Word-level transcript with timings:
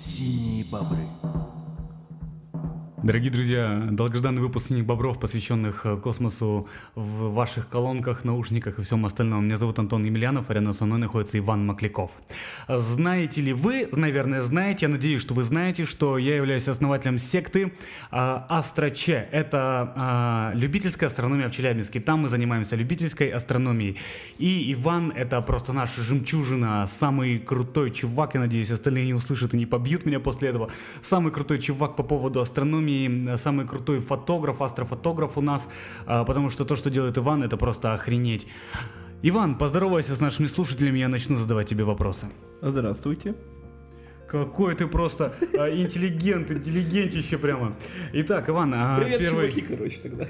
Синие 0.00 0.64
бобры. 0.70 1.19
Дорогие 3.02 3.30
друзья, 3.30 3.88
долгожданный 3.90 4.42
выпуск 4.42 4.68
«Синих 4.68 4.84
бобров», 4.84 5.18
посвященных 5.18 5.86
э, 5.86 5.96
космосу 5.96 6.68
в 6.94 7.32
ваших 7.32 7.66
колонках, 7.66 8.24
наушниках 8.24 8.78
и 8.78 8.82
всем 8.82 9.06
остальном. 9.06 9.46
Меня 9.46 9.56
зовут 9.56 9.78
Антон 9.78 10.04
Емельянов, 10.04 10.50
а 10.50 10.52
рядом 10.52 10.74
со 10.74 10.84
мной 10.84 10.98
находится 10.98 11.38
Иван 11.38 11.64
Макляков. 11.64 12.10
Знаете 12.68 13.40
ли 13.40 13.54
вы, 13.54 13.88
наверное, 13.92 14.42
знаете, 14.42 14.84
я 14.84 14.90
надеюсь, 14.90 15.22
что 15.22 15.32
вы 15.32 15.44
знаете, 15.44 15.86
что 15.86 16.18
я 16.18 16.36
являюсь 16.36 16.68
основателем 16.68 17.18
секты 17.18 17.72
а, 18.10 18.44
Астроче. 18.50 19.28
Это 19.32 19.94
а, 19.96 20.52
любительская 20.54 21.08
астрономия 21.08 21.48
в 21.48 21.52
Челябинске. 21.52 22.00
Там 22.00 22.20
мы 22.20 22.28
занимаемся 22.28 22.76
любительской 22.76 23.30
астрономией. 23.30 23.96
И 24.36 24.74
Иван— 24.74 25.10
это 25.16 25.40
просто 25.40 25.72
наша 25.72 26.02
жемчужина, 26.02 26.86
самый 26.86 27.38
крутой 27.38 27.92
чувак, 27.92 28.34
я 28.34 28.40
надеюсь, 28.40 28.70
остальные 28.70 29.06
не 29.06 29.14
услышат 29.14 29.54
и 29.54 29.56
не 29.56 29.64
побьют 29.64 30.04
меня 30.04 30.20
после 30.20 30.50
этого. 30.50 30.70
Самый 31.00 31.32
крутой 31.32 31.60
чувак 31.60 31.96
по 31.96 32.02
поводу 32.02 32.42
астрономии, 32.42 32.89
самый 33.36 33.66
крутой 33.66 34.00
фотограф, 34.00 34.62
астрофотограф 34.62 35.38
у 35.38 35.40
нас, 35.40 35.66
а, 36.06 36.24
потому 36.24 36.50
что 36.50 36.64
то, 36.64 36.76
что 36.76 36.90
делает 36.90 37.18
Иван, 37.18 37.42
это 37.42 37.56
просто 37.56 37.94
охренеть. 37.94 38.46
Иван, 39.22 39.58
поздоровайся 39.58 40.14
с 40.14 40.20
нашими 40.20 40.46
слушателями, 40.46 40.98
я 40.98 41.08
начну 41.08 41.38
задавать 41.38 41.68
тебе 41.68 41.84
вопросы. 41.84 42.26
Здравствуйте. 42.62 43.34
Какой 44.30 44.76
ты 44.76 44.86
просто 44.86 45.34
а, 45.58 45.68
интеллигент, 45.68 46.50
интеллигентище 46.52 47.36
прямо. 47.36 47.74
Итак, 48.12 48.48
Иван, 48.48 48.72
а, 48.76 49.00
Привет, 49.00 49.18
первый... 49.18 49.50
чуваки, 49.50 49.60
короче, 49.62 49.96
тогда. 50.02 50.24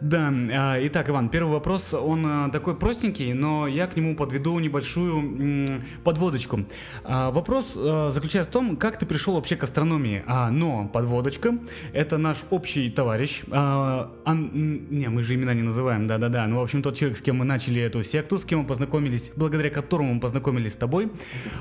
Да, 0.00 0.28
а, 0.52 0.78
итак, 0.86 1.08
Иван, 1.08 1.28
первый 1.28 1.52
вопрос, 1.52 1.94
он 1.94 2.26
а, 2.26 2.50
такой 2.50 2.74
простенький, 2.76 3.32
но 3.32 3.68
я 3.68 3.86
к 3.86 3.96
нему 3.96 4.16
подведу 4.16 4.58
небольшую 4.58 5.18
м, 5.18 5.82
подводочку. 6.02 6.66
А, 7.04 7.30
Вопрос 7.30 7.74
а, 7.76 8.10
заключается 8.12 8.50
в 8.50 8.52
том, 8.52 8.76
как 8.76 8.98
ты 8.98 9.06
пришел 9.06 9.34
вообще 9.34 9.54
к 9.54 9.62
астрономии. 9.62 10.24
А, 10.26 10.50
Но 10.50 10.88
подводочка, 10.92 11.56
это 11.92 12.18
наш 12.18 12.38
общий 12.50 12.90
товарищ. 12.90 13.44
а, 13.52 14.10
Ан- 14.24 14.50
Не, 14.90 15.08
мы 15.10 15.22
же 15.22 15.36
имена 15.36 15.54
не 15.54 15.62
называем, 15.62 16.08
да-да-да. 16.08 16.46
Ну, 16.48 16.58
в 16.58 16.62
общем, 16.64 16.82
тот 16.82 16.96
человек, 16.96 17.18
с 17.18 17.22
кем 17.22 17.36
мы 17.36 17.44
начали 17.44 17.80
эту 17.80 18.02
секту, 18.02 18.38
с 18.40 18.44
кем 18.44 18.60
мы 18.60 18.66
познакомились, 18.66 19.30
благодаря 19.36 19.70
которому 19.70 20.14
мы 20.14 20.20
познакомились 20.20 20.72
с 20.72 20.76
тобой. 20.76 21.12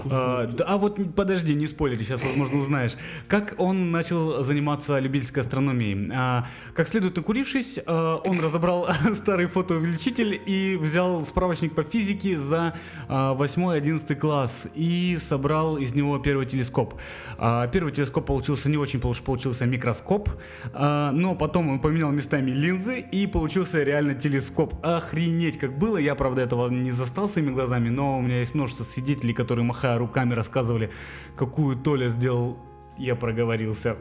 А 0.09 0.49
а 0.65 0.77
вот 0.77 0.97
подожди, 1.15 1.53
не 1.53 1.67
спойлери, 1.83 2.03
сейчас, 2.05 2.23
возможно, 2.23 2.59
узнаешь. 2.59 2.93
Как 3.27 3.55
он 3.57 3.91
начал 3.91 4.41
заниматься 4.41 4.99
любительской 4.99 5.41
астрономией? 5.41 6.09
А, 6.13 6.47
Как 6.73 6.87
следует 6.87 7.17
накурившись, 7.17 7.77
а, 7.85 8.21
он 8.23 8.39
разобрал 8.39 8.87
старый 9.15 9.47
фотоувеличитель 9.47 10.41
и 10.45 10.77
взял 10.77 11.25
справочник 11.25 11.75
по 11.75 11.83
физике 11.83 12.39
за 12.39 12.73
8-11 13.09 14.15
класс 14.15 14.67
и 14.75 15.19
собрал 15.21 15.75
из 15.75 15.93
него 15.93 16.17
первый 16.19 16.45
телескоп. 16.45 16.93
А, 17.37 17.67
Первый 17.67 17.91
телескоп 17.91 18.27
получился 18.27 18.69
не 18.69 18.77
очень, 18.77 18.99
потому 18.99 19.13
что 19.13 19.25
получился 19.25 19.65
микроскоп, 19.65 20.29
а, 20.73 21.11
но 21.11 21.35
потом 21.35 21.67
он 21.67 21.79
поменял 21.81 22.11
местами 22.11 22.49
линзы 22.49 23.01
и 23.01 23.27
получился 23.27 23.83
реально 23.83 24.15
телескоп. 24.15 24.73
Охренеть, 24.85 25.59
как 25.59 25.77
было. 25.77 25.97
Я, 25.97 26.15
правда, 26.15 26.43
этого 26.43 26.69
не 26.69 26.91
застал 26.91 27.27
своими 27.27 27.51
глазами, 27.51 27.89
но 27.89 28.19
у 28.19 28.21
меня 28.21 28.39
есть 28.39 28.55
множество 28.55 28.85
свидетелей, 28.85 29.33
которые, 29.33 29.65
махая 29.65 29.97
руками, 29.97 30.33
рассказывали, 30.33 30.89
какую 31.35 31.72
Толя 31.75 32.09
сделал 32.09 32.57
я 32.97 33.15
проговорился. 33.15 33.97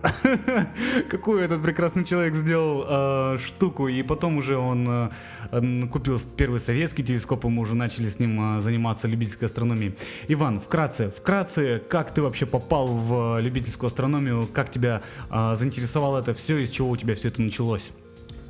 Какую 1.09 1.41
этот 1.43 1.63
прекрасный 1.63 2.05
человек 2.05 2.35
сделал 2.35 2.85
э, 2.87 3.39
штуку, 3.39 3.89
и 3.89 4.03
потом 4.03 4.37
уже 4.37 4.57
он 4.57 5.11
э, 5.51 5.87
купил 5.91 6.21
первый 6.37 6.61
советский 6.61 7.03
телескоп, 7.03 7.45
и 7.45 7.49
мы 7.49 7.63
уже 7.63 7.75
начали 7.75 8.09
с 8.09 8.19
ним 8.19 8.59
э, 8.59 8.63
заниматься 8.63 9.09
любительской 9.09 9.47
астрономией. 9.49 9.97
Иван, 10.29 10.61
вкратце, 10.61 11.11
вкратце, 11.11 11.83
как 11.89 12.13
ты 12.13 12.23
вообще 12.23 12.45
попал 12.47 12.89
в 12.89 13.41
любительскую 13.41 13.89
астрономию, 13.89 14.47
как 14.53 14.71
тебя 14.71 15.03
э, 15.31 15.57
заинтересовало 15.57 16.19
это 16.19 16.35
все, 16.35 16.59
из 16.59 16.71
чего 16.71 16.91
у 16.91 16.97
тебя 16.97 17.15
все 17.15 17.29
это 17.29 17.41
началось? 17.41 17.91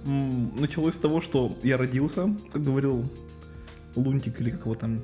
Началось 0.05 0.97
с 0.97 0.99
того, 0.99 1.21
что 1.21 1.57
я 1.63 1.77
родился, 1.77 2.35
как 2.53 2.63
говорил 2.63 3.09
Лунтик 3.95 4.41
или 4.41 4.51
как 4.51 4.63
его 4.63 4.75
там. 4.75 5.01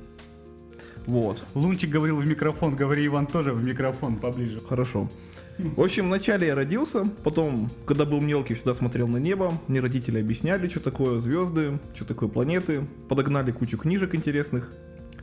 Вот, 1.08 1.42
Лунчик 1.54 1.88
говорил 1.88 2.18
в 2.18 2.28
микрофон, 2.28 2.76
говори 2.76 3.06
Иван 3.06 3.26
тоже 3.26 3.54
в 3.54 3.64
микрофон 3.64 4.16
поближе. 4.16 4.60
хорошо. 4.60 5.08
В 5.56 5.80
общем, 5.80 6.04
вначале 6.04 6.48
я 6.48 6.54
родился, 6.54 7.06
потом, 7.24 7.70
когда 7.86 8.04
был 8.04 8.20
мелкий, 8.20 8.52
всегда 8.52 8.74
смотрел 8.74 9.08
на 9.08 9.16
небо. 9.16 9.58
Мне 9.68 9.80
родители 9.80 10.20
объясняли, 10.20 10.68
что 10.68 10.80
такое 10.80 11.18
звезды, 11.20 11.78
что 11.94 12.04
такое 12.04 12.28
планеты. 12.28 12.86
Подогнали 13.08 13.52
кучу 13.52 13.78
книжек 13.78 14.14
интересных. 14.14 14.70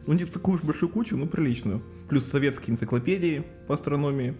Ну, 0.07 0.13
не 0.13 0.25
такую 0.25 0.55
уж 0.55 0.63
большую 0.63 0.89
кучу, 0.89 1.15
но 1.17 1.27
приличную. 1.27 1.83
Плюс 2.09 2.25
советские 2.25 2.73
энциклопедии 2.73 3.43
по 3.67 3.75
астрономии. 3.75 4.33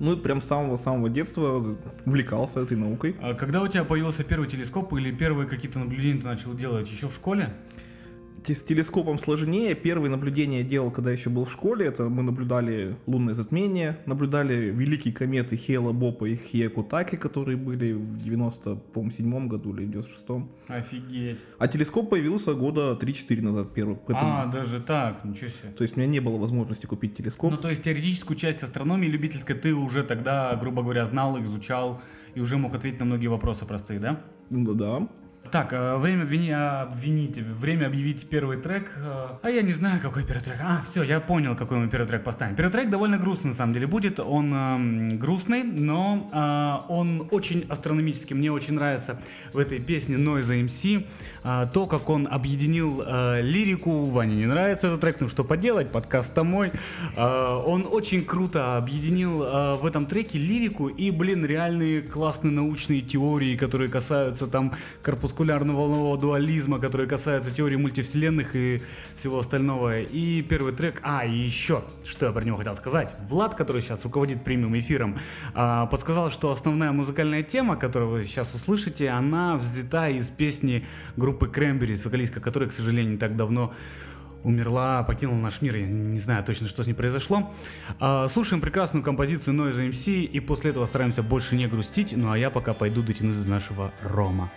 Ну 0.00 0.12
и 0.12 0.16
прям 0.16 0.42
с 0.42 0.44
самого-самого 0.44 1.08
детства 1.08 1.62
увлекался 2.04 2.60
этой 2.60 2.76
наукой. 2.76 3.16
А 3.22 3.32
когда 3.32 3.62
у 3.62 3.68
тебя 3.68 3.84
появился 3.84 4.22
первый 4.22 4.48
телескоп 4.50 4.92
или 4.92 5.12
первые 5.12 5.48
какие-то 5.48 5.78
наблюдения 5.78 6.20
ты 6.20 6.26
начал 6.26 6.52
делать 6.52 6.90
еще 6.90 7.08
в 7.08 7.14
школе? 7.14 7.54
С 8.46 8.62
телескопом 8.62 9.18
сложнее. 9.18 9.74
Первые 9.74 10.10
наблюдения 10.10 10.58
я 10.58 10.64
делал, 10.64 10.90
когда 10.90 11.12
еще 11.12 11.30
был 11.30 11.44
в 11.44 11.52
школе. 11.52 11.86
Это 11.86 12.08
мы 12.08 12.22
наблюдали 12.22 12.96
лунное 13.06 13.34
затмение, 13.34 13.98
наблюдали 14.06 14.70
великие 14.70 15.14
кометы 15.14 15.56
Хейла 15.56 15.92
Бопа 15.92 16.24
и 16.24 16.36
Хиекутаки, 16.36 17.16
которые 17.16 17.56
были 17.56 17.92
в 17.92 18.18
97 18.22 19.46
году 19.48 19.74
или 19.76 19.84
в 19.86 19.90
96-м. 19.90 20.48
Офигеть. 20.68 21.38
А 21.58 21.68
телескоп 21.68 22.10
появился 22.10 22.54
года 22.54 22.96
3-4 23.00 23.40
назад 23.42 23.72
первый. 23.74 23.96
Поэтому- 24.06 24.32
А, 24.32 24.46
даже 24.46 24.80
так, 24.80 25.24
ничего 25.24 25.50
себе. 25.50 25.70
То 25.76 25.82
есть 25.82 25.96
у 25.96 26.00
меня 26.00 26.08
не 26.10 26.20
было 26.20 26.36
возможности 26.36 26.86
купить 26.86 27.14
телескоп. 27.16 27.52
Ну, 27.52 27.56
то 27.58 27.70
есть 27.70 27.82
теоретическую 27.84 28.36
часть 28.36 28.62
астрономии 28.62 29.06
любительской 29.06 29.54
ты 29.54 29.74
уже 29.74 30.02
тогда, 30.02 30.56
грубо 30.56 30.82
говоря, 30.82 31.04
знал, 31.04 31.38
изучал 31.44 32.00
и 32.34 32.40
уже 32.40 32.56
мог 32.56 32.74
ответить 32.74 32.98
на 33.00 33.06
многие 33.06 33.28
вопросы 33.28 33.64
простые, 33.64 34.00
да? 34.00 34.20
Ну 34.48 34.74
да. 34.74 35.08
Так, 35.50 35.72
э, 35.72 35.96
время 35.96 36.24
обвини- 36.24 36.52
обвинить, 36.82 37.36
время 37.38 37.86
объявить 37.86 38.28
первый 38.28 38.56
трек. 38.58 38.90
э, 38.96 39.26
А 39.42 39.50
я 39.50 39.62
не 39.62 39.72
знаю, 39.72 40.00
какой 40.00 40.22
первый 40.24 40.42
трек. 40.42 40.58
А, 40.62 40.82
все, 40.88 41.02
я 41.02 41.18
понял, 41.18 41.56
какой 41.56 41.78
мы 41.78 41.88
первый 41.88 42.06
трек 42.06 42.22
поставим. 42.22 42.54
Первый 42.54 42.70
трек 42.70 42.88
довольно 42.88 43.18
грустный, 43.18 43.50
на 43.50 43.56
самом 43.56 43.74
деле, 43.74 43.86
будет. 43.88 44.20
Он 44.20 44.54
эм, 44.54 45.18
грустный, 45.18 45.64
но 45.64 46.28
э, 46.32 46.92
он 46.92 47.26
очень 47.32 47.66
астрономический. 47.68 48.36
Мне 48.36 48.52
очень 48.52 48.74
нравится 48.74 49.20
в 49.52 49.58
этой 49.58 49.80
песне 49.80 50.16
Noise 50.16 50.66
MC 50.66 51.06
э, 51.44 51.66
то, 51.72 51.86
как 51.86 52.08
он 52.10 52.28
объединил 52.30 53.02
э, 53.04 53.40
лирику. 53.42 54.04
Ване 54.04 54.36
не 54.36 54.46
нравится 54.46 54.88
этот 54.88 55.00
трек, 55.00 55.20
ну 55.20 55.28
что 55.28 55.44
поделать, 55.44 55.90
подкаст 55.90 56.36
мой. 56.42 56.72
Э, 57.16 57.62
он 57.66 57.86
очень 57.90 58.24
круто 58.24 58.76
объединил 58.76 59.42
э, 59.42 59.74
в 59.76 59.86
этом 59.86 60.06
треке 60.06 60.38
лирику 60.38 60.88
и, 60.88 61.10
блин, 61.10 61.44
реальные 61.44 62.02
классные 62.02 62.52
научные 62.52 63.00
теории, 63.00 63.56
которые 63.56 63.88
касаются 63.90 64.46
там 64.46 64.72
корпускулярно-волнового 65.02 66.18
дуализма, 66.18 66.78
которые 66.78 67.08
касаются 67.08 67.50
теории 67.50 67.76
мультивселенных 67.76 68.56
и 68.56 68.82
всего 69.18 69.40
остального. 69.40 70.00
И 70.00 70.42
первый 70.42 70.72
трек, 70.72 71.00
а, 71.02 71.24
и 71.24 71.36
еще, 71.36 71.82
что 72.04 72.26
я 72.26 72.32
про 72.32 72.44
него 72.44 72.56
хотел 72.56 72.74
сказать. 72.76 73.10
Влад, 73.28 73.54
который 73.54 73.82
сейчас 73.82 74.02
руководит 74.04 74.44
прямым 74.44 74.78
эфиром, 74.78 75.18
а, 75.54 75.86
подсказал, 75.86 76.30
что 76.30 76.52
основная 76.52 76.92
музыкальная 76.92 77.42
тема, 77.42 77.76
которую 77.76 78.10
вы 78.10 78.24
сейчас 78.24 78.54
услышите, 78.54 79.08
она 79.08 79.56
взята 79.56 80.08
из 80.08 80.26
песни 80.28 80.84
группы 81.16 81.29
Cranberries, 81.32 82.02
вокалистка 82.04 82.40
которой, 82.40 82.68
к 82.68 82.72
сожалению, 82.72 83.12
не 83.12 83.18
так 83.18 83.36
давно 83.36 83.72
умерла, 84.42 85.02
покинула 85.02 85.38
наш 85.38 85.60
мир. 85.60 85.76
Я 85.76 85.86
не 85.86 86.18
знаю 86.18 86.44
точно, 86.44 86.68
что 86.68 86.82
с 86.82 86.86
ней 86.86 86.94
произошло. 86.94 87.52
А, 87.98 88.28
слушаем 88.28 88.60
прекрасную 88.60 89.04
композицию 89.04 89.54
Noise 89.54 89.90
MC 89.90 90.24
и 90.24 90.40
после 90.40 90.70
этого 90.70 90.86
стараемся 90.86 91.22
больше 91.22 91.56
не 91.56 91.66
грустить. 91.66 92.16
Ну 92.16 92.30
а 92.30 92.38
я 92.38 92.50
пока 92.50 92.74
пойду 92.74 93.02
дотянусь 93.02 93.38
до 93.38 93.48
нашего 93.48 93.92
Рома. 94.02 94.50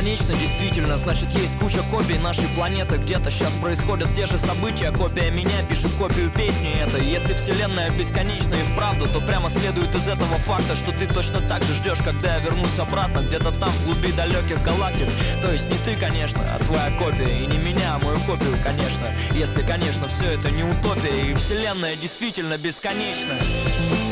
Бесконечно, 0.00 0.34
действительно. 0.34 0.96
Значит 0.96 1.28
есть 1.34 1.56
куча 1.58 1.82
копий 1.90 2.18
нашей 2.18 2.46
планеты. 2.56 2.96
Где-то 2.96 3.30
сейчас 3.30 3.52
происходят 3.60 4.08
те 4.14 4.26
же 4.26 4.38
события. 4.38 4.90
Копия 4.92 5.30
меня 5.30 5.62
пишет 5.68 5.90
копию 5.98 6.30
песни 6.30 6.72
этой. 6.80 7.04
Если 7.04 7.34
вселенная 7.34 7.90
бесконечна 7.90 8.54
и 8.54 8.62
вправду 8.72 9.06
То 9.08 9.20
прямо 9.20 9.50
следует 9.50 9.94
из 9.94 10.08
этого 10.08 10.36
факта 10.38 10.74
Что 10.76 10.92
ты 10.92 11.06
точно 11.06 11.40
так 11.40 11.62
же 11.64 11.74
ждешь, 11.74 11.98
когда 12.04 12.36
я 12.36 12.40
вернусь 12.40 12.78
обратно 12.78 13.20
Где-то 13.20 13.52
там, 13.52 13.70
в 13.70 13.84
глуби 13.84 14.12
далеких 14.12 14.62
галактик. 14.62 15.08
То 15.42 15.52
есть 15.52 15.66
не 15.66 15.76
ты, 15.84 15.96
конечно, 15.96 16.40
а 16.54 16.58
твоя 16.64 16.90
копия. 16.98 17.38
И 17.38 17.46
не 17.46 17.58
меня, 17.58 17.96
а 17.96 17.98
мою 17.98 18.18
копию, 18.20 18.56
конечно. 18.62 19.06
Если, 19.32 19.62
конечно, 19.62 20.08
все 20.08 20.38
это 20.38 20.50
не 20.50 20.64
утопия 20.64 21.30
И 21.30 21.34
вселенная 21.34 21.96
действительно 21.96 22.56
бесконечна. 22.56 23.34
Действительно 23.38 24.09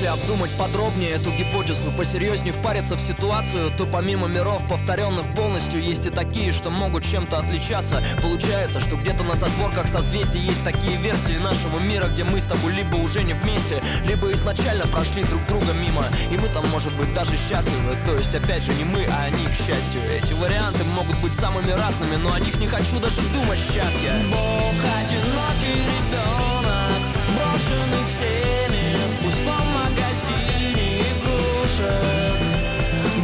Если 0.00 0.06
обдумать 0.06 0.50
подробнее 0.52 1.10
эту 1.10 1.30
гипотезу, 1.30 1.92
посерьезнее 1.92 2.54
впариться 2.54 2.94
в 2.96 3.00
ситуацию, 3.00 3.70
то 3.76 3.84
помимо 3.84 4.28
миров, 4.28 4.66
повторенных 4.66 5.34
полностью, 5.34 5.82
есть 5.82 6.06
и 6.06 6.10
такие, 6.10 6.52
что 6.52 6.70
могут 6.70 7.04
чем-то 7.04 7.38
отличаться. 7.38 8.02
Получается, 8.22 8.80
что 8.80 8.96
где-то 8.96 9.24
на 9.24 9.34
задворках 9.34 9.88
созвездий 9.88 10.40
есть 10.40 10.64
такие 10.64 10.96
версии 10.96 11.36
нашего 11.36 11.78
мира, 11.80 12.06
где 12.06 12.24
мы 12.24 12.40
с 12.40 12.44
тобой 12.44 12.72
либо 12.72 12.96
уже 12.96 13.22
не 13.22 13.34
вместе, 13.34 13.82
либо 14.06 14.32
изначально 14.32 14.86
прошли 14.86 15.22
друг 15.24 15.46
друга 15.46 15.74
мимо, 15.74 16.04
и 16.30 16.36
мы 16.36 16.48
там, 16.48 16.66
может 16.68 16.92
быть, 16.94 17.12
даже 17.12 17.32
счастливы. 17.32 17.96
То 18.06 18.16
есть, 18.16 18.34
опять 18.34 18.62
же, 18.62 18.72
не 18.74 18.84
мы, 18.84 19.04
а 19.06 19.24
они, 19.24 19.44
к 19.46 19.54
счастью. 19.54 20.00
Эти 20.10 20.32
варианты 20.32 20.84
могут 20.84 21.18
быть 21.18 21.32
самыми 21.34 21.70
разными, 21.70 22.16
но 22.16 22.32
о 22.32 22.40
них 22.40 22.58
не 22.58 22.66
хочу 22.66 22.98
даже 23.00 23.20
думать 23.34 23.58
сейчас 23.58 23.92
я. 24.02 24.14
Бог 24.30 24.78
одинокий 24.98 25.82
ребенок, 25.90 27.00
брошенный 27.36 28.04
всеми 28.08 28.96
в 28.96 29.24
пустом 29.24 29.66
магазине 29.74 31.02
игрушек. 31.02 32.36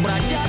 Бродя 0.02 0.46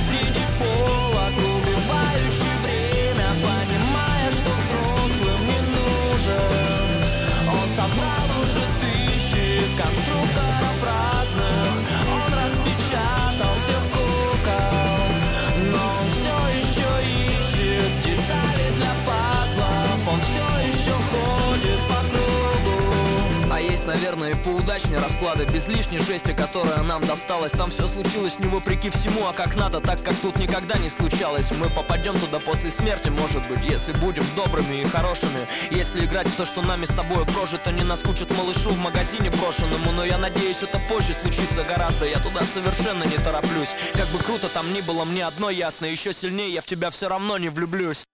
наверное, 23.98 24.36
поудачнее 24.36 24.98
расклады. 24.98 25.44
Без 25.46 25.66
лишней 25.66 25.98
жести, 25.98 26.32
которая 26.32 26.82
нам 26.82 27.04
досталась. 27.04 27.52
Там 27.52 27.70
все 27.70 27.86
случилось 27.88 28.38
не 28.38 28.46
вопреки 28.46 28.90
всему, 28.90 29.26
а 29.26 29.32
как 29.32 29.56
надо 29.56 29.80
Так, 29.80 30.02
как 30.02 30.14
тут 30.16 30.36
никогда 30.38 30.78
не 30.78 30.88
случалось. 30.88 31.50
Мы 31.50 31.68
попадем 31.68 32.16
туда 32.18 32.38
после 32.38 32.70
смерти, 32.70 33.08
может 33.08 33.46
быть 33.48 33.64
Если 33.64 33.92
будем 33.92 34.24
добрыми 34.36 34.82
и 34.82 34.84
хорошими. 34.84 35.48
Если 35.70 36.04
играть 36.04 36.28
в 36.28 36.36
то, 36.36 36.46
что 36.46 36.62
нами 36.62 36.86
с 36.86 36.94
тобой 36.94 37.24
прожито 37.26 37.72
Не 37.72 37.82
наскучит 37.82 38.30
малышу 38.36 38.70
в 38.70 38.78
магазине 38.78 39.30
брошенному. 39.30 39.90
Но 39.92 40.04
я 40.04 40.18
надеюсь, 40.18 40.62
это 40.62 40.80
позже 40.88 41.12
случится 41.14 41.64
гораздо. 41.64 42.06
Я 42.06 42.20
туда 42.20 42.42
совершенно 42.44 43.02
не 43.02 43.16
тороплюсь. 43.16 43.70
Как 43.94 44.06
бы 44.08 44.18
круто 44.18 44.48
там 44.48 44.72
ни 44.72 44.80
было, 44.80 45.04
мне 45.04 45.26
одно 45.26 45.50
ясно. 45.50 45.86
Еще 45.86 46.12
сильнее 46.12 46.52
я 46.52 46.62
в 46.62 46.66
тебя 46.66 46.90
все 46.90 47.08
равно 47.08 47.36
не 47.38 47.48
влюблюсь. 47.48 48.04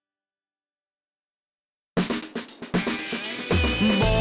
Бог 3.99 4.14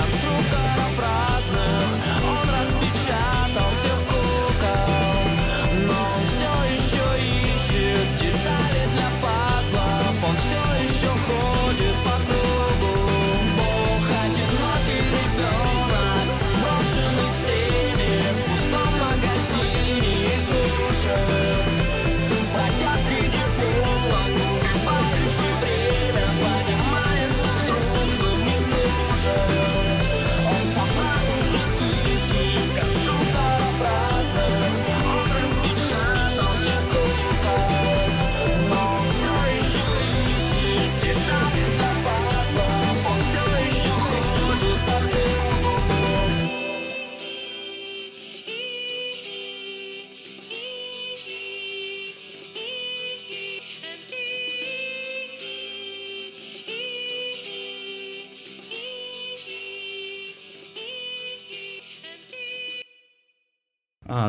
тысячи 0.00 0.20
конструкторов 0.20 1.19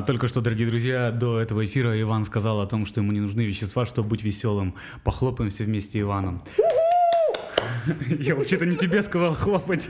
Только 0.06 0.28
что, 0.28 0.42
дорогие 0.42 0.68
друзья, 0.68 1.12
до 1.12 1.40
этого 1.40 1.66
эфира 1.66 2.00
Иван 2.00 2.26
сказал 2.26 2.62
о 2.62 2.68
том, 2.68 2.86
что 2.86 3.02
ему 3.02 3.12
не 3.12 3.20
нужны 3.20 3.42
вещества, 3.42 3.86
чтобы 3.86 4.10
быть 4.10 4.24
веселым. 4.24 4.76
Похлопаем 5.04 5.52
все 5.52 5.64
вместе 5.66 6.00
Иваном. 6.00 6.44
Я 8.08 8.36
вообще-то 8.36 8.66
не 8.66 8.76
тебе 8.76 9.02
сказал 9.04 9.34
хлопать. 9.34 9.88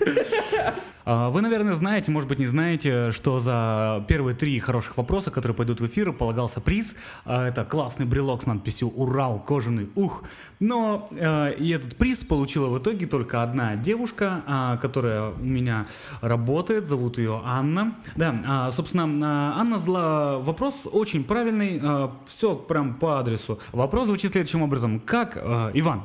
А, 1.03 1.29
Вы, 1.29 1.41
наверное, 1.41 1.73
знаете, 1.73 2.11
может 2.11 2.29
быть, 2.29 2.39
не 2.39 2.47
знаете, 2.47 3.11
что 3.11 3.39
за 3.39 4.05
первые 4.07 4.35
три 4.35 4.59
хороших 4.59 4.97
вопроса, 4.97 5.31
которые 5.31 5.55
пойдут 5.55 5.81
в 5.81 5.87
эфир, 5.87 6.13
полагался 6.13 6.61
приз. 6.61 6.95
А, 7.25 7.47
Это 7.47 7.65
классный 7.65 8.05
брелок 8.05 8.43
с 8.43 8.45
надписью 8.45 8.89
«Урал, 8.89 9.39
кожаный, 9.39 9.89
ух». 9.95 10.23
Но 10.59 11.09
э, 11.11 11.55
и 11.55 11.69
этот 11.71 11.95
приз 11.95 12.19
получила 12.19 12.67
в 12.67 12.77
итоге 12.77 13.07
только 13.07 13.41
одна 13.41 13.75
девушка, 13.75 14.43
а, 14.45 14.77
которая 14.77 15.31
у 15.31 15.43
меня 15.43 15.87
работает, 16.21 16.87
зовут 16.87 17.17
ее 17.17 17.41
Анна. 17.43 17.95
Да, 18.15 18.71
собственно, 18.71 19.55
Анна 19.57 19.79
задала 19.79 20.37
вопрос 20.37 20.75
очень 20.85 21.23
правильный, 21.23 21.81
все 22.27 22.55
прям 22.55 22.93
по 22.93 23.19
адресу. 23.19 23.59
Вопрос 23.71 24.05
звучит 24.05 24.33
следующим 24.33 24.61
образом. 24.61 24.99
Как, 24.99 25.35
э, 25.35 25.71
Иван, 25.73 26.03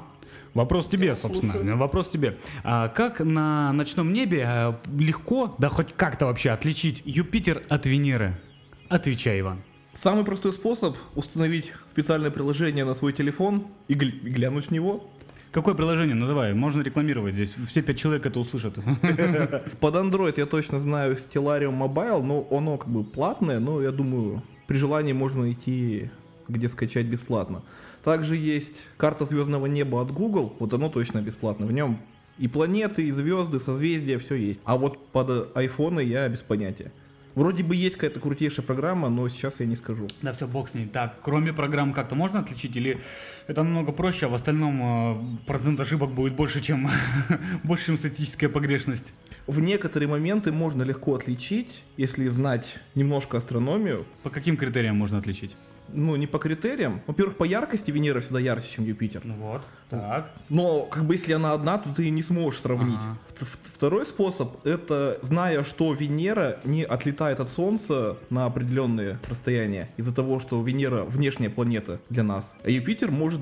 Вопрос 0.57 0.87
тебе, 0.87 1.15
собственно. 1.15 1.77
Вопрос 1.77 2.09
тебе. 2.09 2.39
А 2.65 2.89
как 2.89 3.21
на 3.21 3.73
ночном 3.75 4.11
небе 4.11 4.45
э, 4.49 4.73
легко, 4.99 5.55
да 5.59 5.69
хоть 5.69 5.93
как-то 5.93 6.27
вообще 6.27 6.51
отличить 6.51 7.03
Юпитер 7.05 7.63
от 7.69 7.85
Венеры? 7.85 8.41
Отвечай, 8.89 9.41
Иван. 9.41 9.63
Самый 9.93 10.25
простой 10.25 10.55
способ 10.55 10.97
установить 11.15 11.73
специальное 11.87 12.31
приложение 12.31 12.87
на 12.87 12.95
свой 12.95 13.13
телефон 13.13 13.67
и, 13.89 13.95
гля- 13.95 14.19
и 14.19 14.31
глянуть 14.31 14.69
в 14.69 14.71
него. 14.71 15.11
Какое 15.53 15.75
приложение 15.75 16.15
называй? 16.15 16.55
Можно 16.55 16.81
рекламировать 16.81 17.35
здесь. 17.35 17.55
Все 17.69 17.83
пять 17.83 17.99
человек 17.99 18.25
это 18.25 18.41
услышат. 18.41 18.75
Под 19.81 19.95
Android 19.95 20.35
я 20.39 20.47
точно 20.47 20.79
знаю 20.79 21.17
Stellarium 21.17 21.79
Mobile, 21.79 22.23
но 22.23 22.47
оно 22.51 22.79
как 22.79 22.89
бы 22.89 23.05
платное, 23.05 23.59
но 23.59 23.83
я 23.83 23.91
думаю, 23.93 24.43
при 24.67 24.79
желании 24.79 25.13
можно 25.13 25.43
найти, 25.43 26.11
где 26.49 26.69
скачать 26.69 27.05
бесплатно. 27.07 27.63
Также 28.07 28.37
есть 28.37 28.87
карта 28.99 29.25
звездного 29.25 29.67
неба 29.67 30.01
от 30.01 30.13
Google, 30.13 30.55
вот 30.61 30.73
оно 30.73 30.89
точно 30.89 31.21
бесплатно. 31.23 31.67
В 31.67 31.73
нем 31.73 31.99
и 32.39 32.47
планеты, 32.47 33.03
и 33.03 33.11
звезды, 33.11 33.59
созвездия, 33.59 34.21
все 34.21 34.37
есть. 34.37 34.61
А 34.63 34.77
вот 34.77 35.09
под 35.09 35.57
айфоны 35.57 36.03
я 36.03 36.29
без 36.29 36.41
понятия. 36.41 36.93
Вроде 37.35 37.65
бы 37.65 37.75
есть 37.75 37.97
какая-то 37.97 38.21
крутейшая 38.21 38.65
программа, 38.65 39.09
но 39.09 39.29
сейчас 39.29 39.59
я 39.59 39.67
не 39.67 39.75
скажу. 39.75 40.07
Да, 40.23 40.33
все, 40.35 40.47
бог 40.47 40.69
с 40.69 40.75
ней. 40.75 40.87
Так, 40.87 41.17
кроме 41.21 41.53
программ 41.53 41.93
как-то 41.93 42.15
можно 42.15 42.39
отличить? 42.39 42.77
Или 42.77 43.01
это 43.49 43.65
намного 43.65 43.91
проще, 43.91 44.27
а 44.27 44.29
в 44.29 44.35
остальном 44.35 45.41
э, 45.41 45.45
процент 45.49 45.81
ошибок 45.81 46.13
будет 46.13 46.37
больше, 46.37 46.61
чем, 46.61 46.89
больше, 47.65 47.87
чем 47.87 47.99
статистическая 47.99 48.49
погрешность? 48.49 49.15
в 49.49 49.61
некоторые 49.61 50.09
моменты 50.09 50.53
можно 50.53 50.83
легко 50.83 51.15
отличить, 51.15 51.83
если 51.97 52.29
знать 52.29 52.79
немножко 52.95 53.37
астрономию. 53.37 54.05
По 54.23 54.31
каким 54.31 54.57
критериям 54.57 54.97
можно 54.97 55.19
отличить? 55.19 55.57
Ну, 55.89 56.17
не 56.17 56.27
по 56.27 56.39
критериям. 56.39 57.03
Во-первых, 57.07 57.37
по 57.37 57.45
яркости 57.45 57.91
Венера 57.91 58.21
всегда 58.21 58.41
ярче, 58.41 58.75
чем 58.75 58.85
Юпитер. 58.85 59.23
Ну 59.25 59.35
вот, 59.35 59.63
так. 59.91 60.31
Но, 60.49 60.83
как 60.83 61.05
бы, 61.05 61.15
если 61.15 61.33
она 61.33 61.53
одна, 61.53 61.79
то 61.79 61.95
ты 61.95 62.11
не 62.11 62.23
сможешь 62.23 62.61
сравнить. 62.61 62.99
Ага. 63.01 63.47
Второй 63.65 64.07
способ, 64.07 64.65
это 64.67 65.19
зная, 65.23 65.65
что 65.65 65.93
Венера 65.93 66.59
не 66.65 66.83
отлетает 66.85 67.41
от 67.41 67.51
Солнца 67.51 68.17
на 68.31 68.47
определенные 68.47 69.19
расстояния, 69.29 69.91
из-за 69.97 70.15
того, 70.15 70.41
что 70.41 70.63
Венера 70.63 71.05
внешняя 71.05 71.51
планета 71.51 72.01
для 72.09 72.23
нас, 72.23 72.55
а 72.65 72.71
Юпитер 72.71 73.11
может 73.11 73.41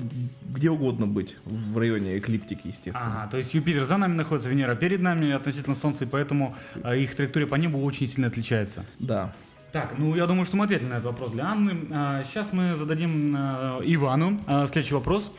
где 0.55 0.69
угодно 0.69 1.07
быть, 1.07 1.35
в 1.45 1.77
районе 1.77 2.17
эклиптики, 2.17 2.67
естественно. 2.67 3.21
Ага, 3.21 3.31
то 3.31 3.37
есть 3.37 3.53
Юпитер 3.53 3.83
за 3.85 3.97
нами 3.97 4.15
находится, 4.15 4.49
Венера 4.49 4.75
перед 4.75 5.01
нами 5.01 5.31
относительно 5.31 5.75
Солнца, 5.75 6.05
и 6.05 6.07
поэтому 6.07 6.55
э, 6.75 6.99
их 6.99 7.15
траектория 7.15 7.47
по 7.47 7.55
небу 7.55 7.81
очень 7.83 8.07
сильно 8.07 8.27
отличается. 8.27 8.85
Да. 8.99 9.33
Так, 9.75 9.95
ну 9.97 10.15
я 10.15 10.25
думаю, 10.25 10.45
что 10.45 10.55
мы 10.55 10.63
ответили 10.63 10.87
на 10.87 10.93
этот 10.93 11.07
вопрос 11.07 11.31
для 11.31 11.47
Анны. 11.47 11.77
А, 11.91 12.23
сейчас 12.23 12.47
мы 12.53 12.77
зададим 12.77 13.35
а, 13.37 13.81
Ивану 13.83 14.39
а, 14.47 14.67
следующий 14.67 14.93
вопрос. 14.93 15.29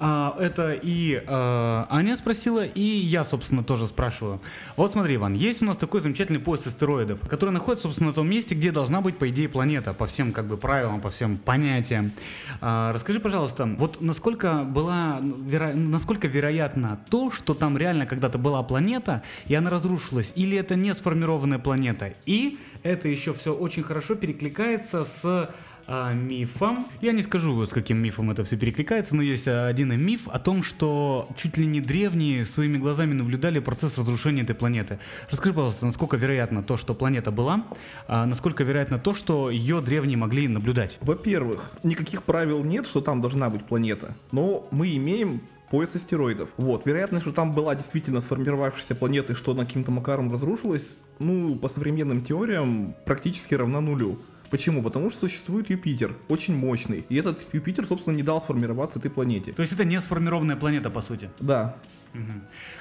А, 0.00 0.36
это 0.40 0.72
и 0.72 1.22
а, 1.28 1.86
Аня 1.88 2.16
спросила, 2.16 2.64
и 2.64 2.80
я, 2.80 3.24
собственно, 3.24 3.62
тоже 3.62 3.86
спрашиваю. 3.86 4.40
Вот 4.76 4.90
смотри, 4.90 5.14
Иван, 5.14 5.34
есть 5.34 5.62
у 5.62 5.66
нас 5.66 5.76
такой 5.76 6.00
замечательный 6.00 6.40
пояс 6.40 6.66
астероидов, 6.66 7.20
который 7.28 7.50
находится, 7.50 7.84
собственно, 7.84 8.08
на 8.08 8.14
том 8.14 8.28
месте, 8.28 8.56
где 8.56 8.72
должна 8.72 9.00
быть, 9.00 9.16
по 9.16 9.30
идее, 9.30 9.48
планета, 9.48 9.92
по 9.94 10.08
всем 10.08 10.32
как 10.32 10.46
бы 10.46 10.56
правилам, 10.56 11.00
по 11.00 11.10
всем 11.10 11.38
понятиям. 11.38 12.10
А, 12.60 12.92
расскажи, 12.92 13.20
пожалуйста, 13.20 13.76
вот 13.78 14.00
насколько 14.00 14.64
была, 14.64 15.20
ну, 15.22 15.36
веро- 15.36 15.72
насколько 15.72 16.26
вероятно 16.26 16.98
то, 17.10 17.30
что 17.30 17.54
там 17.54 17.78
реально 17.78 18.06
когда-то 18.06 18.38
была 18.38 18.60
планета, 18.64 19.22
и 19.46 19.54
она 19.54 19.70
разрушилась, 19.70 20.32
или 20.34 20.58
это 20.58 20.74
не 20.74 20.92
сформированная 20.94 21.60
планета? 21.60 22.14
И 22.26 22.58
это 22.84 23.08
еще 23.08 23.32
все 23.32 23.52
очень 23.52 23.82
хорошо 23.82 24.14
перекликается 24.14 25.04
с 25.04 25.50
а, 25.86 26.12
мифом. 26.12 26.86
Я 27.00 27.12
не 27.12 27.22
скажу, 27.22 27.64
с 27.64 27.70
каким 27.70 27.98
мифом 27.98 28.30
это 28.30 28.44
все 28.44 28.56
перекликается, 28.56 29.16
но 29.16 29.22
есть 29.22 29.48
а, 29.48 29.66
один 29.66 29.98
миф 29.98 30.28
о 30.28 30.38
том, 30.38 30.62
что 30.62 31.28
чуть 31.36 31.56
ли 31.56 31.66
не 31.66 31.80
древние 31.80 32.44
своими 32.44 32.78
глазами 32.78 33.14
наблюдали 33.14 33.58
процесс 33.58 33.98
разрушения 33.98 34.42
этой 34.42 34.54
планеты. 34.54 34.98
Расскажи, 35.30 35.54
пожалуйста, 35.54 35.86
насколько 35.86 36.16
вероятно 36.16 36.62
то, 36.62 36.76
что 36.76 36.94
планета 36.94 37.30
была, 37.30 37.66
а 38.06 38.26
насколько 38.26 38.64
вероятно 38.64 38.98
то, 38.98 39.14
что 39.14 39.50
ее 39.50 39.80
древние 39.80 40.16
могли 40.16 40.46
наблюдать? 40.46 40.98
Во-первых, 41.00 41.70
никаких 41.82 42.22
правил 42.22 42.62
нет, 42.64 42.86
что 42.86 43.00
там 43.00 43.20
должна 43.20 43.50
быть 43.50 43.64
планета, 43.64 44.14
но 44.30 44.68
мы 44.70 44.94
имеем 44.96 45.40
пояс 45.70 45.94
астероидов. 45.96 46.50
Вот, 46.56 46.86
вероятность, 46.86 47.24
что 47.24 47.32
там 47.32 47.54
была 47.54 47.74
действительно 47.74 48.20
сформировавшаяся 48.20 48.94
планета 48.94 49.32
и 49.32 49.36
что 49.36 49.52
она 49.52 49.64
каким-то 49.64 49.90
макаром 49.90 50.32
разрушилась, 50.32 50.96
ну, 51.18 51.56
по 51.56 51.68
современным 51.68 52.22
теориям, 52.22 52.94
практически 53.06 53.54
равна 53.54 53.80
нулю. 53.80 54.18
Почему? 54.50 54.82
Потому 54.82 55.10
что 55.10 55.20
существует 55.20 55.70
Юпитер, 55.70 56.14
очень 56.28 56.56
мощный. 56.56 57.04
И 57.08 57.16
этот 57.16 57.48
Юпитер, 57.52 57.86
собственно, 57.86 58.14
не 58.14 58.22
дал 58.22 58.40
сформироваться 58.40 58.98
этой 58.98 59.10
планете. 59.10 59.52
То 59.52 59.62
есть 59.62 59.72
это 59.72 59.84
не 59.84 60.00
сформированная 60.00 60.56
планета, 60.56 60.90
по 60.90 61.02
сути. 61.02 61.30
Да. 61.40 61.76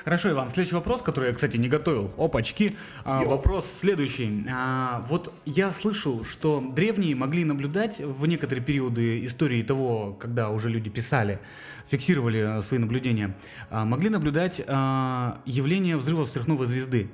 Хорошо, 0.04 0.30
Иван, 0.30 0.50
следующий 0.50 0.76
вопрос, 0.76 1.02
который 1.02 1.30
я, 1.30 1.34
кстати, 1.34 1.58
не 1.58 1.68
готовил. 1.68 2.14
Опачки. 2.18 2.76
А, 3.04 3.24
вопрос 3.24 3.66
следующий. 3.80 4.46
А, 4.52 5.06
вот 5.10 5.34
я 5.46 5.72
слышал, 5.72 6.24
что 6.24 6.62
древние 6.62 7.16
могли 7.16 7.44
наблюдать 7.44 8.00
в 8.00 8.26
некоторые 8.28 8.64
периоды 8.64 9.26
истории 9.26 9.64
того, 9.64 10.14
когда 10.14 10.50
уже 10.52 10.70
люди 10.70 10.90
писали, 10.90 11.40
фиксировали 11.90 12.40
а, 12.40 12.62
свои 12.62 12.80
наблюдения, 12.80 13.36
а, 13.70 13.86
могли 13.86 14.10
наблюдать 14.10 14.62
а, 14.68 15.42
явление 15.46 15.98
взрывов 15.98 16.30
сверхновой 16.30 16.68
звезды. 16.68 17.10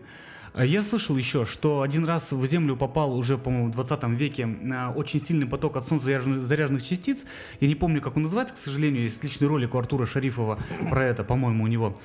А 0.54 0.66
Я 0.66 0.82
слышал 0.82 1.16
еще, 1.16 1.46
что 1.46 1.82
один 1.84 2.06
раз 2.06 2.32
в 2.32 2.46
Землю 2.48 2.76
попал 2.76 3.16
уже, 3.16 3.38
по-моему, 3.38 3.68
в 3.68 3.72
20 3.72 4.04
веке 4.10 4.48
очень 4.96 5.24
сильный 5.24 5.46
поток 5.46 5.78
от 5.78 5.88
Солнца 5.88 6.06
заряженных, 6.08 6.84
частиц. 6.84 7.20
Я 7.60 7.68
не 7.68 7.76
помню, 7.76 8.02
как 8.02 8.18
он 8.18 8.24
называется, 8.24 8.56
к 8.56 8.58
сожалению, 8.58 9.04
есть 9.04 9.18
отличный 9.18 9.48
ролик 9.48 9.76
у 9.76 9.78
Артура 9.78 10.08
Шарифова 10.08 10.58
про 10.90 11.06
это, 11.06 11.24
по-моему, 11.24 11.66
у 11.66 11.68
него. 11.68 12.00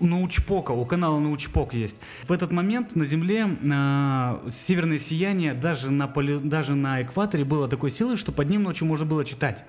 У 0.00 0.06
Научпока, 0.06 0.72
у 0.72 0.84
канала 0.86 1.18
Научпок 1.18 1.74
есть. 1.74 1.96
В 2.26 2.32
этот 2.32 2.52
момент 2.52 2.94
на 2.94 3.04
Земле 3.04 3.48
а, 3.72 4.44
северное 4.66 4.98
сияние 4.98 5.54
даже 5.54 5.90
на, 5.90 6.06
поле- 6.06 6.40
даже 6.40 6.74
на 6.74 7.02
экваторе 7.02 7.44
было 7.44 7.68
такой 7.68 7.90
силы, 7.90 8.16
что 8.16 8.32
под 8.32 8.48
ним 8.48 8.62
ночью 8.62 8.86
можно 8.86 9.06
было 9.06 9.24
читать. 9.24 9.64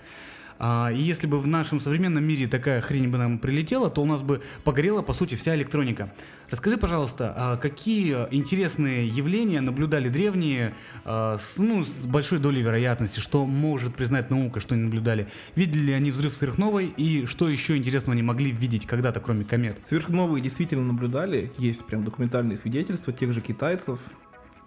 А, 0.59 0.91
и 0.91 1.01
если 1.01 1.25
бы 1.25 1.39
в 1.39 1.47
нашем 1.47 1.79
современном 1.79 2.23
мире 2.23 2.47
такая 2.47 2.81
хрень 2.81 3.09
бы 3.09 3.17
нам 3.17 3.39
прилетела, 3.39 3.89
то 3.89 4.01
у 4.01 4.05
нас 4.05 4.21
бы 4.21 4.41
погорела, 4.65 5.01
по 5.01 5.13
сути, 5.13 5.35
вся 5.35 5.55
электроника. 5.55 6.13
Расскажи, 6.51 6.77
пожалуйста, 6.77 7.33
а 7.37 7.57
какие 7.57 8.27
интересные 8.31 9.07
явления 9.07 9.61
наблюдали 9.61 10.09
древние 10.09 10.73
а, 11.05 11.37
с, 11.37 11.57
ну, 11.57 11.83
с 11.83 12.05
большой 12.05 12.39
долей 12.39 12.61
вероятности, 12.61 13.19
что 13.19 13.45
может 13.45 13.95
признать 13.95 14.29
наука, 14.29 14.59
что 14.59 14.75
они 14.75 14.83
наблюдали? 14.83 15.29
Видели 15.55 15.83
ли 15.83 15.93
они 15.93 16.11
взрыв 16.11 16.35
сверхновой 16.35 16.87
и 16.87 17.25
что 17.25 17.47
еще 17.47 17.77
интересного 17.77 18.13
они 18.13 18.23
могли 18.23 18.51
видеть 18.51 18.85
когда-то, 18.85 19.21
кроме 19.21 19.45
комет? 19.45 19.77
Сверхновые 19.83 20.41
действительно 20.41 20.83
наблюдали, 20.83 21.53
есть 21.57 21.85
прям 21.85 22.03
документальные 22.03 22.57
свидетельства 22.57 23.13
тех 23.13 23.31
же 23.31 23.41
китайцев. 23.41 23.99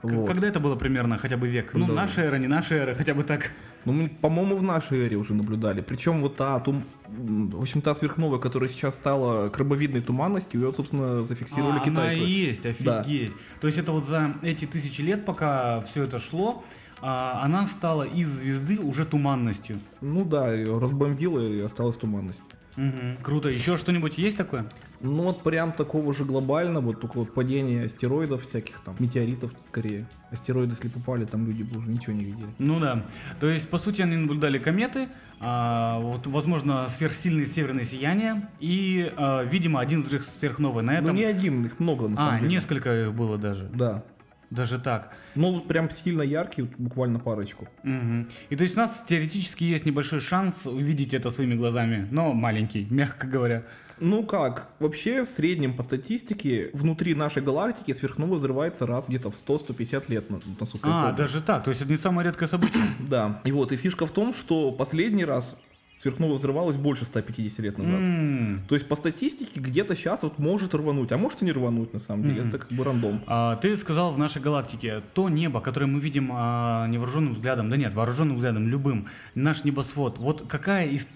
Вот. 0.02 0.26
Когда 0.26 0.48
это 0.48 0.58
было 0.60 0.74
примерно, 0.76 1.16
хотя 1.18 1.36
бы 1.36 1.48
век? 1.48 1.74
Ну, 1.74 1.86
Да. 1.86 1.94
наша 1.94 2.22
эра, 2.22 2.36
не 2.36 2.48
наша 2.48 2.74
эра, 2.74 2.94
хотя 2.94 3.14
бы 3.14 3.22
так. 3.22 3.50
Ну, 3.84 3.92
мы, 3.92 4.08
по-моему, 4.08 4.56
в 4.56 4.62
нашей 4.62 4.98
эре 5.06 5.16
уже 5.16 5.34
наблюдали. 5.34 5.80
Причем 5.80 6.20
вот 6.22 6.36
та, 6.36 6.58
тум- 6.60 6.84
в 7.08 7.60
общем, 7.60 7.80
та 7.82 7.94
сверхновая, 7.94 8.38
которая 8.38 8.68
сейчас 8.68 8.96
стала 8.96 9.48
крабовидной 9.48 10.00
туманностью, 10.00 10.60
ее, 10.60 10.72
собственно, 10.74 11.24
зафиксировали 11.24 11.78
А, 11.78 11.84
китайцы. 11.84 12.18
Она 12.18 12.26
и 12.26 12.30
есть, 12.30 12.66
офигеть. 12.66 13.32
То 13.60 13.66
есть 13.66 13.78
это 13.78 13.92
вот 13.92 14.06
за 14.08 14.34
эти 14.42 14.66
тысячи 14.66 15.00
лет, 15.02 15.24
пока 15.24 15.80
все 15.82 16.04
это 16.04 16.20
шло, 16.20 16.64
а, 17.00 17.40
она 17.44 17.66
стала 17.66 18.04
из 18.04 18.28
звезды 18.28 18.78
уже 18.78 19.04
туманностью. 19.04 19.78
Ну 20.00 20.24
да, 20.24 20.52
ее 20.52 20.78
разбомбило 20.78 21.40
и 21.40 21.60
осталась 21.60 21.96
туманность. 21.96 22.42
Мгм. 22.76 23.18
Круто. 23.22 23.48
Еще 23.48 23.76
что-нибудь 23.76 24.16
есть 24.18 24.36
такое? 24.36 24.64
Ну 25.02 25.24
вот 25.24 25.42
прям 25.42 25.72
такого 25.72 26.14
же 26.14 26.24
глобально, 26.24 26.80
вот 26.80 27.00
только 27.00 27.18
вот 27.18 27.34
падение 27.34 27.84
астероидов 27.86 28.42
всяких 28.42 28.80
там, 28.80 28.94
метеоритов 28.98 29.52
скорее. 29.66 30.06
Астероиды, 30.30 30.72
если 30.72 30.88
попали, 30.88 31.24
там 31.24 31.46
люди 31.46 31.62
бы 31.62 31.78
уже 31.80 31.88
ничего 31.88 32.12
не 32.12 32.24
видели. 32.24 32.48
Ну 32.58 32.80
да. 32.80 33.04
То 33.40 33.48
есть, 33.48 33.68
по 33.68 33.78
сути, 33.78 34.02
они 34.02 34.16
наблюдали 34.16 34.58
кометы, 34.58 35.08
а, 35.40 35.98
вот, 35.98 36.26
возможно, 36.28 36.88
сверхсильные 36.88 37.46
северные 37.46 37.84
сияния 37.84 38.48
и, 38.60 39.12
а, 39.16 39.42
видимо, 39.42 39.80
один 39.80 40.02
взрыв 40.02 40.24
сверхновой. 40.38 40.82
На 40.84 40.92
Ну 40.92 40.98
этом... 40.98 41.16
не 41.16 41.24
один, 41.24 41.66
их 41.66 41.80
много 41.80 42.08
на 42.08 42.14
а, 42.14 42.18
самом 42.18 42.38
деле. 42.42 42.50
несколько 42.54 43.02
их 43.02 43.14
было 43.14 43.38
даже. 43.38 43.68
Да. 43.74 44.04
Даже 44.50 44.78
так. 44.78 45.14
Ну 45.34 45.54
вот 45.54 45.66
прям 45.66 45.88
сильно 45.88 46.20
яркие, 46.20 46.68
вот 46.68 46.76
буквально 46.76 47.18
парочку. 47.18 47.68
Мгм. 47.84 48.28
И 48.50 48.56
то 48.56 48.64
есть 48.64 48.76
у 48.76 48.80
нас 48.80 49.02
теоретически 49.08 49.64
есть 49.64 49.86
небольшой 49.86 50.20
шанс 50.20 50.66
увидеть 50.66 51.14
это 51.14 51.30
своими 51.30 51.54
глазами, 51.54 52.06
но 52.10 52.34
маленький, 52.34 52.86
мягко 52.90 53.26
говоря. 53.26 53.64
Ну 54.00 54.24
как, 54.24 54.70
вообще 54.78 55.24
в 55.24 55.28
среднем 55.28 55.74
по 55.74 55.82
статистике 55.82 56.70
внутри 56.72 57.14
нашей 57.14 57.42
галактики 57.42 57.92
сверхновая 57.92 58.38
взрывается 58.38 58.86
раз 58.86 59.08
где-то 59.08 59.30
в 59.30 59.34
100-150 59.36 60.08
лет, 60.08 60.30
на- 60.30 60.40
насколько 60.60 60.88
я 60.88 60.94
А, 60.94 61.02
помню. 61.04 61.16
даже 61.16 61.40
так, 61.42 61.64
то 61.64 61.70
есть 61.70 61.82
это 61.82 61.90
не 61.90 61.96
самое 61.96 62.26
редкое 62.28 62.46
событие. 62.48 62.84
Да. 63.08 63.40
И 63.44 63.52
вот, 63.52 63.72
и 63.72 63.76
фишка 63.76 64.06
в 64.06 64.10
том, 64.10 64.32
что 64.34 64.72
последний 64.72 65.24
раз 65.24 65.56
сверхновая 65.98 66.36
взрывалась 66.36 66.76
больше 66.76 67.04
150 67.04 67.58
лет 67.60 67.78
назад. 67.78 67.94
М. 68.00 68.62
То 68.68 68.74
есть 68.74 68.88
по 68.88 68.96
статистике 68.96 69.60
где-то 69.60 69.94
сейчас 69.94 70.24
вот 70.24 70.38
может 70.38 70.74
рвануть, 70.74 71.12
а 71.12 71.16
может 71.18 71.42
и 71.42 71.44
не 71.44 71.52
рвануть 71.52 71.92
на 71.92 72.00
самом 72.00 72.24
деле. 72.24 72.48
Это 72.48 72.58
как 72.58 72.72
бы 72.72 72.82
рандом. 72.82 73.22
А, 73.28 73.54
ты 73.56 73.76
сказал 73.76 74.12
в 74.12 74.18
нашей 74.18 74.42
галактике, 74.42 75.02
то 75.14 75.28
небо, 75.28 75.60
которое 75.60 75.86
мы 75.86 76.00
видим 76.00 76.30
а, 76.32 76.88
невооруженным 76.88 77.34
взглядом, 77.34 77.70
да 77.70 77.76
нет, 77.76 77.94
вооруженным 77.94 78.36
взглядом, 78.36 78.66
любым, 78.66 79.06
наш 79.36 79.62
небосвод, 79.62 80.18
вот 80.18 80.44
какая 80.48 80.88
из 80.88 81.06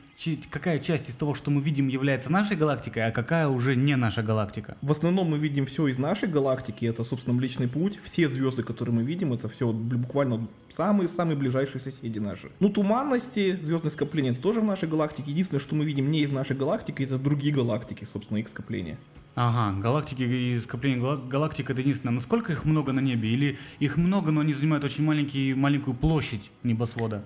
какая 0.51 0.79
часть 0.79 1.11
из 1.11 1.15
того, 1.15 1.35
что 1.35 1.51
мы 1.51 1.61
видим, 1.61 1.89
является 1.89 2.31
нашей 2.31 2.57
галактикой, 2.57 3.07
а 3.07 3.11
какая 3.11 3.49
уже 3.49 3.77
не 3.77 3.97
наша 3.97 4.23
галактика? 4.23 4.77
В 4.81 4.91
основном 4.91 5.31
мы 5.31 5.39
видим 5.39 5.67
все 5.67 5.87
из 5.89 5.99
нашей 5.99 6.29
галактики, 6.29 6.87
это, 6.87 7.05
собственно, 7.05 7.37
Млечный 7.37 7.69
Путь. 7.69 7.99
Все 8.03 8.29
звезды, 8.29 8.63
которые 8.63 8.95
мы 8.95 9.03
видим, 9.03 9.33
это 9.33 9.49
все 9.49 9.71
буквально 9.73 10.49
самые-самые 10.69 11.37
ближайшие 11.37 11.81
соседи 11.81 12.19
наши. 12.19 12.51
Ну, 12.61 12.71
туманности, 12.71 13.59
звездные 13.61 13.91
скопления, 13.91 14.33
это 14.33 14.41
тоже 14.41 14.61
в 14.61 14.65
нашей 14.65 14.89
галактике. 14.89 15.31
Единственное, 15.31 15.61
что 15.61 15.75
мы 15.75 15.85
видим 15.85 16.11
не 16.11 16.23
из 16.23 16.31
нашей 16.31 16.57
галактики, 16.57 17.03
это 17.03 17.19
другие 17.19 17.55
галактики, 17.55 18.05
собственно, 18.05 18.39
их 18.39 18.49
скопления. 18.49 18.99
Ага, 19.35 19.79
галактики 19.79 20.23
и 20.23 20.61
скопление 20.61 20.99
гала- 20.99 21.19
галактик 21.29 21.69
это 21.69 21.81
единственное. 21.81 22.15
Насколько 22.15 22.53
их 22.53 22.65
много 22.65 22.93
на 22.93 23.01
небе? 23.01 23.29
Или 23.29 23.59
их 23.81 23.99
много, 23.99 24.31
но 24.31 24.41
они 24.41 24.55
занимают 24.55 24.83
очень 24.83 25.05
маленький, 25.05 25.53
маленькую 25.53 25.95
площадь 25.95 26.51
небосвода? 26.63 27.23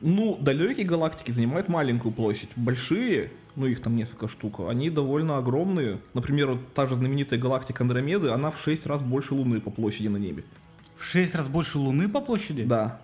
Ну, 0.00 0.38
далекие 0.40 0.86
галактики 0.86 1.30
занимают 1.30 1.68
маленькую 1.68 2.12
площадь. 2.12 2.50
Большие, 2.56 3.32
ну 3.56 3.66
их 3.66 3.80
там 3.80 3.96
несколько 3.96 4.28
штук, 4.28 4.60
они 4.68 4.90
довольно 4.90 5.38
огромные. 5.38 5.98
Например, 6.14 6.52
вот 6.52 6.72
та 6.74 6.86
же 6.86 6.94
знаменитая 6.94 7.38
галактика 7.38 7.82
Андромеды, 7.82 8.30
она 8.30 8.50
в 8.50 8.58
6 8.58 8.86
раз 8.86 9.02
больше 9.02 9.34
Луны 9.34 9.60
по 9.60 9.70
площади 9.70 10.08
на 10.08 10.16
небе. 10.16 10.44
В 10.98 11.04
шесть 11.04 11.34
раз 11.36 11.46
больше 11.46 11.78
Луны 11.78 12.08
по 12.08 12.20
площади? 12.20 12.64
Да. 12.64 13.00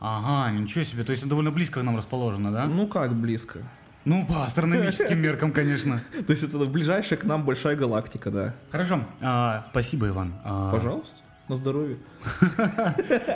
Ага, 0.00 0.52
ничего 0.52 0.84
себе. 0.84 1.04
То 1.04 1.10
есть 1.10 1.22
это 1.22 1.30
довольно 1.30 1.50
близко 1.50 1.80
к 1.80 1.82
нам 1.82 1.96
расположено, 1.96 2.50
да? 2.50 2.64
Ну 2.66 2.86
как 2.86 3.14
близко? 3.14 3.60
Ну, 4.06 4.24
по 4.24 4.44
астрономическим 4.44 5.20
меркам, 5.20 5.52
конечно. 5.52 6.00
То 6.26 6.30
есть 6.30 6.42
это 6.42 6.58
ближайшая 6.58 7.18
к 7.18 7.24
нам 7.24 7.44
большая 7.44 7.76
галактика, 7.76 8.30
да. 8.30 8.54
Хорошо. 8.70 9.00
А, 9.20 9.66
спасибо, 9.70 10.08
Иван. 10.08 10.34
А, 10.44 10.70
Пожалуйста, 10.70 11.16
на 11.48 11.56
здоровье. 11.56 11.96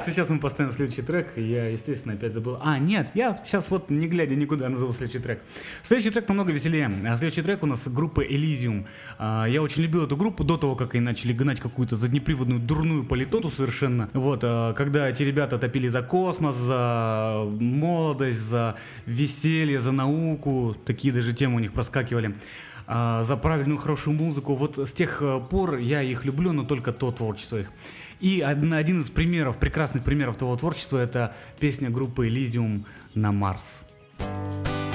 Сейчас 0.04 0.28
мы 0.28 0.40
поставим 0.40 0.72
следующий 0.72 1.02
трек, 1.02 1.36
я, 1.36 1.68
естественно, 1.68 2.14
опять 2.14 2.32
забыл. 2.32 2.58
А, 2.60 2.78
нет, 2.78 3.10
я 3.14 3.38
сейчас 3.44 3.70
вот 3.70 3.88
не 3.88 4.08
глядя 4.08 4.34
никуда 4.34 4.68
назову 4.68 4.92
следующий 4.92 5.20
трек. 5.20 5.42
Следующий 5.84 6.10
трек 6.10 6.28
намного 6.28 6.52
веселее. 6.52 6.90
А 7.06 7.16
следующий 7.16 7.42
трек 7.42 7.62
у 7.62 7.66
нас 7.66 7.86
группа 7.86 8.24
Elysium. 8.24 8.86
А, 9.18 9.44
я 9.46 9.62
очень 9.62 9.82
любил 9.82 10.04
эту 10.04 10.16
группу 10.16 10.42
до 10.42 10.56
того, 10.56 10.74
как 10.74 10.94
они 10.94 11.04
начали 11.04 11.32
гнать 11.32 11.60
какую-то 11.60 11.96
заднеприводную 11.96 12.60
дурную 12.60 13.04
политоту 13.04 13.50
совершенно. 13.50 14.10
Вот, 14.12 14.40
а, 14.42 14.72
когда 14.72 15.08
эти 15.08 15.22
ребята 15.22 15.58
топили 15.58 15.88
за 15.88 16.02
космос, 16.02 16.56
за 16.56 17.46
молодость, 17.60 18.40
за 18.40 18.76
веселье, 19.06 19.80
за 19.80 19.92
науку, 19.92 20.76
такие 20.84 21.14
даже 21.14 21.32
темы 21.32 21.56
у 21.56 21.60
них 21.60 21.72
проскакивали 21.72 22.34
за 22.88 23.38
правильную 23.40 23.78
хорошую 23.78 24.16
музыку. 24.16 24.56
Вот 24.56 24.76
с 24.76 24.90
тех 24.90 25.22
э, 25.22 25.40
пор 25.48 25.76
я 25.76 26.02
их 26.02 26.24
люблю, 26.24 26.50
но 26.50 26.64
только 26.64 26.92
то 26.92 27.12
творчество 27.12 27.58
их. 27.58 27.70
И 28.20 28.40
один, 28.40 29.00
из 29.00 29.10
примеров, 29.10 29.56
прекрасных 29.58 30.04
примеров 30.04 30.36
того 30.36 30.56
творчества, 30.56 30.98
это 30.98 31.34
песня 31.58 31.90
группы 31.90 32.28
Elysium 32.28 32.84
на 33.14 33.32
Марс. 33.32 33.82
Когда 34.18 34.89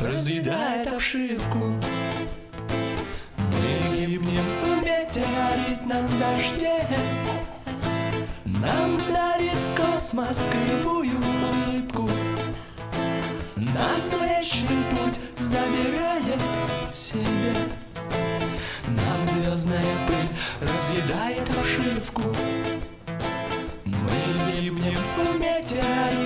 разъедает 0.00 0.86
обшивку. 0.88 1.58
Мы 3.36 3.96
гибнем 3.96 4.42
в 4.62 4.82
метеоритном 4.82 6.06
дожде. 6.18 6.86
Нам 8.44 8.98
дарит 9.08 9.58
космос 9.76 10.40
кривую 10.50 11.16
улыбку. 11.16 12.08
Нас 13.56 14.12
Млечный 14.20 14.84
путь 14.90 15.18
забирает 15.38 16.40
себе. 16.92 17.54
Нам 18.86 19.28
звездная 19.28 19.96
пыль 20.06 20.68
разъедает 20.68 21.48
обшивку. 21.48 22.22
Мы 23.84 24.60
гибнем 24.60 25.00
в 25.16 25.40
метеоритном 25.40 26.25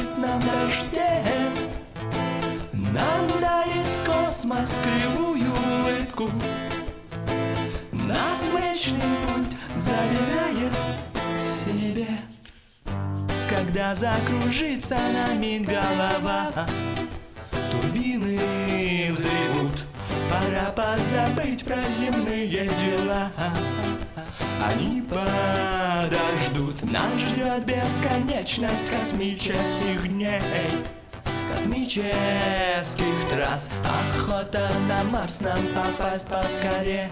космос 4.50 4.72
кривую 4.82 5.46
улыбку. 5.48 6.30
Нас 7.92 8.40
Млечный 8.52 9.16
путь 9.26 9.48
забирает 9.76 10.72
к 11.14 11.64
себе. 11.64 12.06
Когда 13.48 13.94
закружится 13.94 14.96
нами 14.96 15.58
голова, 15.58 16.50
турбины 17.70 18.40
взревут. 19.12 19.86
Пора 20.28 20.70
позабыть 20.72 21.64
про 21.64 21.76
земные 21.98 22.48
дела. 22.48 23.30
Они 24.64 25.02
подождут, 25.02 26.82
нас 26.90 27.12
ждет 27.14 27.64
бесконечность 27.64 28.90
космических 28.90 30.08
дней. 30.08 30.40
Космических 31.50 33.28
трасс. 33.30 33.70
Охота 33.84 34.68
на 34.88 35.02
Марс 35.04 35.40
нам 35.40 35.58
попасть 35.74 36.26
поскорей. 36.26 37.08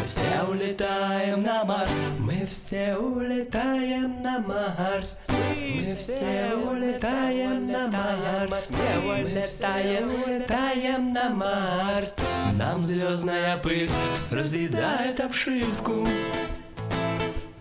Мы 0.00 0.06
все 0.06 0.42
улетаем 0.48 1.42
на 1.42 1.64
Марс 1.64 1.90
Мы 2.18 2.44
все 2.46 2.96
улетаем 2.96 4.22
на 4.22 4.38
Марс. 4.40 5.18
Мы 5.28 5.94
все 5.96 6.54
улетаем 6.54 7.70
на 7.70 7.86
Марс 7.86 8.70
Мы 9.04 9.24
все 9.46 10.02
улетаем 10.02 11.12
на 11.12 11.30
Марс. 11.30 12.14
Нам 12.54 12.84
звездная 12.84 13.56
пыль 13.58 13.90
разъедает 14.30 15.20
обшивку. 15.20 16.06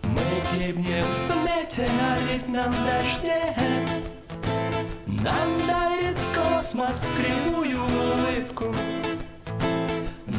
Мы 0.04 0.58
гибнем 0.58 1.06
в 1.28 1.44
метеоритном 1.46 2.74
дожде 2.74 3.54
нам 5.22 5.68
дарит 5.68 6.18
космос 6.34 7.08
кривую 7.18 7.84
улыбку. 7.84 8.74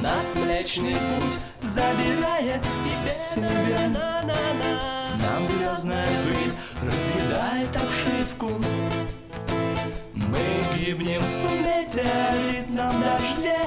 Нас 0.03 0.35
Млечный 0.37 0.95
Путь 0.95 1.39
забирает 1.63 2.63
в 2.63 3.35
себя 3.35 3.89
Нам 3.93 5.47
звездная 5.47 6.09
пыль 6.25 6.53
разъедает 6.83 7.77
обшивку. 7.77 8.53
Мы 10.15 10.79
гибнем 10.79 11.21
в 11.21 11.53
метеоритном 11.61 12.95
дожде. 13.03 13.59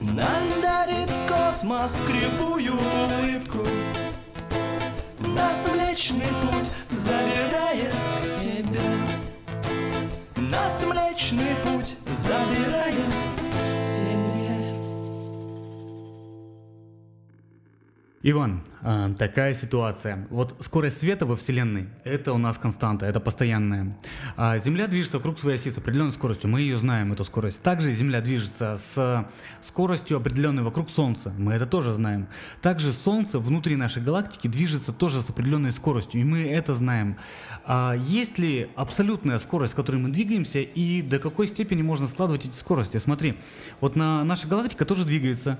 Нам 0.00 0.60
дарит 0.62 1.10
космос 1.28 1.96
кривую 2.06 2.72
улыбку. 2.72 3.64
Нас 5.20 5.64
Млечный 5.72 6.32
Путь 6.42 6.70
забирает 6.90 7.94
к 8.16 8.20
себе 8.20 9.23
нас 10.54 10.82
Млечный 10.84 11.56
Путь 11.62 11.96
забирает 12.10 13.43
Иван, 18.26 18.62
а, 18.80 19.12
такая 19.12 19.52
ситуация. 19.52 20.26
Вот 20.30 20.56
скорость 20.60 21.00
света 21.00 21.26
во 21.26 21.36
Вселенной– 21.36 21.90
это 22.04 22.32
у 22.32 22.38
нас 22.38 22.56
константа, 22.56 23.04
это 23.04 23.20
постоянная. 23.20 23.98
А 24.38 24.58
Земля 24.58 24.86
движется 24.86 25.18
вокруг 25.18 25.38
своей 25.38 25.56
оси 25.58 25.70
с 25.70 25.76
определенной 25.76 26.12
скоростью, 26.12 26.48
мы 26.48 26.62
ее 26.62 26.78
знаем, 26.78 27.12
эту 27.12 27.22
скорость. 27.24 27.60
Также 27.60 27.92
Земля 27.92 28.22
движется 28.22 28.78
с 28.78 29.28
скоростью 29.60 30.16
определенной 30.16 30.62
вокруг 30.62 30.88
Солнца, 30.88 31.34
мы 31.36 31.52
это 31.52 31.66
тоже 31.66 31.92
знаем. 31.92 32.28
Также 32.62 32.94
Солнце 32.94 33.38
внутри 33.38 33.76
нашей 33.76 34.02
галактики 34.02 34.48
движется 34.48 34.94
тоже 34.94 35.20
с 35.20 35.28
определенной 35.28 35.72
скоростью, 35.72 36.22
и 36.22 36.24
мы 36.24 36.48
это 36.48 36.74
знаем. 36.74 37.18
А 37.66 37.92
есть 37.92 38.38
ли 38.38 38.70
абсолютная 38.74 39.38
скорость, 39.38 39.74
с 39.74 39.76
которой 39.76 39.96
мы 39.96 40.08
двигаемся, 40.08 40.60
и 40.60 41.02
до 41.02 41.18
какой 41.18 41.46
степени 41.46 41.82
можно 41.82 42.08
складывать 42.08 42.46
эти 42.46 42.56
скорости? 42.56 42.96
Смотри, 42.96 43.38
вот 43.82 43.96
на, 43.96 44.24
наша 44.24 44.48
галактика 44.48 44.86
тоже 44.86 45.04
двигается, 45.04 45.58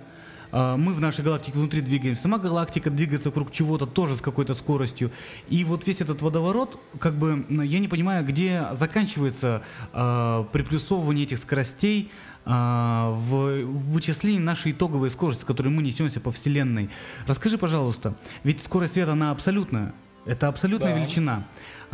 мы 0.53 0.95
в 0.95 1.01
нашей 1.01 1.25
галактике 1.25 1.59
внутри 1.59 1.81
двигаемся, 1.81 2.23
сама 2.23 2.39
галактика 2.39 2.91
двигается 2.91 3.29
вокруг 3.31 3.51
чего-то 3.51 3.87
тоже 3.87 4.15
с 4.15 4.21
какой-то 4.21 4.55
скоростью. 4.55 5.11
И 5.49 5.65
вот 5.65 5.87
весь 5.87 6.01
этот 6.01 6.23
водоворот, 6.23 6.79
как 6.99 7.15
бы, 7.15 7.45
я 7.49 7.79
не 7.79 7.89
понимаю, 7.89 8.25
где 8.25 8.67
заканчивается 8.79 9.63
э, 9.93 10.45
приплюсовывание 10.53 11.25
этих 11.25 11.39
скоростей 11.39 12.11
э, 12.45 12.51
в, 12.51 13.65
вычислении 13.65 14.39
нашей 14.39 14.73
итоговой 14.73 15.11
скорости, 15.11 15.45
которой 15.45 15.69
мы 15.69 15.83
несемся 15.83 16.21
по 16.21 16.31
Вселенной. 16.33 16.91
Расскажи, 17.27 17.59
пожалуйста, 17.59 18.15
ведь 18.45 18.63
скорость 18.63 18.95
света, 18.95 19.13
она 19.13 19.31
абсолютная. 19.31 19.95
Это 20.27 20.49
абсолютная 20.49 20.95
Да. 20.95 20.99
величина. 20.99 21.45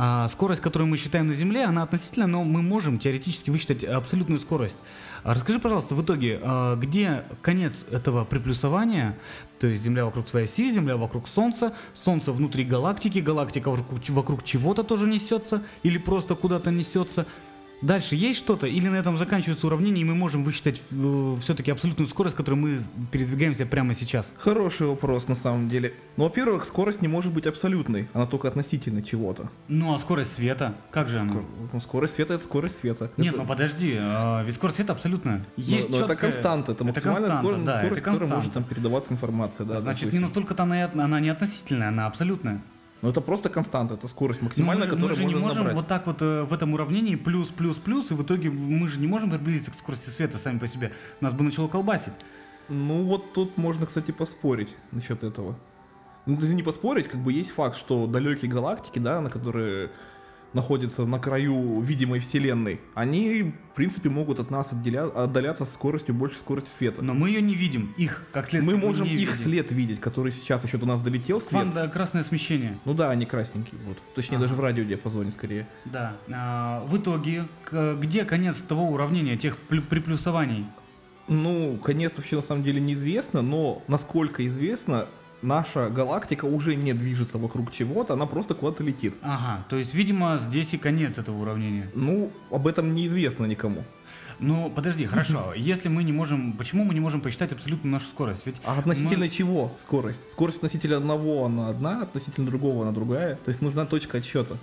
А 0.02 0.26
скорость, 0.28 0.62
которую 0.62 0.88
мы 0.88 0.96
считаем 0.96 1.26
на 1.26 1.34
Земле, 1.34 1.64
она 1.64 1.82
относительно, 1.82 2.26
но 2.26 2.42
мы 2.42 2.62
можем 2.62 2.98
теоретически 2.98 3.50
высчитать 3.50 3.84
абсолютную 3.84 4.40
скорость. 4.40 4.78
А 5.24 5.34
расскажи, 5.34 5.58
пожалуйста, 5.58 5.94
в 5.94 6.02
итоге, 6.02 6.40
а, 6.42 6.76
где 6.76 7.24
конец 7.42 7.84
этого 7.90 8.24
приплюсования, 8.24 9.18
то 9.58 9.66
есть 9.66 9.82
Земля 9.82 10.06
вокруг 10.06 10.26
своей 10.26 10.46
оси, 10.46 10.70
Земля 10.70 10.96
вокруг 10.96 11.28
Солнца, 11.28 11.74
Солнце 11.92 12.32
внутри 12.32 12.64
галактики, 12.64 13.18
галактика 13.18 13.70
вокруг, 13.70 14.08
вокруг 14.08 14.42
чего-то 14.42 14.84
тоже 14.84 15.06
несется 15.06 15.62
или 15.82 15.98
просто 15.98 16.34
куда-то 16.34 16.70
несется. 16.70 17.26
Дальше 17.82 18.14
есть 18.14 18.38
что-то, 18.38 18.66
или 18.66 18.88
на 18.88 18.96
этом 18.96 19.16
заканчивается 19.16 19.66
уравнение, 19.66 20.02
и 20.02 20.04
мы 20.04 20.14
можем 20.14 20.44
высчитать 20.44 20.82
все-таки 21.40 21.70
абсолютную 21.70 22.08
скорость, 22.08 22.34
с 22.34 22.36
которой 22.36 22.56
мы 22.56 22.80
передвигаемся 23.10 23.64
прямо 23.64 23.94
сейчас? 23.94 24.32
Хороший 24.36 24.86
вопрос 24.86 25.28
на 25.28 25.34
самом 25.34 25.70
деле. 25.70 25.94
Ну, 26.18 26.24
во-первых, 26.24 26.66
скорость 26.66 27.00
не 27.00 27.08
может 27.08 27.32
быть 27.32 27.46
абсолютной, 27.46 28.08
она 28.12 28.26
только 28.26 28.48
относительно 28.48 29.02
чего-то. 29.02 29.48
Ну, 29.68 29.94
а 29.94 29.98
скорость 29.98 30.34
света? 30.34 30.74
Как 30.90 31.08
же 31.08 31.20
она? 31.20 31.30
Скор- 31.32 31.44
ну, 31.72 31.80
скорость 31.80 32.14
света 32.14 32.34
это 32.34 32.44
скорость 32.44 32.78
света. 32.78 33.10
Нет, 33.16 33.28
Это- 33.34 33.42
ну 33.42 33.48
подожди, 33.48 33.96
а, 33.98 34.42
ведь 34.44 34.56
скорость 34.56 34.76
света 34.76 34.92
абсолютная. 34.92 35.46
Есть 35.56 35.88
но, 35.88 36.00
но 36.00 36.04
это 36.04 36.16
константа, 36.16 36.72
это 36.72 36.84
максимальная 36.84 37.20
константа, 37.30 37.46
скорость, 37.48 37.64
да, 37.64 37.78
скорость, 37.78 38.02
это 38.02 38.10
которой 38.10 38.28
может 38.28 38.34
константа. 38.34 38.60
там 38.60 38.64
передаваться 38.64 39.12
информация. 39.14 39.64
Да, 39.66 39.80
Значит, 39.80 40.00
не 40.02 40.06
допустим. 40.18 40.22
настолько-то 40.22 40.62
она, 40.64 40.90
она 40.94 41.20
не 41.20 41.30
относительная, 41.30 41.88
она 41.88 42.06
абсолютная. 42.06 42.62
Но 43.02 43.08
это 43.08 43.20
просто 43.20 43.48
константа, 43.48 43.94
это 43.94 44.08
скорость 44.08 44.40
Ну, 44.42 44.48
максимальная, 44.48 44.86
мы, 44.86 44.90
же- 44.90 44.96
мы 44.96 45.00
которую 45.08 45.16
же 45.16 45.24
не 45.24 45.30
можно 45.34 45.46
можем 45.46 45.58
набрать. 45.64 45.76
вот 45.76 45.88
так 45.88 46.06
вот 46.06 46.20
э, 46.22 46.42
в 46.42 46.52
этом 46.52 46.74
уравнении 46.74 47.16
плюс, 47.16 47.48
плюс, 47.48 47.76
плюс, 47.76 48.10
и 48.10 48.14
в 48.14 48.22
итоге 48.22 48.50
мы 48.50 48.88
же 48.88 49.00
не 49.00 49.06
можем 49.06 49.30
приблизиться 49.30 49.70
к 49.70 49.74
скорости 49.74 50.10
света 50.10 50.38
сами 50.38 50.58
по 50.58 50.66
себе. 50.68 50.92
Нас 51.20 51.32
бы 51.32 51.42
начало 51.44 51.68
колбасить. 51.68 52.12
Ну 52.68 53.04
вот 53.04 53.32
тут 53.32 53.56
можно, 53.56 53.86
кстати, 53.86 54.10
поспорить 54.10 54.76
насчет 54.92 55.24
этого. 55.24 55.56
Ну, 56.26 56.36
то 56.36 56.42
есть 56.42 56.54
не 56.54 56.62
поспорить, 56.62 57.08
как 57.08 57.20
бы 57.20 57.32
есть 57.32 57.50
факт, 57.50 57.76
что 57.76 58.06
далекие 58.06 58.50
галактики, 58.50 58.98
да, 58.98 59.20
на 59.22 59.30
которые 59.30 59.90
находятся 60.52 61.06
на 61.06 61.18
краю 61.18 61.80
видимой 61.80 62.18
вселенной, 62.20 62.80
они, 62.94 63.52
в 63.72 63.76
принципе, 63.76 64.08
могут 64.08 64.40
от 64.40 64.50
нас 64.50 64.72
отделя- 64.72 65.10
отдаляться 65.14 65.64
с 65.64 65.72
скоростью 65.72 66.14
больше 66.14 66.38
скорости 66.38 66.68
света. 66.70 67.02
Но 67.02 67.14
мы 67.14 67.28
ее 67.28 67.40
не 67.40 67.54
видим, 67.54 67.94
их, 67.96 68.24
как 68.32 68.48
следствие. 68.48 68.76
Мы 68.78 68.84
можем 68.84 69.06
не 69.06 69.14
их 69.14 69.20
видим. 69.20 69.34
след 69.34 69.72
видеть, 69.72 70.00
который 70.00 70.32
сейчас 70.32 70.64
еще 70.64 70.76
до 70.78 70.86
нас 70.86 71.00
долетел, 71.00 71.40
свет. 71.40 71.62
Квант- 71.66 71.88
красное 71.90 72.24
смещение. 72.24 72.78
Ну 72.84 72.94
да, 72.94 73.10
они 73.10 73.26
красненькие, 73.26 73.80
вот. 73.86 73.98
Точнее, 74.14 74.36
Ага. 74.36 74.42
даже 74.46 74.54
в 74.56 74.60
радиодиапазоне 74.60 75.30
скорее. 75.30 75.68
Да. 75.84 76.16
А, 76.32 76.84
в 76.86 76.96
итоге, 76.98 77.44
где 77.70 78.24
конец 78.24 78.56
того 78.56 78.88
уравнения, 78.90 79.36
тех 79.36 79.56
плю- 79.68 79.82
приплюсований? 79.82 80.66
Ну, 81.28 81.76
конец 81.76 82.16
вообще 82.16 82.36
на 82.36 82.42
самом 82.42 82.64
деле 82.64 82.80
неизвестно, 82.80 83.40
но 83.40 83.82
насколько 83.86 84.44
известно, 84.48 85.06
наша 85.42 85.88
галактика 85.88 86.44
уже 86.44 86.74
не 86.74 86.92
движется 86.92 87.38
вокруг 87.38 87.72
чего-то, 87.72 88.14
она 88.14 88.26
просто 88.26 88.54
куда-то 88.54 88.82
летит. 88.82 89.14
Ага, 89.22 89.64
то 89.68 89.76
есть, 89.76 89.94
видимо, 89.94 90.38
здесь 90.38 90.72
и 90.74 90.78
конец 90.78 91.18
этого 91.18 91.40
уравнения. 91.42 91.90
Ну, 91.94 92.30
об 92.50 92.66
этом 92.66 92.94
неизвестно 92.94 93.46
никому. 93.46 93.84
Ну, 94.38 94.70
подожди, 94.70 95.04
хорошо. 95.06 95.52
Если 95.56 95.88
мы 95.88 96.02
не 96.02 96.12
можем, 96.12 96.54
почему 96.54 96.84
мы 96.84 96.94
не 96.94 97.00
можем 97.00 97.20
посчитать 97.20 97.52
абсолютно 97.52 97.90
нашу 97.90 98.06
скорость? 98.06 98.42
Ведь 98.46 98.56
А 98.64 98.78
относительно 98.78 99.26
мы- 99.26 99.30
чего 99.30 99.72
скорость? 99.78 100.22
Скорость 100.30 100.58
относительно 100.58 100.96
одного 100.96 101.44
она 101.44 101.68
одна, 101.68 102.02
относительно 102.02 102.46
другого 102.46 102.82
она 102.82 102.92
другая. 102.92 103.36
То 103.36 103.50
есть 103.50 103.60
нужна 103.60 103.84
точка 103.84 104.18
отсчета. 104.18 104.56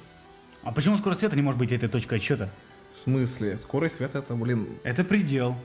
А 0.63 0.71
почему 0.71 0.97
скорость 0.97 1.19
света 1.19 1.35
не 1.35 1.43
может 1.43 1.59
быть 1.59 1.71
этой 1.71 1.89
точкой 1.89 2.15
отсчета? 2.15 2.49
В 2.95 2.99
смысле? 2.99 3.57
Скорость 3.59 3.95
света 3.97 4.19
это, 4.19 4.33
блин, 4.33 4.67
Это 4.83 5.03
предел. 5.03 5.55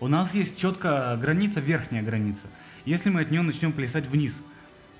У 0.00 0.08
нас 0.08 0.34
есть 0.34 0.58
четкая 0.58 1.16
граница, 1.16 1.60
верхняя 1.60 2.02
граница. 2.02 2.48
Если 2.86 3.10
мы 3.10 3.20
от 3.20 3.30
нее 3.30 3.42
начнем 3.42 3.72
плясать 3.72 4.06
вниз, 4.06 4.40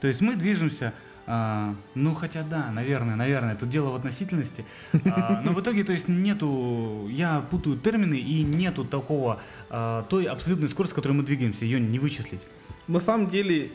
то 0.00 0.08
есть 0.08 0.20
мы 0.20 0.36
движемся, 0.36 0.92
а, 1.26 1.74
ну 1.94 2.14
хотя 2.14 2.42
да, 2.42 2.70
наверное, 2.70 3.16
наверное, 3.16 3.56
тут 3.56 3.70
дело 3.70 3.90
в 3.90 3.94
относительности, 3.94 4.64
А, 5.06 5.40
но 5.44 5.52
в 5.52 5.60
итоге, 5.60 5.84
то 5.84 5.92
есть 5.92 6.08
нету, 6.08 7.08
я 7.10 7.40
путаю 7.40 7.76
термины 7.76 8.16
и 8.16 8.42
нету 8.42 8.84
такого 8.84 9.40
а, 9.70 10.02
той 10.04 10.24
абсолютной 10.26 10.68
скорости, 10.68 10.92
с 10.92 10.94
которой 10.94 11.12
мы 11.12 11.22
двигаемся, 11.22 11.64
ее 11.64 11.80
не 11.80 11.98
вычислить. 11.98 12.40
На 12.88 13.00
самом 13.00 13.30
деле 13.30 13.70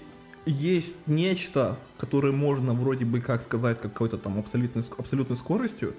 есть 0.46 1.00
нечто, 1.08 1.78
которое 1.98 2.32
можно 2.34 2.74
вроде 2.74 3.06
бы 3.06 3.22
как 3.22 3.42
сказать 3.42 3.80
какой-то 3.82 4.18
там 4.18 4.40
абсолютной, 4.40 4.84
абсолютной 4.98 5.38
скоростью. 5.38 5.96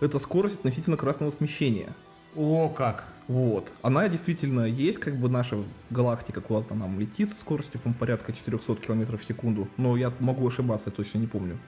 Это 0.00 0.18
скорость 0.18 0.56
относительно 0.56 0.96
красного 0.96 1.30
смещения. 1.30 1.94
О, 2.36 2.68
как! 2.68 3.04
Вот. 3.26 3.72
Она 3.82 4.08
действительно 4.08 4.64
есть, 4.64 4.98
как 4.98 5.16
бы 5.16 5.28
наша 5.28 5.56
галактика 5.90 6.40
куда-то 6.40 6.74
нам 6.74 6.98
летит 6.98 7.30
со 7.30 7.38
скоростью, 7.38 7.80
по 7.80 7.92
порядка 7.92 8.32
400 8.32 8.76
км 8.76 9.16
в 9.16 9.24
секунду. 9.24 9.68
Но 9.76 9.96
я 9.96 10.12
могу 10.20 10.48
ошибаться, 10.48 10.90
я 10.90 10.96
точно 10.96 11.18
не 11.18 11.26
помню. 11.26 11.58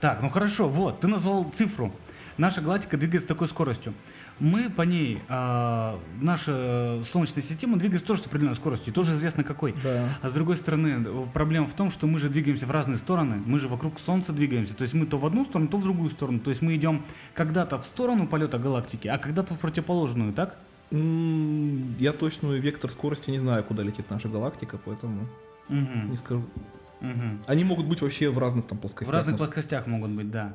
Так, 0.00 0.22
ну 0.22 0.28
хорошо, 0.28 0.68
вот, 0.68 1.00
ты 1.00 1.08
назвал 1.08 1.52
цифру. 1.56 1.92
Наша 2.36 2.60
галактика 2.60 2.96
двигается 2.96 3.26
с 3.26 3.28
такой 3.28 3.48
скоростью. 3.48 3.94
Мы 4.40 4.70
по 4.70 4.82
ней, 4.82 5.20
а, 5.28 5.98
наша 6.20 7.00
Солнечная 7.04 7.42
система 7.42 7.76
двигается 7.76 8.06
тоже 8.06 8.22
с 8.22 8.26
определенной 8.26 8.54
скоростью, 8.54 8.94
тоже 8.94 9.14
известно 9.14 9.42
какой. 9.42 9.74
Да. 9.82 10.10
А 10.22 10.30
с 10.30 10.32
другой 10.32 10.56
стороны, 10.56 11.26
проблема 11.34 11.66
в 11.66 11.74
том, 11.74 11.90
что 11.90 12.06
мы 12.06 12.20
же 12.20 12.28
двигаемся 12.28 12.66
в 12.66 12.70
разные 12.70 12.98
стороны, 12.98 13.42
мы 13.44 13.58
же 13.58 13.66
вокруг 13.66 13.98
Солнца 13.98 14.32
двигаемся. 14.32 14.74
То 14.74 14.82
есть 14.82 14.94
мы 14.94 15.06
то 15.06 15.18
в 15.18 15.26
одну 15.26 15.44
сторону, 15.44 15.68
то 15.68 15.76
в 15.78 15.82
другую 15.82 16.10
сторону. 16.10 16.38
То 16.38 16.50
есть 16.50 16.62
мы 16.62 16.76
идем 16.76 17.02
когда-то 17.34 17.78
в 17.80 17.84
сторону 17.84 18.28
полета 18.28 18.58
галактики, 18.58 19.08
а 19.08 19.18
когда-то 19.18 19.54
в 19.54 19.58
противоположную, 19.58 20.32
так? 20.32 20.56
Я 20.92 22.12
точную 22.12 22.62
вектор 22.62 22.90
скорости 22.90 23.30
не 23.30 23.38
знаю, 23.40 23.64
куда 23.64 23.82
летит 23.82 24.08
наша 24.08 24.28
галактика, 24.28 24.78
поэтому 24.82 25.26
Мгм, 25.68 26.10
не 26.12 26.16
скажу. 26.16 26.44
мгм. 27.00 27.42
Они 27.46 27.64
могут 27.64 27.86
быть 27.86 28.00
вообще 28.00 28.30
в 28.30 28.38
разных 28.38 28.66
там 28.68 28.78
В 28.78 28.82
плоскостях. 28.82 29.12
разных 29.14 29.32
Ну, 29.32 29.38
плоскостях 29.38 29.86
могут 29.86 30.10
быть, 30.12 30.30
да. 30.30 30.54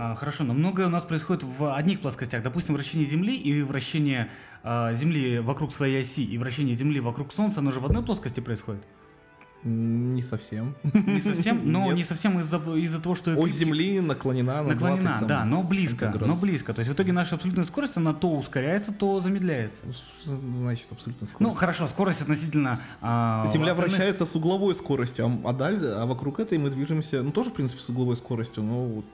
А, 0.00 0.14
хорошо, 0.14 0.44
но 0.44 0.54
многое 0.54 0.86
у 0.86 0.90
нас 0.90 1.02
происходит 1.02 1.42
в 1.42 1.74
одних 1.74 1.98
плоскостях. 2.00 2.44
Допустим, 2.44 2.76
вращение 2.76 3.04
Земли 3.04 3.36
и 3.36 3.62
вращение 3.62 4.28
а, 4.62 4.94
Земли 4.94 5.40
вокруг 5.40 5.72
своей 5.72 6.02
оси, 6.02 6.24
и 6.24 6.38
вращение 6.38 6.76
Земли 6.76 7.00
вокруг 7.00 7.32
Солнца, 7.32 7.58
оно 7.58 7.72
же 7.72 7.80
в 7.80 7.86
одной 7.86 8.04
плоскости 8.04 8.38
происходит? 8.38 8.84
Не 9.64 10.22
совсем. 10.22 10.76
Не 10.84 11.20
совсем, 11.20 11.62
но 11.72 11.86
Нет. 11.86 11.96
не 11.96 12.04
совсем 12.04 12.38
из-за 12.38 12.58
из-за 12.76 13.00
того, 13.00 13.16
что... 13.16 13.36
Ось 13.36 13.50
Земли 13.50 13.98
наклонена 13.98 14.62
на 14.62 14.74
Наклонена, 14.74 15.02
20, 15.02 15.18
там, 15.18 15.26
да, 15.26 15.44
но 15.44 15.64
близко, 15.64 16.14
но 16.20 16.36
близко. 16.36 16.72
То 16.72 16.78
есть 16.78 16.92
в 16.92 16.94
итоге 16.94 17.10
наша 17.10 17.34
абсолютная 17.34 17.64
скорость, 17.64 17.96
она 17.96 18.14
то 18.14 18.30
ускоряется, 18.30 18.92
то 18.92 19.18
замедляется. 19.18 19.82
Что 20.22 20.36
Значит, 20.36 20.86
абсолютно 20.92 21.26
Ну, 21.26 21.34
скорость. 21.34 21.58
хорошо, 21.58 21.86
скорость 21.88 22.20
относительно... 22.22 22.80
а, 23.00 23.50
Земля 23.52 23.72
остальных- 23.72 23.88
вращается 23.96 24.26
с 24.26 24.36
угловой 24.36 24.76
скоростью, 24.76 25.26
а, 25.26 25.50
а 25.50 25.52
даль- 25.52 25.84
а 25.84 26.06
вокруг 26.06 26.38
этой 26.38 26.56
мы 26.58 26.70
движемся, 26.70 27.20
ну 27.24 27.32
тоже, 27.32 27.50
в 27.50 27.54
принципе, 27.54 27.82
с 27.82 27.88
угловой 27.88 28.16
скоростью, 28.16 28.62
но 28.62 28.84
вот 28.84 29.04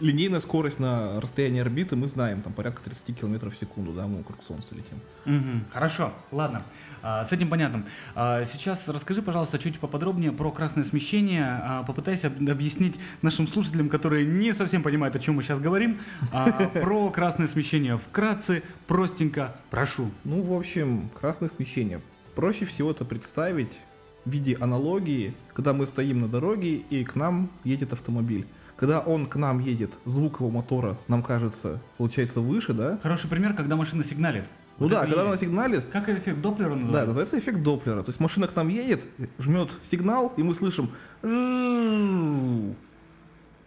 линейная 0.00 0.40
скорость 0.40 0.78
на 0.78 1.20
расстоянии 1.20 1.60
орбиты 1.60 1.96
мы 1.96 2.08
знаем, 2.08 2.42
там 2.42 2.52
порядка 2.52 2.82
30 2.84 3.18
км 3.18 3.50
в 3.50 3.56
секунду, 3.56 3.92
да, 3.92 4.06
мы 4.06 4.18
вокруг 4.18 4.42
Солнца 4.42 4.74
летим. 4.74 4.98
Мгм, 5.24 5.64
Хорошо, 5.72 6.12
ладно. 6.30 6.62
А, 7.04 7.24
С 7.24 7.32
этим 7.32 7.48
понятно. 7.48 7.84
А, 8.14 8.44
Сейчас 8.44 8.86
расскажи, 8.88 9.22
пожалуйста, 9.22 9.58
чуть 9.58 9.78
поподробнее 9.80 10.32
про 10.32 10.50
красное 10.52 10.84
смещение. 10.84 11.44
А, 11.62 11.82
Попытайся 11.82 12.28
об- 12.28 12.48
объяснить 12.48 12.98
нашим 13.22 13.46
слушателям, 13.48 13.88
которые 13.88 14.24
не 14.26 14.52
совсем 14.52 14.82
понимают, 14.82 15.16
о 15.16 15.18
чем 15.18 15.34
мы 15.36 15.42
сейчас 15.42 15.58
говорим, 15.60 15.98
про 16.30 17.10
красное 17.10 17.48
смещение 17.48 17.98
вкратце, 17.98 18.62
простенько. 18.86 19.54
Прошу. 19.70 20.10
Ну, 20.24 20.42
в 20.42 20.52
общем, 20.56 21.10
красное 21.18 21.48
смещение. 21.48 22.00
Проще 22.34 22.64
всего 22.64 22.92
это 22.92 23.04
представить 23.04 23.78
в 24.24 24.30
виде 24.30 24.56
аналогии, 24.60 25.34
когда 25.54 25.72
мы 25.72 25.86
стоим 25.86 26.20
на 26.20 26.28
дороге 26.28 26.76
и 26.76 27.04
к 27.04 27.16
нам 27.16 27.50
едет 27.64 27.92
автомобиль. 27.92 28.46
Когда 28.76 29.00
он 29.00 29.26
к 29.26 29.36
нам 29.36 29.58
едет, 29.60 29.98
звук 30.04 30.40
его 30.40 30.50
мотора 30.50 30.96
нам 31.08 31.22
кажется, 31.22 31.80
получается, 31.98 32.40
выше, 32.40 32.72
да? 32.72 32.98
Хороший 33.02 33.28
пример, 33.30 33.54
когда 33.54 33.76
машина 33.76 34.04
сигналит. 34.04 34.44
Ну 34.78 34.86
Вот 34.88 34.90
да, 34.90 35.00
когда 35.04 35.22
она 35.22 35.36
сигналит, 35.36 35.84
Как 35.92 36.08
эффект 36.08 36.40
Доплера 36.40 36.70
Да, 36.70 36.76
называется? 36.76 37.06
называется 37.06 37.38
эффект 37.38 37.62
Доплера. 37.62 38.02
То 38.02 38.08
есть 38.08 38.18
машина 38.20 38.48
к 38.48 38.56
нам 38.56 38.68
едет, 38.68 39.06
жмет 39.38 39.70
сигнал, 39.82 40.32
и 40.36 40.42
мы 40.42 40.54
слышим 40.54 40.90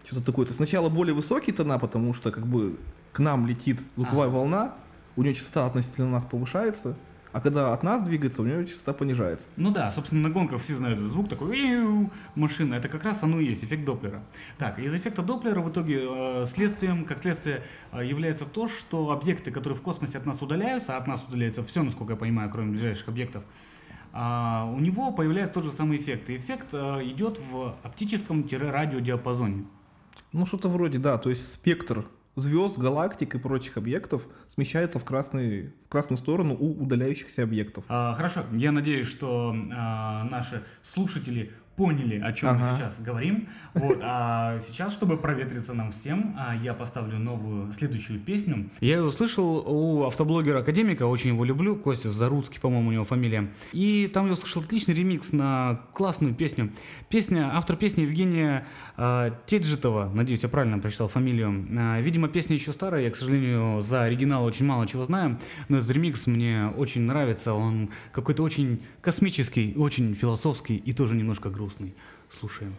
что-то 0.04 0.26
такое. 0.26 0.46
То 0.46 0.50
есть 0.50 0.56
сначала 0.58 0.90
более 0.90 1.14
высокие 1.16 1.56
тона, 1.56 1.80
потому 1.80 2.14
что 2.14 2.32
как 2.32 2.46
бы 2.46 2.78
к 3.14 3.20
нам 3.20 3.46
летит 3.48 3.82
звуковая 3.96 4.28
Ага. 4.28 4.36
волна, 4.38 4.74
у 5.16 5.24
нее 5.24 5.34
частота 5.34 5.66
относительно 5.68 6.10
нас 6.10 6.26
повышается, 6.26 6.96
а 7.36 7.42
когда 7.42 7.74
от 7.74 7.84
нас 7.84 8.02
двигается, 8.02 8.42
у 8.42 8.46
нее 8.46 8.66
частота 8.66 8.94
понижается. 8.94 9.50
Ну 9.58 9.70
да, 9.70 9.92
собственно, 9.92 10.22
на 10.22 10.30
гонках 10.30 10.62
все 10.62 10.74
знают 10.78 11.00
звук 11.00 11.28
такой 11.28 12.10
машина. 12.34 12.76
Это 12.76 12.88
как 12.88 13.04
раз 13.04 13.24
оно 13.24 13.42
и 13.42 13.46
есть, 13.46 13.62
эффект 13.62 13.84
Доплера. 13.84 14.24
Так, 14.58 14.80
из 14.80 14.94
эффекта 14.94 15.22
Доплера 15.22 15.60
в 15.60 15.70
итоге 15.70 16.08
э, 16.10 16.46
следствием, 16.54 17.04
как 17.04 17.20
следствие, 17.20 17.62
э, 17.92 18.06
является 18.06 18.46
то, 18.46 18.70
что 18.70 19.12
объекты, 19.12 19.52
которые 19.52 19.78
в 19.78 19.82
космосе 19.82 20.18
от 20.18 20.26
нас 20.26 20.42
удаляются, 20.42 20.96
а 20.96 20.98
от 20.98 21.08
нас 21.08 21.26
удаляется 21.28 21.62
все, 21.62 21.84
насколько 21.84 22.14
я 22.14 22.18
понимаю, 22.18 22.50
кроме 22.50 22.72
ближайших 22.72 23.10
объектов, 23.10 23.44
а, 24.14 24.72
у 24.74 24.80
него 24.80 25.12
появляется 25.12 25.56
тот 25.56 25.66
же 25.66 25.72
самый 25.74 25.98
эффект. 25.98 26.30
И 26.30 26.38
эффект 26.38 26.70
э, 26.72 27.02
идет 27.04 27.38
в 27.52 27.76
оптическом-радиодиапазоне. 27.84 29.66
Ну, 30.32 30.46
что-то 30.46 30.70
вроде, 30.70 31.00
да, 31.00 31.18
то 31.18 31.30
есть 31.30 31.52
спектр 31.52 32.06
звезд, 32.36 32.78
галактик 32.78 33.36
и 33.36 33.40
прочих 33.40 33.78
объектов 33.78 34.28
смещается 34.48 35.00
в, 35.00 35.06
красный, 35.06 35.74
в 35.86 35.90
красную 35.90 36.18
сторону 36.18 36.56
у 36.60 36.82
удаляющихся 36.84 37.44
объектов. 37.44 37.86
А, 37.88 38.14
Хорошо, 38.16 38.44
я 38.52 38.72
надеюсь, 38.72 39.08
что 39.08 39.56
а, 39.74 40.24
наши 40.26 40.64
слушатели 40.84 41.52
поняли, 41.76 42.20
о 42.20 42.32
чем 42.32 42.50
Ага. 42.50 42.72
мы 42.72 42.78
сейчас 42.78 42.94
говорим. 43.00 43.50
Вот, 43.74 44.00
а 44.02 44.60
сейчас, 44.66 44.94
чтобы 44.94 45.18
проветриться 45.18 45.74
нам 45.74 45.92
всем, 45.92 46.34
а, 46.38 46.56
я 46.56 46.74
поставлю 46.74 47.20
новую, 47.20 47.74
следующую 47.74 48.20
песню. 48.20 48.70
Я 48.80 48.98
ее 48.98 49.04
услышал 49.04 49.58
у 49.68 50.06
автоблогера 50.06 50.60
Академика, 50.60 51.06
очень 51.06 51.32
его 51.32 51.44
люблю, 51.44 51.76
Костя 51.76 52.10
Заруцкий, 52.12 52.62
по-моему, 52.62 52.90
у 52.90 52.92
него 52.94 53.04
фамилия. 53.04 53.52
И 53.74 54.10
там 54.14 54.28
я 54.28 54.34
услышал 54.34 54.62
отличный 54.62 54.94
ремикс 54.94 55.34
на 55.34 55.82
классную 55.94 56.34
песню. 56.34 56.72
Песня, 57.10 57.52
автор 57.54 57.76
песни 57.76 58.04
Евгения 58.04 58.66
а, 58.96 59.32
Теджитова, 59.46 60.10
надеюсь, 60.14 60.44
я 60.44 60.50
правильно 60.50 60.80
прочитал 60.80 61.10
фамилию. 61.10 61.68
А, 61.78 62.00
видимо, 62.00 62.30
песня 62.30 62.56
еще 62.56 62.72
старая, 62.72 63.04
я, 63.04 63.12
к 63.12 63.18
сожалению, 63.18 63.82
за 63.82 64.04
оригинал 64.04 64.46
очень 64.46 64.66
мало 64.66 64.88
чего 64.88 65.06
знаю, 65.06 65.40
но 65.68 65.80
этот 65.80 65.92
ремикс 65.92 66.28
мне 66.28 66.68
очень 66.78 67.02
нравится, 67.02 67.54
он 67.54 67.90
какой-то 68.14 68.44
очень 68.44 68.82
космический, 69.02 69.74
очень 69.76 70.16
философский 70.16 70.78
и 70.78 70.94
тоже 70.94 71.16
немножко 71.16 71.50
грустный. 71.50 71.65
Слушаем. 72.40 72.76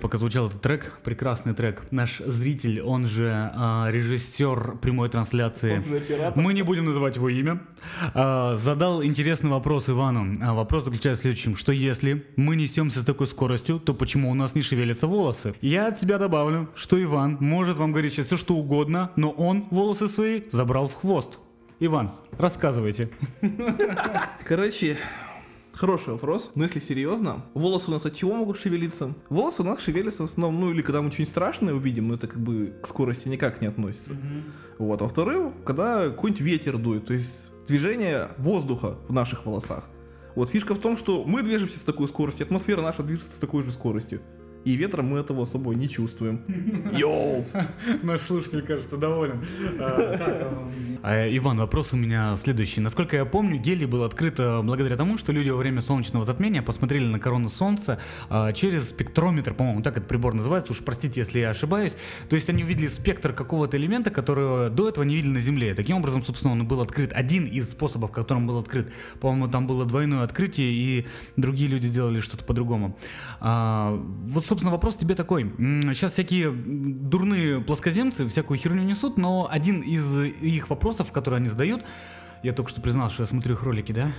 Пока 0.00 0.18
звучал 0.18 0.48
этот 0.48 0.60
трек, 0.60 0.98
прекрасный 1.04 1.54
трек, 1.54 1.82
наш 1.90 2.18
зритель, 2.18 2.80
он 2.80 3.06
же 3.06 3.50
а, 3.54 3.88
режиссер 3.90 4.78
прямой 4.78 5.08
трансляции, 5.08 5.82
мы 6.34 6.54
не 6.54 6.62
будем 6.62 6.86
называть 6.86 7.16
его 7.16 7.28
имя, 7.28 7.62
а, 8.14 8.56
задал 8.56 9.04
интересный 9.04 9.50
вопрос 9.50 9.88
Ивану. 9.88 10.34
А, 10.42 10.54
вопрос 10.54 10.84
заключается 10.84 11.20
в 11.20 11.22
следующем, 11.22 11.56
что 11.56 11.72
если 11.72 12.26
мы 12.36 12.56
несемся 12.56 13.02
с 13.02 13.04
такой 13.04 13.26
скоростью, 13.26 13.78
то 13.78 13.94
почему 13.94 14.30
у 14.30 14.34
нас 14.34 14.54
не 14.54 14.62
шевелятся 14.62 15.06
волосы? 15.06 15.54
Я 15.60 15.88
от 15.88 15.98
себя 15.98 16.18
добавлю, 16.18 16.68
что 16.74 17.02
Иван 17.02 17.36
может 17.40 17.78
вам 17.78 17.92
говорить 17.92 18.14
сейчас 18.14 18.26
все 18.26 18.36
что 18.36 18.54
угодно, 18.54 19.12
но 19.16 19.30
он 19.30 19.66
волосы 19.70 20.08
свои 20.08 20.42
забрал 20.52 20.88
в 20.88 20.94
хвост. 20.94 21.38
Иван, 21.82 22.12
рассказывайте. 22.38 23.08
Короче, 24.44 24.98
хороший 25.80 26.12
вопрос. 26.12 26.50
Но 26.54 26.64
если 26.64 26.78
серьезно, 26.78 27.46
волосы 27.54 27.88
у 27.88 27.92
нас 27.92 28.04
от 28.04 28.14
чего 28.14 28.34
могут 28.34 28.58
шевелиться? 28.58 29.14
Волосы 29.30 29.62
у 29.62 29.64
нас 29.64 29.80
шевелятся 29.80 30.26
в 30.26 30.30
основном, 30.30 30.60
ну 30.60 30.70
или 30.70 30.82
когда 30.82 31.00
мы 31.00 31.10
что-нибудь 31.10 31.30
страшное 31.30 31.72
увидим, 31.72 32.08
но 32.08 32.14
это 32.14 32.26
как 32.26 32.38
бы 32.38 32.74
к 32.82 32.86
скорости 32.86 33.28
никак 33.28 33.62
не 33.62 33.66
относится. 33.66 34.14
Вот. 34.78 35.00
А 35.00 35.04
во-вторых, 35.04 35.54
когда 35.64 36.10
какой-нибудь 36.10 36.42
ветер 36.42 36.76
дует, 36.76 37.06
то 37.06 37.14
есть 37.14 37.52
движение 37.66 38.28
воздуха 38.36 38.98
в 39.08 39.12
наших 39.12 39.46
волосах. 39.46 39.84
Вот 40.34 40.50
фишка 40.50 40.74
в 40.74 40.78
том, 40.78 40.98
что 40.98 41.24
мы 41.24 41.42
движемся 41.42 41.80
с 41.80 41.84
такой 41.84 42.08
скоростью, 42.08 42.44
атмосфера 42.44 42.82
наша 42.82 43.02
движется 43.02 43.32
с 43.32 43.38
такой 43.38 43.62
же 43.62 43.72
скоростью. 43.72 44.20
И 44.64 44.76
ветром 44.76 45.06
мы 45.06 45.18
этого 45.18 45.42
особо 45.42 45.74
не 45.74 45.88
чувствуем. 45.88 46.42
Йоу! 46.92 47.46
Наш 48.02 48.20
слушатель, 48.22 48.62
кажется, 48.62 48.96
доволен. 48.96 49.42
А, 51.02 51.26
Иван, 51.36 51.58
вопрос 51.58 51.92
у 51.94 51.96
меня 51.96 52.36
следующий. 52.36 52.80
Насколько 52.80 53.16
я 53.16 53.24
помню, 53.24 53.58
гелий 53.58 53.86
был 53.86 54.04
открыт 54.04 54.38
э, 54.38 54.60
благодаря 54.62 54.96
тому, 54.96 55.16
что 55.16 55.32
люди 55.32 55.48
во 55.48 55.56
время 55.56 55.80
солнечного 55.80 56.24
затмения 56.24 56.62
посмотрели 56.62 57.06
на 57.06 57.18
корону 57.18 57.48
Солнца 57.48 57.98
а, 58.28 58.52
через 58.52 58.90
спектрометр, 58.90 59.54
по-моему, 59.54 59.82
так 59.82 59.96
этот 59.96 60.08
прибор 60.08 60.34
называется, 60.34 60.72
уж 60.72 60.80
простите, 60.80 61.20
если 61.20 61.38
я 61.38 61.50
ошибаюсь. 61.50 61.94
То 62.28 62.36
есть 62.36 62.50
они 62.50 62.64
увидели 62.64 62.88
спектр 62.88 63.32
какого-то 63.32 63.78
элемента, 63.78 64.10
который 64.10 64.70
до 64.70 64.88
этого 64.88 65.04
не 65.04 65.16
видели 65.16 65.32
на 65.32 65.40
Земле. 65.40 65.74
Таким 65.74 65.96
образом, 65.96 66.22
собственно, 66.22 66.52
он 66.52 66.66
был 66.66 66.80
открыт. 66.80 67.12
Один 67.14 67.46
из 67.46 67.70
способов, 67.70 68.12
которым 68.12 68.46
был 68.46 68.58
открыт. 68.58 68.92
По-моему, 69.20 69.48
там 69.48 69.66
было 69.66 69.86
двойное 69.86 70.22
открытие, 70.22 70.70
и 70.72 71.06
другие 71.36 71.68
люди 71.68 71.88
делали 71.88 72.20
что-то 72.20 72.44
по-другому. 72.44 72.98
А, 73.40 73.98
Вот, 74.26 74.44
собственно, 74.50 74.72
вопрос 74.72 74.96
тебе 74.96 75.14
такой. 75.14 75.44
Сейчас 75.58 76.12
всякие 76.12 76.50
дурные 76.50 77.60
плоскоземцы 77.60 78.28
всякую 78.28 78.58
херню 78.58 78.82
несут, 78.82 79.16
но 79.16 79.46
один 79.48 79.80
из 79.80 80.04
их 80.22 80.68
вопросов, 80.70 81.12
которые 81.12 81.38
они 81.38 81.48
задают, 81.48 81.84
я 82.42 82.52
только 82.52 82.70
что 82.70 82.80
признал, 82.80 83.10
что 83.10 83.22
я 83.22 83.26
смотрю 83.28 83.54
их 83.54 83.62
ролики, 83.62 83.92
да? 83.92 84.12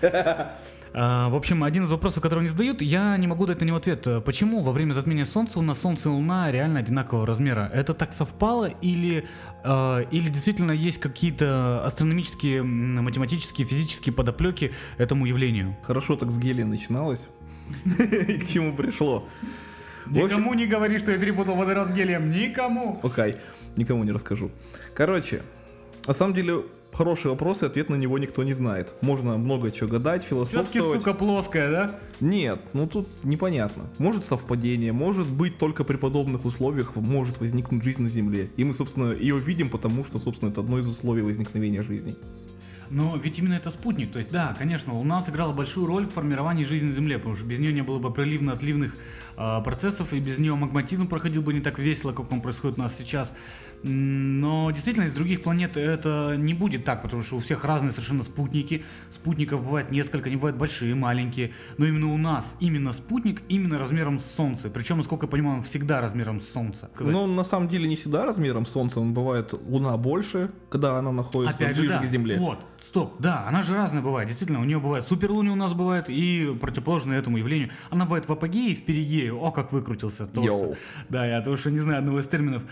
А, 0.94 1.30
В 1.30 1.36
общем, 1.36 1.64
один 1.64 1.84
из 1.84 1.90
вопросов, 1.90 2.22
который 2.22 2.40
они 2.40 2.48
задают, 2.48 2.82
я 2.82 3.16
не 3.16 3.26
могу 3.26 3.46
дать 3.46 3.62
на 3.62 3.64
него 3.64 3.78
ответ. 3.78 4.06
Почему 4.26 4.62
во 4.62 4.72
время 4.72 4.92
затмения 4.92 5.24
Солнца 5.24 5.58
у 5.58 5.62
нас 5.62 5.80
Солнце 5.80 6.10
и 6.10 6.12
Луна 6.12 6.52
реально 6.52 6.80
одинакового 6.80 7.26
размера? 7.26 7.70
Это 7.72 7.94
так 7.94 8.12
совпало 8.12 8.66
или, 8.66 9.24
э, 9.64 10.04
или 10.10 10.28
действительно 10.28 10.72
есть 10.72 11.00
какие-то 11.00 11.82
астрономические, 11.82 12.62
математические, 12.62 13.66
физические 13.66 14.14
подоплеки 14.14 14.72
этому 14.98 15.24
явлению? 15.24 15.78
Хорошо 15.82 16.16
так 16.16 16.30
с 16.30 16.38
гелия 16.38 16.66
начиналось. 16.66 17.26
И 18.28 18.38
к 18.38 18.46
чему 18.46 18.76
пришло. 18.76 19.26
В 20.06 20.16
общем- 20.18 20.38
Никому 20.38 20.54
не 20.54 20.66
говори, 20.66 20.98
что 20.98 21.10
я 21.12 21.18
перепутал 21.18 21.54
водород 21.54 21.88
с 21.88 21.92
гелием. 21.92 22.30
Никому. 22.30 23.00
Окей, 23.02 23.36
никому 23.76 24.04
не 24.04 24.12
расскажу. 24.12 24.50
Короче, 24.94 25.42
на 26.06 26.14
самом 26.14 26.34
деле, 26.34 26.64
хороший 26.92 27.30
вопрос, 27.30 27.62
и 27.62 27.66
ответ 27.66 27.88
на 27.88 27.94
него 27.94 28.18
никто 28.18 28.42
не 28.42 28.52
знает. 28.52 28.92
Можно 29.00 29.38
много 29.38 29.70
чего 29.70 29.88
гадать, 29.88 30.24
Все-таки, 30.24 30.50
философствовать. 30.52 30.98
сука, 30.98 31.14
плоская, 31.14 31.70
да? 31.70 31.98
Нет, 32.20 32.60
ну 32.74 32.86
тут 32.86 33.08
непонятно. 33.24 33.84
Может 33.98 34.26
совпадение, 34.26 34.92
может 34.92 35.26
быть 35.28 35.56
только 35.58 35.84
при 35.84 35.96
подобных 35.96 36.44
условиях 36.44 36.96
может 36.96 37.40
возникнуть 37.40 37.82
жизнь 37.82 38.02
на 38.02 38.10
Земле. 38.10 38.50
И 38.56 38.64
мы, 38.64 38.74
собственно, 38.74 39.12
ее 39.12 39.38
видим, 39.38 39.70
потому 39.70 40.04
что, 40.04 40.18
собственно, 40.18 40.50
это 40.50 40.60
одно 40.60 40.78
из 40.80 40.86
условий 40.86 41.22
возникновения 41.22 41.82
жизни. 41.82 42.14
Но 42.92 43.16
ведь 43.16 43.38
именно 43.38 43.54
это 43.54 43.70
спутник. 43.70 44.12
То 44.12 44.18
есть, 44.18 44.30
да, 44.30 44.54
конечно, 44.58 44.92
Луна 44.92 45.22
сыграла 45.22 45.54
большую 45.54 45.86
роль 45.86 46.06
в 46.06 46.10
формировании 46.10 46.64
жизни 46.64 46.88
на 46.88 46.94
Земле, 46.94 47.16
потому 47.16 47.36
что 47.36 47.46
без 47.46 47.58
нее 47.58 47.72
не 47.72 47.82
было 47.82 47.98
бы 47.98 48.12
приливно-отливных 48.12 48.94
а, 49.34 49.62
процессов, 49.62 50.12
и 50.12 50.20
без 50.20 50.36
нее 50.36 50.54
магматизм 50.54 51.08
проходил 51.08 51.40
бы 51.40 51.54
не 51.54 51.60
так 51.60 51.78
весело, 51.78 52.12
как 52.12 52.30
он 52.30 52.42
происходит 52.42 52.78
у 52.78 52.82
нас 52.82 52.94
сейчас. 52.98 53.32
Но 53.82 54.70
действительно, 54.70 55.04
из 55.04 55.14
других 55.14 55.42
планет 55.42 55.76
это 55.76 56.34
не 56.36 56.54
будет 56.54 56.84
так, 56.84 57.02
потому 57.02 57.22
что 57.22 57.36
у 57.36 57.40
всех 57.40 57.64
разные 57.64 57.92
совершенно 57.92 58.22
спутники. 58.22 58.84
Спутников 59.10 59.64
бывает 59.64 59.90
несколько, 59.90 60.28
они 60.28 60.36
бывают 60.36 60.56
большие, 60.56 60.94
маленькие. 60.94 61.52
Но 61.78 61.86
именно 61.86 62.12
у 62.12 62.18
нас, 62.18 62.54
именно 62.60 62.92
спутник, 62.92 63.42
именно 63.48 63.78
размером 63.78 64.18
с 64.18 64.24
Солнце. 64.24 64.70
Причем, 64.70 64.98
насколько 64.98 65.26
я 65.26 65.30
понимаю, 65.30 65.58
он 65.58 65.62
всегда 65.64 66.00
размером 66.00 66.40
с 66.40 66.48
Солнце. 66.48 66.90
Сказать. 66.94 67.12
Но 67.12 67.26
на 67.26 67.44
самом 67.44 67.68
деле 67.68 67.88
не 67.88 67.96
всегда 67.96 68.24
размером 68.24 68.66
Солнца, 68.66 69.00
он 69.00 69.14
бывает 69.14 69.52
Луна 69.52 69.96
больше, 69.96 70.50
когда 70.70 70.98
она 70.98 71.12
находится 71.12 71.56
Опять 71.56 71.76
же, 71.76 71.82
ближе 71.82 71.94
да. 71.94 72.02
к 72.02 72.06
Земле. 72.06 72.38
Вот, 72.38 72.64
стоп, 72.80 73.16
да, 73.20 73.46
она 73.46 73.62
же 73.62 73.74
разная 73.74 74.02
бывает. 74.02 74.28
Действительно, 74.28 74.60
у 74.60 74.64
нее 74.64 74.78
бывает 74.78 75.04
суперлуния 75.04 75.52
у 75.52 75.56
нас 75.56 75.72
бывает, 75.72 76.06
и 76.08 76.56
противоположное 76.60 77.18
этому 77.18 77.38
явлению. 77.38 77.70
Она 77.90 78.04
бывает 78.04 78.28
в 78.28 78.32
апогее 78.32 78.72
и 78.72 78.74
в 78.74 78.84
перигее. 78.84 79.32
О, 79.32 79.50
как 79.50 79.72
выкрутился. 79.72 80.26
Торс. 80.26 80.46
Йоу. 80.46 80.76
Да, 81.08 81.26
я 81.26 81.40
то, 81.42 81.56
что 81.56 81.70
не 81.70 81.80
знаю 81.80 81.98
одного 81.98 82.20
из 82.20 82.26
терминов. 82.28 82.62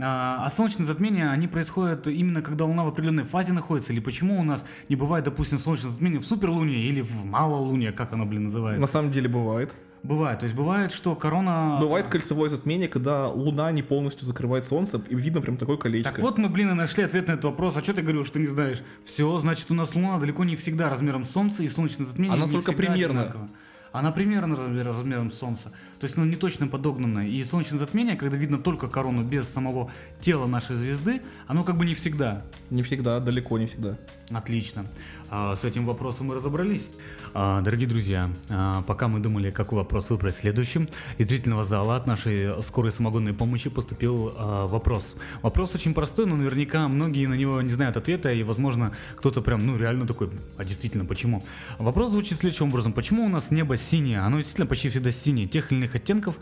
А, 0.00 0.44
а 0.46 0.50
солнечные 0.50 0.86
затмения, 0.86 1.30
они 1.30 1.48
происходят 1.48 2.06
именно 2.06 2.40
когда 2.40 2.64
Луна 2.64 2.84
в 2.84 2.88
определенной 2.88 3.24
фазе 3.24 3.52
находится, 3.52 3.92
или 3.92 4.00
почему 4.00 4.38
у 4.40 4.44
нас 4.44 4.64
не 4.88 4.96
бывает, 4.96 5.24
допустим, 5.24 5.58
солнечное 5.58 5.92
затмение 5.92 6.20
в 6.20 6.24
суперлуне 6.24 6.76
или 6.76 7.00
в 7.00 7.24
малолуние, 7.24 7.92
как 7.92 8.12
оно, 8.12 8.24
блин, 8.24 8.44
называется? 8.44 8.80
На 8.80 8.86
самом 8.86 9.12
деле 9.12 9.28
бывает. 9.28 9.76
Бывает, 10.04 10.38
то 10.38 10.44
есть 10.44 10.54
бывает, 10.54 10.92
что 10.92 11.16
корона... 11.16 11.78
Бывает 11.80 12.06
кольцевое 12.06 12.48
затмение, 12.48 12.88
когда 12.88 13.28
Луна 13.28 13.72
не 13.72 13.82
полностью 13.82 14.24
закрывает 14.24 14.64
Солнце, 14.64 15.02
и 15.08 15.14
видно 15.14 15.40
прям 15.40 15.56
такое 15.56 15.76
колечко. 15.76 16.12
Так 16.12 16.20
вот 16.20 16.38
мы, 16.38 16.48
блин, 16.48 16.70
и 16.70 16.74
нашли 16.74 17.02
ответ 17.02 17.26
на 17.26 17.32
этот 17.32 17.46
вопрос. 17.46 17.76
А 17.76 17.82
что 17.82 17.94
ты 17.94 18.02
говорил, 18.02 18.24
что 18.24 18.38
не 18.38 18.46
знаешь? 18.46 18.80
Все, 19.04 19.38
значит, 19.40 19.70
у 19.70 19.74
нас 19.74 19.96
Луна 19.96 20.18
далеко 20.18 20.44
не 20.44 20.54
всегда 20.54 20.88
размером 20.88 21.24
Солнца, 21.24 21.64
и 21.64 21.68
солнечное 21.68 22.06
затмение 22.06 22.40
Она 22.40 22.48
только 22.48 22.72
примерно. 22.72 23.22
одинаково. 23.22 23.48
Она 23.92 24.12
примерно 24.12 24.54
размер- 24.54 24.84
размером 24.84 25.32
с 25.32 25.38
Солнца. 25.38 25.72
То 26.00 26.04
есть 26.04 26.16
оно 26.16 26.26
не 26.26 26.36
точно 26.36 26.68
подогнанное. 26.68 27.26
И 27.26 27.42
солнечное 27.44 27.78
затмение, 27.78 28.16
когда 28.16 28.36
видно 28.36 28.58
только 28.58 28.88
корону 28.88 29.22
без 29.24 29.48
самого 29.48 29.90
тела 30.20 30.46
нашей 30.46 30.76
звезды, 30.76 31.22
оно 31.46 31.64
как 31.64 31.76
бы 31.76 31.86
не 31.86 31.94
всегда. 31.94 32.42
Не 32.70 32.82
всегда, 32.82 33.20
далеко 33.20 33.58
не 33.58 33.66
всегда. 33.66 33.96
Отлично. 34.30 34.84
А, 35.30 35.56
с 35.56 35.64
этим 35.64 35.86
вопросом 35.86 36.26
мы 36.28 36.34
разобрались. 36.34 36.86
А, 37.34 37.60
дорогие 37.62 37.88
друзья, 37.88 38.30
а, 38.50 38.82
пока 38.82 39.08
мы 39.08 39.20
думали, 39.20 39.50
какой 39.50 39.78
вопрос 39.78 40.10
выбрать 40.10 40.36
следующим, 40.36 40.88
из 41.18 41.28
зрительного 41.28 41.64
зала 41.64 41.96
от 41.96 42.06
нашей 42.06 42.62
скорой 42.62 42.92
самогонной 42.92 43.34
помощи 43.34 43.70
поступил 43.70 44.32
вопрос. 44.68 45.14
Вопрос 45.42 45.74
очень 45.74 45.94
простой, 45.94 46.26
но 46.26 46.36
наверняка 46.36 46.88
многие 46.88 47.26
на 47.26 47.34
него 47.34 47.60
не 47.62 47.70
знают 47.70 47.96
ответа, 47.96 48.32
и, 48.32 48.42
возможно, 48.42 48.92
кто-то 49.16 49.40
прям, 49.40 49.66
ну, 49.66 49.76
реально 49.76 50.06
такой, 50.06 50.30
а 50.56 50.64
действительно, 50.64 51.04
почему? 51.04 51.42
Вопрос 51.78 52.10
звучит 52.10 52.38
следующим 52.38 52.68
образом. 52.68 52.92
Почему 52.92 53.24
у 53.24 53.28
нас 53.28 53.50
небо 53.50 53.77
синее? 53.78 54.20
Оно 54.20 54.38
действительно 54.38 54.66
почти 54.66 54.90
всегда 54.90 55.12
синее, 55.12 55.46
тех 55.46 55.72
или 55.72 55.78
иных 55.78 55.94
оттенков, 55.94 56.38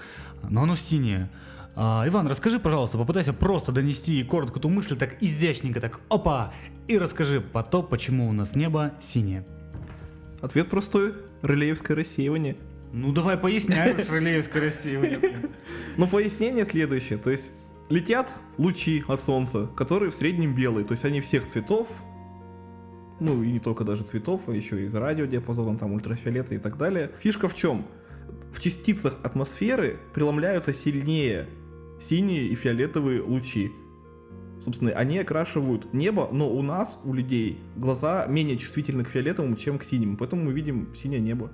но 0.49 0.63
оно 0.63 0.77
синее. 0.77 1.31
А, 1.75 2.05
Иван, 2.09 2.27
расскажи, 2.27 2.59
пожалуйста, 2.59 2.97
попытайся 2.97 3.33
просто 3.33 3.71
донести 3.71 4.23
коротко 4.25 4.59
ту 4.59 4.71
мысль, 4.71 4.97
так 4.97 5.23
изящненько, 5.23 5.81
так 5.81 6.01
опа, 6.09 6.53
и 6.89 6.99
расскажи 6.99 7.41
потом, 7.41 7.87
почему 7.87 8.29
у 8.29 8.33
нас 8.33 8.55
небо 8.57 8.95
синее. 9.01 9.47
Ответ 10.41 10.69
простой. 10.69 11.13
Релеевское 11.43 11.97
рассеивание. 11.97 12.57
Ну 12.93 13.13
давай 13.13 13.37
поясняй 13.37 13.93
уж 13.95 14.09
релеевское 14.09 14.67
рассеивание. 14.67 15.51
Но 15.97 16.07
пояснение 16.09 16.65
следующее. 16.65 17.19
То 17.19 17.31
есть 17.31 17.53
летят 17.91 18.35
лучи 18.57 19.05
от 19.07 19.21
Солнца, 19.21 19.69
которые 19.77 20.11
в 20.11 20.15
среднем 20.15 20.55
белые. 20.55 20.87
То 20.87 20.93
есть 20.93 21.05
они 21.05 21.21
всех 21.21 21.47
цветов. 21.47 21.89
Ну 23.19 23.43
и 23.43 23.51
не 23.51 23.61
только 23.61 23.85
даже 23.85 24.05
цветов, 24.05 24.43
а 24.49 24.53
еще 24.53 24.83
и 24.83 24.85
из 24.85 24.95
радиодиапазона, 24.95 25.79
там 25.79 25.93
ультрафиолета 25.93 26.55
и 26.55 26.59
так 26.59 26.77
далее. 26.77 27.13
Фишка 27.21 27.49
в 27.49 27.55
чем? 27.55 27.87
В 28.53 28.61
частицах 28.61 29.19
атмосферы 29.23 29.99
преломляются 30.13 30.73
сильнее 30.73 31.49
синие 32.01 32.47
и 32.47 32.55
фиолетовые 32.55 33.23
лучи. 33.23 33.73
Собственно, 34.61 34.93
они 34.93 35.19
окрашивают 35.19 35.93
небо, 35.93 36.29
но 36.33 36.51
у 36.51 36.63
нас, 36.63 36.99
у 37.05 37.13
людей, 37.13 37.61
глаза 37.77 38.27
менее 38.27 38.57
чувствительны 38.57 39.05
к 39.05 39.09
фиолетовому, 39.09 39.57
чем 39.57 39.79
к 39.79 39.85
синему. 39.85 40.17
Поэтому 40.17 40.45
мы 40.45 40.53
видим 40.53 40.95
синее 40.95 41.21
небо. 41.21 41.51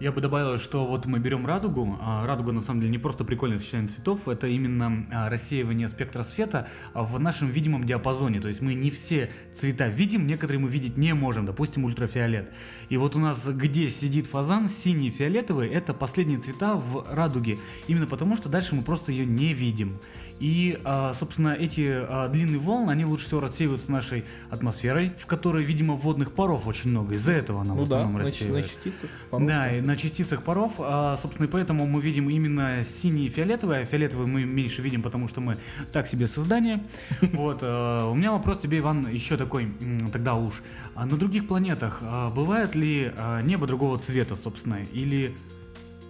Я 0.00 0.12
бы 0.12 0.20
добавил, 0.20 0.60
что 0.60 0.86
вот 0.86 1.06
мы 1.06 1.18
берем 1.18 1.44
радугу, 1.44 1.98
а 2.00 2.24
радуга 2.24 2.52
на 2.52 2.60
самом 2.60 2.80
деле 2.80 2.92
не 2.92 2.98
просто 2.98 3.24
прикольное 3.24 3.58
сочетание 3.58 3.88
цветов, 3.88 4.28
это 4.28 4.46
именно 4.46 5.04
а, 5.10 5.28
рассеивание 5.28 5.88
спектра 5.88 6.22
света 6.22 6.68
в 6.94 7.18
нашем 7.18 7.48
видимом 7.50 7.84
диапазоне. 7.84 8.40
То 8.40 8.46
есть 8.46 8.60
мы 8.60 8.74
не 8.74 8.92
все 8.92 9.32
цвета 9.52 9.88
видим, 9.88 10.28
некоторые 10.28 10.60
мы 10.60 10.68
видеть 10.68 10.96
не 10.96 11.14
можем, 11.14 11.46
допустим, 11.46 11.84
ультрафиолет. 11.84 12.52
И 12.90 12.96
вот 12.96 13.16
у 13.16 13.18
нас 13.18 13.44
где 13.44 13.90
сидит 13.90 14.28
фазан, 14.28 14.70
синий 14.70 15.08
и 15.08 15.10
фиолетовый, 15.10 15.68
это 15.68 15.92
последние 15.94 16.38
цвета 16.38 16.76
в 16.76 17.04
радуге. 17.12 17.58
Именно 17.88 18.06
потому, 18.06 18.36
что 18.36 18.48
дальше 18.48 18.76
мы 18.76 18.82
просто 18.82 19.10
ее 19.10 19.26
не 19.26 19.52
видим. 19.52 19.98
И, 20.40 20.78
а, 20.84 21.14
собственно, 21.18 21.48
эти 21.58 21.88
а, 21.90 22.28
длинные 22.28 22.58
волны, 22.58 22.90
они 22.92 23.04
лучше 23.04 23.26
всего 23.26 23.40
рассеиваются 23.40 23.90
нашей 23.90 24.24
атмосферой, 24.50 25.10
в 25.18 25.26
которой, 25.26 25.64
видимо, 25.64 25.94
водных 25.94 26.32
паров 26.32 26.66
очень 26.68 26.90
много. 26.90 27.16
Из-за 27.16 27.32
этого 27.32 27.62
она 27.62 27.74
в 27.74 27.78
Ну 27.78 27.86
да, 27.86 27.96
основном 28.02 28.22
на, 28.22 28.30
ч- 28.30 28.44
на 28.44 28.58
рассеивается. 28.60 28.70
частицах. 28.84 29.10
Да, 29.32 29.70
и 29.70 29.80
на 29.80 29.96
частицах 29.96 30.42
паров, 30.44 30.72
собственно, 31.20 31.46
и 31.46 31.48
поэтому 31.48 31.86
мы 31.86 32.00
видим 32.00 32.30
именно 32.30 32.84
синий 32.84 33.26
и 33.26 33.28
фиолетовый. 33.30 33.80
А 33.82 33.84
фиолетовый 33.84 34.26
мы 34.28 34.44
меньше 34.44 34.80
видим, 34.80 35.02
потому 35.02 35.26
что 35.28 35.40
мы 35.40 35.56
так 35.92 36.06
себе 36.06 36.28
создание. 36.28 36.84
Вот. 37.32 37.58
а, 37.62 38.08
У 38.08 38.14
меня 38.14 38.30
вопрос 38.32 38.60
тебе, 38.60 38.78
Иван, 38.78 39.08
еще 39.08 39.36
такой, 39.36 39.72
тогда 40.12 40.34
уж. 40.34 40.54
На 40.94 41.16
других 41.16 41.46
планетах 41.48 42.00
бывает 42.34 42.74
ли 42.74 43.12
небо 43.42 43.66
другого 43.66 43.98
цвета, 43.98 44.34
собственно, 44.36 44.78
или 44.92 45.36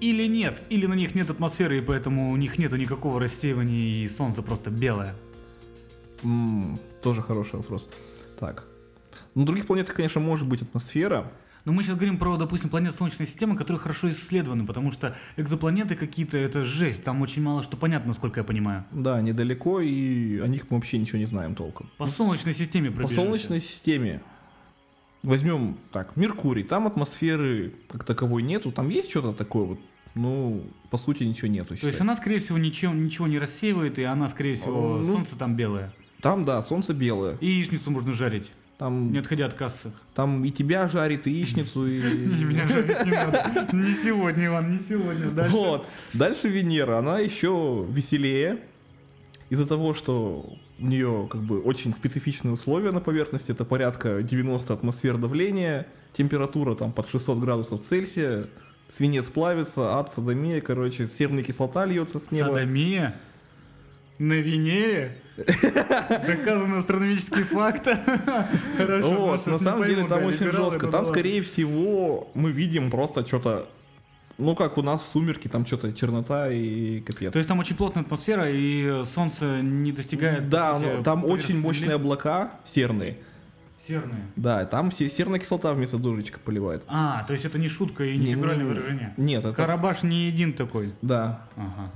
или 0.00 0.26
нет, 0.26 0.62
или 0.70 0.86
на 0.86 0.94
них 0.94 1.14
нет 1.14 1.30
атмосферы, 1.30 1.78
и 1.78 1.80
поэтому 1.80 2.30
у 2.30 2.36
них 2.36 2.58
нету 2.58 2.76
никакого 2.76 3.20
рассеивания, 3.20 4.04
и 4.04 4.08
солнце 4.08 4.42
просто 4.42 4.70
белое. 4.70 5.14
М, 6.22 6.78
тоже 7.02 7.22
хороший 7.22 7.56
вопрос. 7.56 7.88
Так. 8.38 8.64
На 9.34 9.44
других 9.46 9.66
планетах, 9.66 9.94
конечно, 9.94 10.20
может 10.20 10.48
быть 10.48 10.62
атмосфера. 10.62 11.30
Но 11.64 11.72
мы 11.72 11.82
сейчас 11.82 11.96
говорим 11.96 12.16
про, 12.18 12.36
допустим, 12.38 12.70
планеты 12.70 12.96
Солнечной 12.96 13.26
системы, 13.26 13.54
которые 13.54 13.78
хорошо 13.78 14.10
исследованы, 14.10 14.64
потому 14.64 14.90
что 14.90 15.16
экзопланеты 15.36 15.96
какие-то 15.96 16.38
это 16.38 16.64
жесть, 16.64 17.04
там 17.04 17.20
очень 17.20 17.42
мало 17.42 17.62
что 17.62 17.76
понятно, 17.76 18.08
насколько 18.08 18.40
я 18.40 18.44
понимаю. 18.44 18.84
Да, 18.90 19.20
недалеко, 19.20 19.80
и 19.80 20.38
о 20.38 20.46
них 20.46 20.70
мы 20.70 20.76
вообще 20.78 20.96
ничего 20.96 21.18
не 21.18 21.26
знаем 21.26 21.54
толком. 21.54 21.90
По 21.98 22.06
Солнечной 22.06 22.54
системе 22.54 22.90
По 22.90 22.96
пробежимся. 22.98 23.22
Солнечной 23.22 23.60
системе. 23.60 24.22
Возьмем 25.22 25.78
так, 25.92 26.16
Меркурий, 26.16 26.62
там 26.62 26.86
атмосферы 26.86 27.74
как 27.88 28.04
таковой 28.04 28.42
нету, 28.42 28.70
там 28.70 28.88
есть 28.88 29.10
что-то 29.10 29.32
такое 29.32 29.64
вот, 29.64 29.80
ну, 30.14 30.64
по 30.90 30.96
сути 30.96 31.24
ничего 31.24 31.48
нету. 31.48 31.76
То 31.76 31.86
есть 31.88 32.00
она, 32.00 32.16
скорее 32.16 32.38
всего, 32.38 32.56
ничего, 32.58 32.92
ничего 32.94 33.26
не 33.26 33.38
рассеивает, 33.38 33.98
и 33.98 34.04
она, 34.04 34.28
скорее 34.28 34.54
всего, 34.56 34.98
Ну, 34.98 35.12
солнце 35.12 35.36
там 35.36 35.56
белое. 35.56 35.92
Там, 36.20 36.44
да, 36.44 36.62
солнце 36.62 36.94
белое, 36.94 37.36
И 37.40 37.46
яичницу 37.46 37.90
можно 37.90 38.12
жарить, 38.12 38.50
там, 38.78 39.10
не 39.12 39.18
отходя 39.18 39.46
от 39.46 39.54
кассы. 39.54 39.92
там 40.14 40.44
и 40.44 40.50
тебя 40.52 40.86
жарит, 40.88 41.26
и 41.26 41.30
яичницу, 41.32 41.84
Не, 41.86 41.96
и... 41.98 42.44
меня 42.44 42.68
жарить 42.68 43.04
не 43.04 43.10
надо. 43.12 43.68
Не 43.72 43.94
сегодня, 43.94 44.46
Иван, 44.46 44.72
не 44.72 44.78
сегодня. 44.78 45.30
Дальше. 45.30 45.52
Вот. 45.52 45.86
Дальше 46.12 46.48
Венера, 46.48 46.98
она 46.98 47.18
еще 47.18 47.84
веселее. 47.90 48.60
Из-за 49.50 49.66
того, 49.66 49.94
что 49.94 50.58
у 50.78 50.86
нее 50.86 51.28
как 51.30 51.42
бы 51.42 51.60
очень 51.60 51.94
специфичные 51.94 52.52
условия 52.52 52.92
на 52.92 53.00
поверхности, 53.00 53.52
это 53.52 53.64
порядка 53.64 54.22
90 54.22 54.72
атмосфер 54.72 55.16
давления, 55.16 55.86
температура 56.12 56.74
там 56.74 56.92
под 56.92 57.08
600 57.08 57.38
градусов 57.38 57.82
Цельсия, 57.82 58.46
свинец 58.88 59.28
плавится, 59.30 59.98
ад, 59.98 60.10
садомия, 60.10 60.60
короче, 60.60 61.06
серная 61.06 61.42
кислота 61.42 61.84
льется 61.84 62.20
с 62.20 62.30
неба. 62.30 62.48
Садомия? 62.48 63.16
На 64.18 64.32
Венере? 64.32 65.22
Доказанный 65.36 66.78
астрономический 66.78 67.44
факт. 67.44 67.88
Хорошо, 68.76 69.10
Вот, 69.10 69.46
на 69.46 69.58
самом 69.60 69.86
деле 69.86 70.06
там 70.06 70.24
очень 70.24 70.50
жестко. 70.50 70.88
Там, 70.88 71.04
скорее 71.04 71.42
всего, 71.42 72.28
мы 72.34 72.50
видим 72.50 72.90
просто 72.90 73.24
что-то, 73.24 73.68
ну 74.38 74.54
как 74.54 74.78
у 74.78 74.82
нас 74.82 75.02
в 75.02 75.06
сумерки, 75.06 75.48
там 75.48 75.66
что-то 75.66 75.92
чернота 75.92 76.50
и 76.50 77.00
капец. 77.00 77.32
То 77.32 77.38
есть 77.38 77.48
там 77.48 77.58
очень 77.58 77.76
плотная 77.76 78.04
атмосфера, 78.04 78.46
и 78.48 79.04
солнце 79.14 79.60
не 79.62 79.92
достигает... 79.92 80.44
по 80.44 80.50
Да, 80.50 80.78
сути, 80.78 80.90
ну, 80.96 81.02
там 81.02 81.24
очень 81.24 81.60
мощные 81.60 81.94
облака 81.96 82.52
серные. 82.64 83.18
Серные. 83.86 84.22
Да, 84.36 84.64
там 84.66 84.90
се- 84.92 85.08
серная 85.08 85.38
кислота 85.38 85.72
вместо 85.72 85.96
дождичка 85.98 86.38
поливает. 86.40 86.82
А, 86.88 87.24
то 87.24 87.32
есть 87.32 87.44
это 87.44 87.58
не 87.58 87.68
шутка 87.68 88.04
и 88.04 88.16
не 88.16 88.26
Не, 88.26 88.32
фигуральное 88.34 88.64
не, 88.64 88.70
выражение. 88.70 89.14
Нет, 89.16 89.44
это... 89.44 89.54
Карабаш 89.54 90.02
не 90.02 90.26
един 90.28 90.52
такой. 90.52 90.92
Да. 91.00 91.46
Ага. 91.56 91.90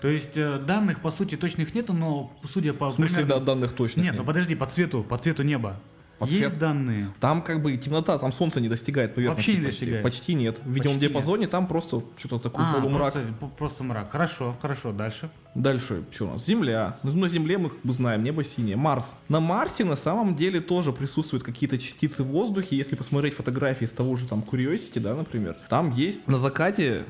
То 0.00 0.08
есть 0.08 0.36
э, 0.36 0.58
данных, 0.58 1.00
по 1.00 1.10
сути, 1.10 1.36
точных 1.36 1.74
нету, 1.74 1.92
но 1.92 2.32
судя 2.50 2.72
по... 2.72 2.88
В 2.90 2.94
смысле, 2.94 3.24
примерно- 3.24 3.40
да, 3.40 3.44
данных 3.44 3.72
точно. 3.72 4.00
Нет, 4.00 4.14
ну 4.16 4.24
подожди, 4.24 4.54
по 4.54 4.66
цвету, 4.66 5.02
по 5.02 5.16
цвету 5.18 5.42
неба. 5.42 5.78
По 6.18 6.26
Есть 6.26 6.58
данные? 6.58 7.12
Там 7.20 7.42
как 7.42 7.62
бы 7.62 7.76
темнота, 7.76 8.18
там 8.18 8.32
солнце 8.32 8.60
не 8.60 8.68
достигает 8.68 9.14
поверхности. 9.14 9.50
Вообще 9.50 9.60
не 9.60 9.64
почти. 9.66 9.80
достигает? 9.80 10.02
Почти 10.04 10.34
нет. 10.34 10.60
В 10.64 10.70
видимом 10.70 10.94
Почти 10.96 11.08
диапазоне 11.08 11.46
там 11.48 11.66
просто 11.66 12.02
что-то 12.16 12.38
такой 12.38 12.64
А, 12.66 12.74
полумрак. 12.74 13.12
просто, 13.12 13.32
просто 13.58 13.84
мрак. 13.84 14.10
Хорошо, 14.12 14.56
хорошо, 14.62 14.92
дальше. 14.92 15.28
Дальше, 15.54 16.02
что 16.12 16.26
у 16.26 16.30
нас? 16.32 16.46
Земля. 16.46 16.98
Ну, 17.02 17.12
на 17.12 17.28
Земле 17.28 17.58
мы 17.58 17.70
бы 17.82 17.92
знаем, 17.92 18.22
небо 18.24 18.42
синее. 18.44 18.76
Марс. 18.76 19.14
На 19.28 19.40
Марсе 19.40 19.84
на 19.84 19.96
самом 19.96 20.34
деле 20.36 20.60
тоже 20.60 20.92
присутствуют 20.92 21.42
какие-то 21.44 21.78
частицы 21.78 22.22
в 22.22 22.26
воздухе. 22.26 22.76
Если 22.76 22.96
посмотреть 22.96 23.34
фотографии 23.34 23.84
с 23.86 23.90
того 23.92 24.16
же 24.16 24.26
там 24.26 24.40
Curiosity, 24.48 25.00
да, 25.00 25.14
например, 25.14 25.56
там 25.68 25.92
есть 25.92 26.26
на 26.28 26.38
закате 26.38 27.04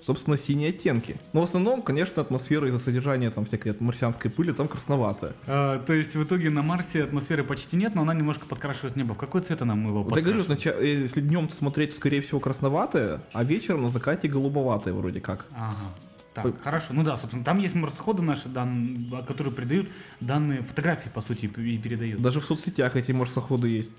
собственно, 0.00 0.36
синие 0.36 0.70
оттенки. 0.70 1.16
Но 1.32 1.40
в 1.40 1.44
основном, 1.44 1.82
конечно, 1.82 2.22
атмосфера 2.22 2.68
из-за 2.68 2.78
содержания 2.78 3.30
там 3.30 3.44
всякой 3.44 3.74
марсианской 3.80 4.30
пыли 4.30 4.52
там 4.52 4.68
красноватая. 4.68 5.32
А, 5.46 5.78
то 5.84 5.92
есть 5.92 6.14
в 6.14 6.22
итоге 6.22 6.50
на 6.50 6.62
Марсе 6.62 7.04
атмосферы 7.04 7.44
почти 7.44 7.76
нет, 7.76 7.94
но 7.94 8.02
она 8.02 8.14
немножко 8.14 8.46
подкрашивает 8.46 8.96
небо. 8.96 9.14
В 9.14 9.18
какой 9.18 9.42
цвет 9.42 9.62
она 9.62 9.74
его 9.74 10.02
Вот 10.02 10.16
я 10.16 10.22
говорю, 10.22 10.42
сначала, 10.44 10.76
э, 10.80 10.86
если 11.02 11.20
днем 11.20 11.48
смотреть, 11.50 11.94
скорее 11.94 12.20
всего, 12.20 12.40
красноватое, 12.40 13.20
а 13.32 13.44
вечером 13.44 13.82
на 13.82 13.90
закате 13.90 14.28
голубоватое 14.28 14.94
вроде 14.94 15.20
как. 15.20 15.46
Ага. 15.56 15.94
Так, 16.34 16.44
П- 16.44 16.62
хорошо. 16.62 16.92
Ну 16.92 17.02
да, 17.02 17.16
собственно, 17.16 17.44
там 17.44 17.58
есть 17.58 17.74
марсоходы 17.74 18.22
наши, 18.22 18.48
дан- 18.48 19.12
которые 19.26 19.52
передают 19.52 19.88
данные 20.20 20.62
фотографии, 20.62 21.08
по 21.08 21.20
сути, 21.20 21.46
и 21.46 21.78
передают. 21.78 22.22
Даже 22.22 22.38
в 22.40 22.44
соцсетях 22.44 22.94
эти 22.96 23.10
марсоходы 23.12 23.68
есть. 23.68 23.90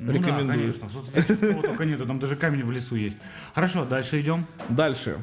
ну 0.00 0.12
рекомендую. 0.12 0.46
да, 0.48 0.52
конечно. 0.54 0.88
Тут 0.88 1.38
чего 1.40 1.62
только 1.62 1.84
нету, 1.84 2.06
там 2.06 2.18
даже 2.18 2.34
камень 2.34 2.64
в 2.64 2.72
лесу 2.72 2.96
есть. 2.96 3.16
Хорошо, 3.54 3.84
дальше 3.84 4.20
идем. 4.20 4.46
Дальше. 4.68 5.18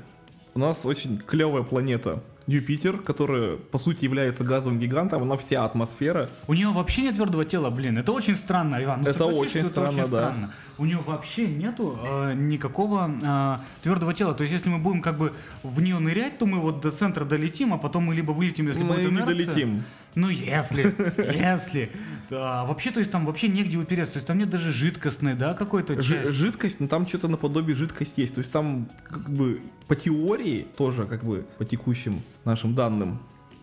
У 0.55 0.59
нас 0.59 0.85
очень 0.85 1.17
клевая 1.17 1.63
планета 1.63 2.21
Юпитер, 2.45 2.97
которая 2.97 3.55
по 3.57 3.77
сути 3.77 4.03
является 4.03 4.43
газовым 4.43 4.79
гигантом, 4.79 5.23
она 5.23 5.37
вся 5.37 5.63
атмосфера. 5.63 6.29
У 6.47 6.53
нее 6.53 6.69
вообще 6.69 7.03
нет 7.03 7.15
твердого 7.15 7.45
тела, 7.45 7.69
блин. 7.69 7.97
Это 7.97 8.11
очень 8.11 8.35
странно, 8.35 8.83
Иван. 8.83 9.01
Ну, 9.01 9.09
Это 9.09 9.25
очень 9.25 9.65
странно, 9.65 9.89
очень 9.89 10.01
да. 10.01 10.05
странно. 10.05 10.53
У 10.77 10.85
нее 10.85 10.99
вообще 11.05 11.47
нету 11.47 11.97
э, 12.05 12.33
никакого 12.33 13.09
э, 13.21 13.57
твердого 13.81 14.13
тела. 14.13 14.33
То 14.33 14.43
есть, 14.43 14.53
если 14.53 14.69
мы 14.69 14.77
будем 14.79 15.01
как 15.01 15.17
бы 15.17 15.33
в 15.63 15.81
нее 15.81 15.99
нырять, 15.99 16.37
то 16.37 16.45
мы 16.45 16.59
вот 16.59 16.81
до 16.81 16.91
центра 16.91 17.23
долетим, 17.25 17.73
а 17.73 17.77
потом 17.77 18.03
мы 18.03 18.15
либо 18.15 18.31
вылетим, 18.31 18.67
если 18.67 18.81
Мы 18.83 18.89
будет 18.89 19.05
не 19.05 19.17
инерция. 19.17 19.25
долетим. 19.35 19.83
Ну, 20.15 20.29
если, 20.29 20.83
если. 21.17 21.91
Да, 22.29 22.65
вообще, 22.65 22.91
то 22.91 22.99
есть 22.99 23.11
там 23.11 23.25
вообще 23.25 23.47
негде 23.47 23.77
упереться. 23.77 24.13
То 24.13 24.17
есть 24.17 24.27
там 24.27 24.37
нет 24.37 24.49
даже 24.49 24.71
жидкостной, 24.71 25.35
да, 25.35 25.53
какой-то 25.53 25.95
части. 25.95 26.31
жидкость, 26.31 26.79
ну 26.79 26.87
там 26.87 27.07
что-то 27.07 27.27
наподобие 27.27 27.75
жидкость 27.75 28.17
есть. 28.17 28.35
То 28.35 28.39
есть 28.39 28.51
там 28.51 28.89
как 29.07 29.29
бы 29.29 29.61
по 29.87 29.95
теории, 29.95 30.67
тоже 30.77 31.05
как 31.05 31.23
бы 31.23 31.45
по 31.57 31.65
текущим 31.65 32.21
нашим 32.45 32.73
данным, 32.73 33.19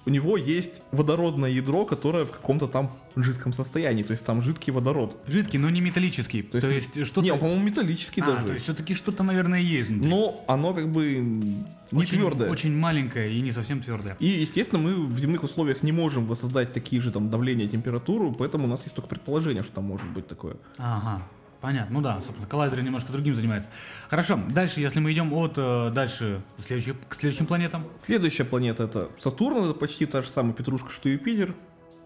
у 0.07 0.11
него 0.11 0.37
есть 0.37 0.83
водородное 0.93 1.51
ядро, 1.51 1.85
которое 1.85 2.25
в 2.25 2.31
каком-то 2.31 2.67
там 2.69 2.91
жидком 3.17 3.53
состоянии. 3.53 4.03
То 4.03 4.13
есть 4.13 4.25
там 4.25 4.41
жидкий 4.41 4.73
водород. 4.73 5.17
Жидкий, 5.27 5.59
но 5.59 5.69
не 5.71 5.81
металлический. 5.81 6.43
То 6.43 6.61
То 6.61 6.69
есть, 6.71 6.97
есть, 6.97 7.07
что-то... 7.07 7.27
Не, 7.27 7.35
по-моему, 7.37 7.63
металлический 7.63 8.23
А, 8.23 8.27
даже. 8.27 8.47
то 8.47 8.53
есть 8.55 8.65
все-таки 8.65 8.95
что-то, 8.95 9.23
наверное, 9.23 9.61
есть 9.61 9.89
внутри. 9.89 10.09
Но 10.09 10.45
оно 10.49 10.73
как 10.73 10.89
бы 10.91 11.17
не 11.19 11.65
очень, 11.93 12.19
твердое. 12.19 12.51
Очень 12.51 12.77
маленькое 12.77 13.33
и 13.33 13.41
не 13.41 13.53
совсем 13.53 13.83
твердое. 13.83 14.17
И, 14.21 14.27
естественно, 14.27 14.81
мы 14.81 15.07
в 15.07 15.19
земных 15.19 15.43
условиях 15.43 15.83
не 15.83 15.93
можем 15.93 16.27
воссоздать 16.27 16.73
такие 16.73 17.03
же 17.03 17.11
там 17.11 17.29
давления, 17.31 17.69
температуру, 17.69 18.33
поэтому 18.33 18.65
у 18.65 18.69
нас 18.69 18.83
есть 18.85 18.95
только 18.95 19.09
предположение, 19.09 19.63
что 19.63 19.73
там 19.73 19.85
может 19.85 20.09
быть 20.09 20.27
такое. 20.27 20.57
Ага. 20.79 21.23
Понятно, 21.61 21.93
ну 21.95 22.01
да, 22.01 22.23
собственно, 22.25 22.47
коллайдеры 22.47 22.83
немножко 22.83 23.13
другим 23.13 23.35
занимается. 23.35 23.69
Хорошо, 24.09 24.41
дальше, 24.49 24.81
если 24.81 24.99
мы 24.99 25.13
идем 25.13 25.33
от 25.35 25.55
э, 25.57 25.91
дальше 25.91 26.43
следующий, 26.65 26.95
к 27.09 27.15
следующим 27.15 27.47
планетам. 27.47 27.85
Следующая 27.99 28.45
планета 28.45 28.85
это 28.85 29.11
Сатурн, 29.19 29.65
это 29.65 29.75
почти 29.75 30.07
та 30.07 30.23
же 30.23 30.29
самая 30.29 30.55
петрушка, 30.55 30.91
что 30.91 31.11
Юпитер, 31.11 31.55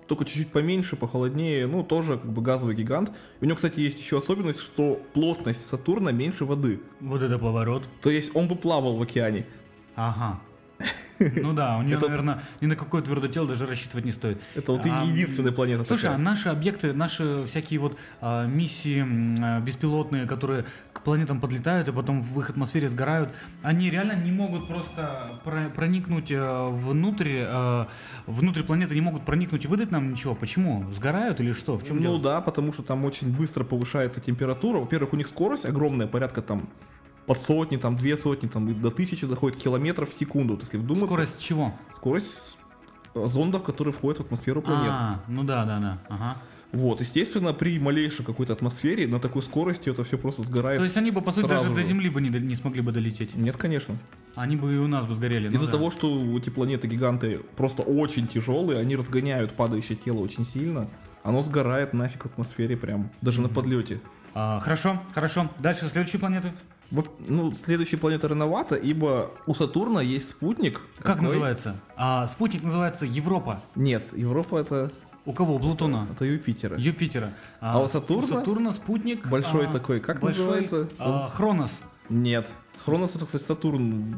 только 0.08 0.24
чуть-чуть 0.24 0.50
поменьше, 0.50 0.96
похолоднее, 0.96 1.68
ну 1.68 1.84
тоже 1.84 2.18
как 2.18 2.32
бы 2.32 2.42
газовый 2.42 2.74
гигант. 2.74 3.10
И 3.40 3.44
у 3.44 3.46
него, 3.46 3.54
кстати, 3.54 3.78
есть 3.78 4.00
еще 4.00 4.18
особенность, 4.18 4.60
что 4.60 5.00
плотность 5.12 5.66
Сатурна 5.66 6.10
меньше 6.10 6.44
воды. 6.44 6.80
Вот 7.00 7.22
это 7.22 7.38
поворот. 7.38 7.84
То 8.02 8.10
есть 8.10 8.34
он 8.34 8.48
бы 8.48 8.56
плавал 8.56 8.96
в 8.96 9.02
океане. 9.02 9.46
Ага. 9.94 10.40
Ну 11.42 11.52
да, 11.52 11.78
у 11.78 11.82
нее, 11.82 11.96
Это- 11.96 12.08
наверное, 12.08 12.42
ни 12.60 12.66
на 12.66 12.76
какое 12.76 13.02
твердое 13.02 13.30
тело 13.30 13.46
даже 13.46 13.66
рассчитывать 13.66 14.04
не 14.04 14.12
стоит. 14.12 14.40
Это 14.54 14.72
вот 14.72 14.82
А, 14.84 15.04
единственная 15.04 15.52
планета 15.52 15.84
Слушай, 15.84 16.06
а 16.06 16.08
такая. 16.12 16.24
наши 16.24 16.48
объекты, 16.48 16.92
наши 16.92 17.44
всякие 17.46 17.80
вот 17.80 17.96
а, 18.20 18.46
миссии 18.46 19.04
а, 19.42 19.60
беспилотные, 19.60 20.26
которые 20.26 20.64
к 20.92 21.00
планетам 21.02 21.40
подлетают 21.40 21.88
и 21.88 21.92
потом 21.92 22.22
в 22.22 22.40
их 22.40 22.50
атмосфере 22.50 22.88
сгорают, 22.88 23.30
они 23.62 23.90
реально 23.90 24.12
не 24.14 24.32
могут 24.32 24.68
просто 24.68 25.40
про- 25.44 25.68
проникнуть 25.68 26.30
э, 26.30 26.68
внутрь, 26.70 27.42
э, 27.46 27.84
внутрь 28.26 28.62
планеты, 28.62 28.94
не 28.94 29.00
могут 29.00 29.24
проникнуть 29.24 29.64
и 29.64 29.68
выдать 29.68 29.90
нам 29.90 30.10
ничего. 30.12 30.34
Почему? 30.34 30.90
Сгорают 30.92 31.40
или 31.40 31.52
что? 31.52 31.76
В 31.76 31.84
чем 31.86 31.96
ну 31.96 32.02
дело? 32.02 32.20
да, 32.20 32.40
потому 32.40 32.72
что 32.72 32.82
там 32.82 33.04
очень 33.04 33.30
быстро 33.36 33.64
повышается 33.64 34.20
температура. 34.20 34.78
Во-первых, 34.78 35.12
у 35.12 35.16
них 35.16 35.28
скорость 35.28 35.66
огромная, 35.66 36.06
порядка 36.06 36.40
там 36.42 36.68
под 37.26 37.40
сотни, 37.40 37.76
там 37.76 37.96
две 37.96 38.16
сотни, 38.16 38.48
там 38.48 38.80
до 38.80 38.90
тысячи 38.90 39.26
доходит 39.26 39.58
километров 39.60 40.10
в 40.10 40.14
секунду. 40.14 40.54
Вот 40.54 40.62
Если 40.62 40.76
вдуматься, 40.76 41.06
Скорость 41.06 41.42
чего? 41.42 41.74
скорость 41.94 42.58
зондов, 43.14 43.62
которые 43.62 43.94
входят 43.94 44.18
в 44.18 44.22
атмосферу 44.22 44.60
планеты. 44.62 44.90
А, 44.90 45.20
ну 45.28 45.42
да, 45.44 45.64
да, 45.64 45.78
да. 45.78 45.98
Ага. 46.08 46.38
Вот, 46.72 47.00
естественно, 47.00 47.54
при 47.54 47.78
малейшей 47.78 48.24
какой-то 48.24 48.52
атмосфере 48.52 49.06
на 49.06 49.20
такой 49.20 49.44
скорости 49.44 49.88
это 49.88 50.02
все 50.02 50.18
просто 50.18 50.42
сгорает. 50.42 50.80
То 50.80 50.84
есть 50.84 50.96
они 50.96 51.12
бы, 51.12 51.20
по 51.22 51.30
сути, 51.30 51.46
даже 51.46 51.68
до 51.68 51.76
же. 51.76 51.84
Земли 51.86 52.08
бы 52.10 52.20
не, 52.20 52.30
до- 52.30 52.40
не 52.40 52.56
смогли 52.56 52.80
бы 52.80 52.90
долететь. 52.90 53.36
Нет, 53.36 53.56
конечно. 53.56 53.96
Они 54.34 54.56
бы 54.56 54.74
и 54.74 54.78
у 54.78 54.88
нас 54.88 55.06
бы 55.06 55.14
сгорели. 55.14 55.46
ну 55.46 55.54
Из-за 55.54 55.66
да. 55.66 55.72
того, 55.72 55.92
что 55.92 56.36
эти 56.36 56.50
планеты-гиганты 56.50 57.42
просто 57.56 57.82
очень 57.82 58.26
тяжелые, 58.26 58.80
они 58.80 58.96
разгоняют 58.96 59.52
падающее 59.52 59.96
тело 59.96 60.18
очень 60.18 60.44
сильно, 60.44 60.88
оно 61.22 61.42
сгорает 61.42 61.92
нафиг 61.92 62.24
в 62.24 62.26
атмосфере 62.26 62.76
прям, 62.76 63.12
даже 63.20 63.40
на 63.40 63.48
подлете. 63.48 64.00
А, 64.34 64.58
хорошо, 64.58 65.00
хорошо. 65.14 65.48
Дальше 65.60 65.88
следующие 65.88 66.18
планеты. 66.18 66.52
Ну, 66.90 67.52
следующая 67.54 67.96
планета 67.96 68.28
рановато, 68.28 68.76
ибо 68.76 69.30
у 69.46 69.54
Сатурна 69.54 70.00
есть 70.00 70.30
спутник. 70.30 70.80
Как 70.98 71.16
Какой? 71.16 71.28
называется? 71.28 71.76
А, 71.96 72.28
спутник 72.28 72.62
называется 72.62 73.04
Европа. 73.04 73.62
Нет, 73.74 74.04
Европа 74.14 74.58
это, 74.58 74.92
У 75.24 75.32
кого? 75.32 75.54
У 75.56 75.58
Плутона. 75.58 76.06
это 76.12 76.24
Юпитера. 76.24 76.78
Юпитера. 76.78 77.32
А 77.60 77.80
у 77.80 77.88
Сатурна? 77.88 78.38
Сатурна 78.38 78.72
спутник. 78.72 79.26
Большой 79.26 79.66
а, 79.66 79.72
такой, 79.72 80.00
как 80.00 80.20
большой, 80.20 80.60
называется? 80.62 80.88
а, 80.98 81.28
Хронос. 81.30 81.72
Нет. 82.08 82.48
Хронос 82.84 83.16
это, 83.16 83.24
кстати, 83.24 83.44
Сатурн 83.44 84.14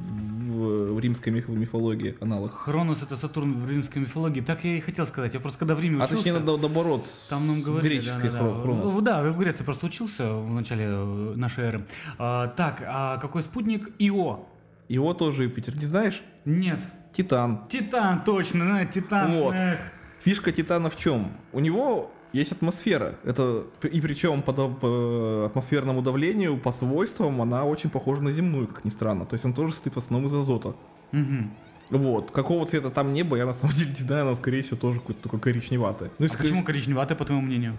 в, 0.50 0.98
римской 0.98 1.32
миф- 1.32 1.48
мифологии, 1.48 2.16
аналог. 2.20 2.52
Хронос 2.52 3.02
это 3.02 3.16
Сатурн 3.16 3.60
в 3.64 3.70
римской 3.70 4.02
мифологии. 4.02 4.40
Так 4.40 4.64
я 4.64 4.76
и 4.76 4.80
хотел 4.80 5.06
сказать. 5.06 5.34
Я 5.34 5.40
просто 5.40 5.58
когда 5.58 5.74
в 5.74 5.80
Риме 5.80 6.00
А 6.00 6.06
учился... 6.06 6.24
точнее, 6.24 6.40
на- 6.40 6.56
наоборот, 6.56 7.08
Там 7.30 7.46
нам 7.46 7.60
говорили, 7.62 7.96
греческой 8.00 8.30
да, 8.30 8.38
да, 8.38 8.42
хро- 8.44 8.54
да. 8.56 8.62
Хронос. 8.62 8.92
Ну, 8.92 9.00
Да, 9.00 9.22
в 9.22 9.38
Греции 9.38 9.62
просто 9.64 9.86
учился 9.86 10.32
в 10.34 10.50
начале 10.52 10.84
э, 10.88 11.32
нашей 11.36 11.64
эры. 11.64 11.86
А, 12.18 12.48
так, 12.48 12.82
а 12.86 13.18
какой 13.18 13.42
спутник? 13.42 13.88
Ио. 13.98 14.46
Его 14.88 15.14
тоже 15.14 15.44
Юпитер, 15.44 15.76
не 15.76 15.84
знаешь? 15.86 16.20
Нет. 16.44 16.80
Титан. 17.16 17.66
Титан, 17.68 18.24
точно, 18.24 18.64
да, 18.66 18.84
Титан. 18.84 19.32
Вот. 19.42 19.54
Эх. 19.54 19.78
Фишка 20.20 20.50
Титана 20.52 20.90
в 20.90 20.96
чем? 20.96 21.32
У 21.52 21.60
него 21.60 22.10
есть 22.36 22.52
атмосфера. 22.52 23.14
Это 23.24 23.64
и 23.82 24.00
причем 24.00 24.42
по, 24.42 24.52
дав- 24.52 24.78
по 24.78 25.44
атмосферному 25.46 26.02
давлению, 26.02 26.58
по 26.58 26.72
свойствам, 26.72 27.40
она 27.42 27.64
очень 27.64 27.90
похожа 27.90 28.22
на 28.22 28.30
земную, 28.32 28.66
как 28.68 28.84
ни 28.84 28.90
странно. 28.90 29.24
То 29.26 29.34
есть 29.34 29.44
он 29.44 29.52
тоже 29.54 29.72
состоит 29.72 29.94
в 29.94 29.98
основном 29.98 30.26
из 30.28 30.34
азота. 30.34 30.74
Мгм. 31.12 31.50
Вот. 31.90 32.30
Какого 32.32 32.66
цвета 32.66 32.90
там 32.90 33.12
небо, 33.12 33.36
я 33.36 33.46
на 33.46 33.52
самом 33.54 33.74
деле 33.74 33.90
не 33.90 34.04
знаю, 34.06 34.24
но 34.24 34.34
скорее 34.34 34.62
всего 34.62 34.76
тоже 34.76 34.98
какое-то 35.00 35.22
такое 35.22 35.40
коричневатое. 35.40 36.10
Ну, 36.18 36.24
А 36.24 36.28
если 36.28 36.36
почему 36.36 36.64
коричневатый, 36.64 37.16
по 37.16 37.24
твоему 37.24 37.42
мнению? 37.46 37.76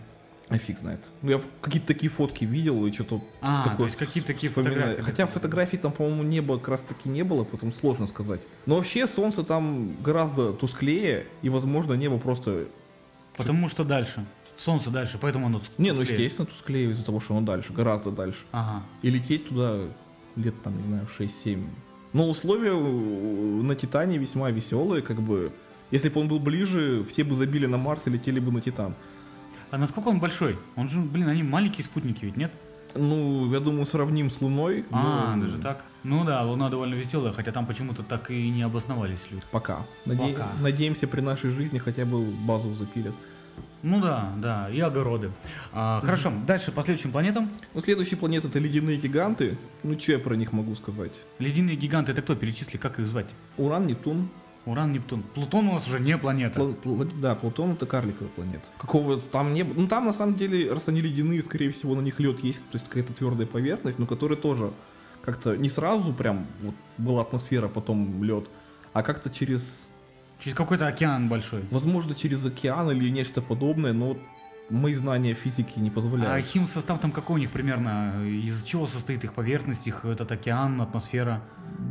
А 0.50 0.58
фиг 0.58 0.80
знает. 0.80 1.02
Ну, 1.22 1.32
я 1.32 1.42
какие-то 1.60 1.88
такие 1.88 2.10
фотки 2.10 2.46
видел 2.46 2.86
и 2.86 2.92
что-то 2.94 3.22
А, 3.42 3.64
такое 3.64 3.78
то 3.80 3.84
есть 3.84 3.96
какие-то 3.98 4.28
такие 4.28 4.50
вспоминаю. 4.50 4.76
фотографии. 4.80 5.02
Хотя 5.04 5.28
фотографий 5.28 5.78
там, 5.78 5.92
по-моему, 5.92 6.24
неба 6.24 6.58
как 6.58 6.70
раз 6.70 6.80
таки 6.82 7.10
не 7.10 7.24
было, 7.24 7.44
потом 7.44 7.74
сложно 7.74 8.08
сказать. 8.08 8.40
Но 8.66 8.76
вообще 8.78 9.08
солнце 9.08 9.44
там 9.44 9.92
гораздо 10.02 10.54
тусклее, 10.54 11.26
и, 11.42 11.50
возможно, 11.50 11.94
небо 11.96 12.18
просто... 12.18 12.68
Потому 13.36 13.68
что 13.68 13.84
дальше. 13.84 14.26
Солнце 14.58 14.90
дальше, 14.90 15.18
поэтому 15.22 15.46
оно 15.48 15.62
Не, 15.78 15.92
ну, 15.92 15.98
тусклеет. 16.00 16.20
естественно, 16.22 16.46
тусклее 16.48 16.92
из-за 16.92 17.06
того, 17.06 17.20
что 17.20 17.36
оно 17.38 17.46
дальше, 17.46 17.74
гораздо 17.74 18.12
дальше. 18.12 18.40
Ага. 18.52 18.84
И 19.04 19.10
лететь 19.10 19.48
туда 19.50 19.82
лет, 20.36 20.62
там, 20.64 20.78
не 20.78 20.84
знаю, 20.84 21.08
6-7. 21.18 21.68
Но 22.14 22.28
условия 22.30 22.74
на 22.74 23.76
Титане 23.76 24.18
весьма 24.18 24.50
веселые, 24.52 25.02
как 25.02 25.22
бы... 25.22 25.52
Если 25.92 26.10
бы 26.10 26.20
он 26.20 26.28
был 26.28 26.40
ближе, 26.40 27.04
все 27.08 27.24
бы 27.24 27.36
забили 27.36 27.66
на 27.66 27.78
Марс 27.78 28.08
и 28.08 28.10
летели 28.10 28.40
бы 28.40 28.52
на 28.52 28.60
Титан. 28.62 28.94
А 29.72 29.78
насколько 29.78 30.08
он 30.10 30.20
большой? 30.20 30.58
Он 30.76 30.90
же, 30.90 31.00
блин, 31.00 31.28
они 31.30 31.44
маленькие 31.44 31.84
спутники 31.86 32.26
ведь, 32.26 32.36
нет? 32.38 32.52
Ну, 32.96 33.52
я 33.54 33.60
думаю, 33.60 33.86
сравним 33.86 34.30
с 34.30 34.42
Луной. 34.42 34.86
А, 34.92 35.36
но- 35.36 35.44
даже 35.46 35.60
так? 35.60 35.84
Ну 36.04 36.24
да, 36.26 36.42
Луна 36.44 36.70
довольно 36.70 36.96
веселая, 36.96 37.32
хотя 37.34 37.52
там 37.52 37.66
почему-то 37.66 38.02
так 38.04 38.32
и 38.32 38.50
не 38.50 38.64
обосновались 38.64 39.20
люди. 39.30 39.44
Пока. 39.52 39.86
Наде- 40.06 40.34
Пока. 40.34 40.48
Надеемся, 40.62 41.08
при 41.08 41.22
нашей 41.22 41.52
жизни 41.52 41.78
хотя 41.78 42.06
бы 42.06 42.24
базу 42.26 42.74
запилят. 42.74 43.14
Ну 43.84 44.02
да, 44.02 44.34
да, 44.38 44.70
и 44.70 44.80
огороды. 44.80 45.32
А, 45.72 46.02
хорошо, 46.02 46.32
дальше 46.46 46.72
по 46.72 46.82
следующим 46.82 47.12
планетам. 47.12 47.50
Ну, 47.74 47.82
следующая 47.82 48.16
планета 48.16 48.48
это 48.48 48.60
ледяные 48.60 48.98
гиганты. 48.98 49.58
Ну, 49.84 49.98
что 50.00 50.14
я 50.14 50.20
про 50.20 50.36
них 50.36 50.52
могу 50.52 50.76
сказать? 50.76 51.14
Ледяные 51.40 51.76
гиганты, 51.76 52.12
это 52.12 52.22
кто? 52.22 52.36
Перечисли, 52.36 52.78
как 52.78 53.00
их 53.00 53.08
звать? 53.08 53.28
Уран, 53.58 53.88
Нептун. 53.88 54.30
Уран, 54.66 54.92
Нептун. 54.92 55.24
Плутон 55.24 55.70
у 55.70 55.74
нас 55.74 55.88
уже 55.88 56.00
не 56.00 56.18
планета. 56.18 56.60
Пл- 56.60 56.76
пл- 56.84 57.20
да, 57.22 57.36
Плутон 57.36 57.72
это 57.74 57.86
карликовая 57.86 58.30
планета. 58.32 58.66
Какого 58.78 59.22
там 59.22 59.54
не 59.54 59.64
было. 59.64 59.80
Ну, 59.80 59.88
там 59.88 60.06
на 60.06 60.14
самом 60.14 60.36
деле, 60.36 60.74
раз 60.74 60.88
они 60.90 61.00
ледяные, 61.02 61.42
скорее 61.42 61.72
всего, 61.72 61.96
на 61.96 62.02
них 62.02 62.20
лед 62.20 62.44
есть, 62.44 62.60
то 62.72 62.76
есть 62.76 62.88
какая-то 62.88 63.14
твердая 63.14 63.48
поверхность, 63.48 63.98
но 64.00 64.06
которая 64.06 64.38
тоже 64.38 64.74
как-то 65.22 65.56
не 65.56 65.70
сразу 65.70 66.14
прям 66.14 66.48
вот 66.62 66.76
была 66.98 67.22
атмосфера, 67.22 67.68
потом 67.70 68.24
лед, 68.24 68.50
а 68.94 69.04
как-то 69.04 69.30
через, 69.30 69.87
Через 70.40 70.56
какой-то 70.56 70.88
океан 70.88 71.30
большой. 71.30 71.64
возможно, 71.72 72.16
через 72.16 72.46
океан 72.46 72.92
или 72.92 73.10
нечто 73.10 73.42
подобное, 73.42 73.94
но 73.94 74.18
мои 74.70 74.96
знания 74.96 75.34
физики 75.34 75.80
не 75.80 75.90
А 75.90 75.92
позволяют. 75.92 76.46
химсостав 76.46 77.00
там 77.00 77.12
какой 77.12 77.36
у 77.36 77.40
них 77.40 77.52
примерно? 77.52 78.24
Из 78.26 78.64
чего 78.64 78.88
состоит 78.88 79.24
их 79.24 79.34
поверхность, 79.34 79.88
их 79.88 80.06
этот 80.06 80.32
океан, 80.32 80.82
атмосфера? 80.82 81.42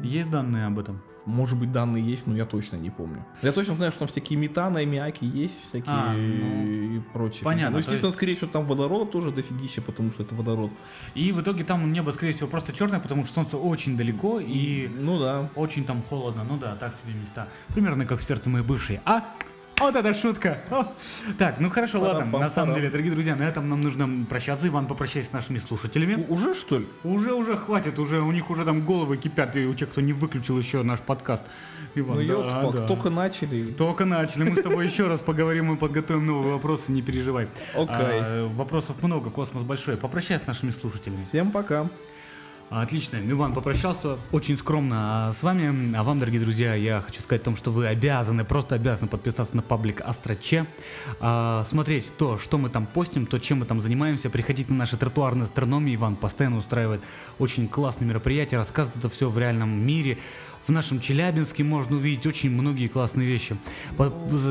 Есть 0.03 0.31
данные 0.31 0.67
об 0.67 0.79
этом? 0.79 1.01
Может 1.27 1.59
быть, 1.59 1.72
данные 1.72 2.05
есть, 2.05 2.27
но 2.29 2.37
я 2.37 2.47
точно 2.47 2.77
не 2.77 2.91
помню. 2.91 3.24
Я 3.43 3.51
точно 3.53 3.74
знаю, 3.74 3.91
что 3.91 4.01
там 4.01 4.09
всякие 4.09 4.39
метаны, 4.39 4.79
аммиаки 4.79 5.24
есть, 5.24 5.61
всякие 5.68 5.85
А, 5.93 6.12
ну, 6.14 6.64
и 6.97 7.01
прочее. 7.12 7.43
понятно, 7.43 7.72
Ну, 7.72 7.79
естественно, 7.79 8.07
есть- 8.07 8.16
скорее 8.16 8.35
всего, 8.37 8.49
там 8.51 8.64
водорода 8.66 9.11
тоже 9.11 9.33
дофигища, 9.33 9.83
потому 9.83 10.12
что 10.12 10.22
это 10.22 10.35
водород. 10.37 10.70
И 11.16 11.33
в 11.33 11.41
итоге 11.43 11.64
там 11.64 11.93
небо, 11.93 12.12
скорее 12.12 12.33
всего, 12.33 12.49
просто 12.49 12.72
черное, 12.72 13.01
потому 13.01 13.24
что 13.24 13.35
солнце 13.35 13.57
очень 13.59 13.97
далеко 13.97 14.39
и 14.41 14.89
Ну 14.89 15.18
да. 15.18 15.51
очень 15.57 15.85
там 15.85 16.03
холодно. 16.03 16.45
Ну 16.45 16.57
да, 16.59 16.77
так 16.77 16.95
себе 17.05 17.18
места. 17.18 17.49
Примерно 17.74 18.07
как 18.07 18.20
в 18.20 18.22
сердце 18.22 18.49
моей 18.49 18.64
бывшей. 18.64 19.01
А? 19.05 19.24
Вот 19.79 19.95
это 19.95 20.14
шутка! 20.14 20.59
Так, 21.39 21.61
ну 21.61 21.68
хорошо, 21.68 22.01
ладно. 22.01 22.39
На 22.39 22.49
самом 22.51 22.74
деле, 22.77 22.89
дорогие 22.89 23.12
друзья, 23.12 23.37
на 23.37 23.43
этом 23.43 23.68
нам 23.68 23.83
нужно 23.83 24.24
прощаться. 24.24 24.66
Иван, 24.68 24.87
попрощайся 24.87 25.29
с 25.29 25.33
нашими 25.33 25.59
слушателями. 25.59 26.24
Уже 26.29 26.55
что 26.55 26.79
ли? 26.79 26.87
Уже, 27.05 27.35
уже 27.35 27.57
хватит, 27.59 27.99
уже 27.99 28.20
у 28.20 28.33
них 28.33 28.49
уже 28.49 28.64
там 28.64 28.87
головы 28.87 29.18
кипят, 29.18 29.55
и 29.55 29.66
у 29.66 29.74
тех, 29.74 29.91
кто 29.91 30.01
не 30.01 30.14
выключил 30.14 30.59
еще 30.59 30.83
наш 30.83 31.01
подкаст. 31.01 31.45
Иван, 31.95 32.27
Ну, 32.27 32.43
да, 32.43 32.70
да. 32.70 32.87
только 32.87 33.11
начали. 33.11 33.72
Только 33.72 34.07
начали. 34.07 34.45
Мы 34.45 34.57
с 34.57 34.62
тобой 34.62 34.87
еще 34.87 35.09
раз 35.09 35.20
поговорим 35.20 35.72
и 35.74 35.77
подготовим 35.77 36.27
новые 36.27 36.55
вопросы, 36.55 36.85
не 36.91 37.03
переживай. 37.03 37.49
Окей. 37.74 37.87
А, 37.89 38.49
вопросов 38.49 39.03
много, 39.03 39.31
космос 39.31 39.62
большой. 39.62 39.97
Попрощайся 39.99 40.45
с 40.45 40.47
нашими 40.47 40.70
слушателями. 40.70 41.22
Всем 41.22 41.51
пока. 41.51 41.87
Отлично, 42.69 43.19
Иван 43.25 43.53
попрощался 43.53 44.19
очень 44.33 44.57
скромно 44.57 45.29
а, 45.29 45.33
с 45.33 45.45
вами. 45.45 45.97
А 45.97 46.03
вам, 46.03 46.19
дорогие 46.19 46.41
друзья, 46.41 46.75
я 46.75 47.01
хочу 47.01 47.21
сказать 47.21 47.43
о 47.43 47.45
том, 47.45 47.57
что 47.57 47.71
вы 47.71 47.87
обязаны, 47.87 48.45
просто 48.45 48.75
обязаны 48.75 49.07
подписаться 49.07 49.55
на 49.55 49.62
паблик 49.62 50.01
Астроче, 50.01 50.67
а, 51.21 51.64
смотреть 51.69 52.11
то, 52.19 52.39
что 52.39 52.59
мы 52.59 52.69
там 52.69 52.87
постим, 52.87 53.27
то, 53.27 53.39
чем 53.39 53.61
мы 53.61 53.67
там 53.67 53.81
занимаемся, 53.81 54.31
приходить 54.31 54.69
на 54.69 54.75
наши 54.75 54.97
тротуарные 54.97 55.45
астрономии. 55.45 55.95
Иван 55.95 56.17
постоянно 56.17 56.59
устраивает 56.59 57.03
очень 57.39 57.69
классные 57.69 58.09
мероприятия, 58.09 58.57
рассказывает 58.57 58.99
это 58.99 59.14
все 59.14 59.31
в 59.31 59.39
реальном 59.39 59.87
мире. 59.87 60.19
В 60.67 60.73
нашем 60.73 60.99
Челябинске 60.99 61.62
можно 61.62 61.95
увидеть 61.95 62.27
очень 62.27 62.51
многие 62.51 62.89
классные 62.89 63.29
вещи. 63.29 63.57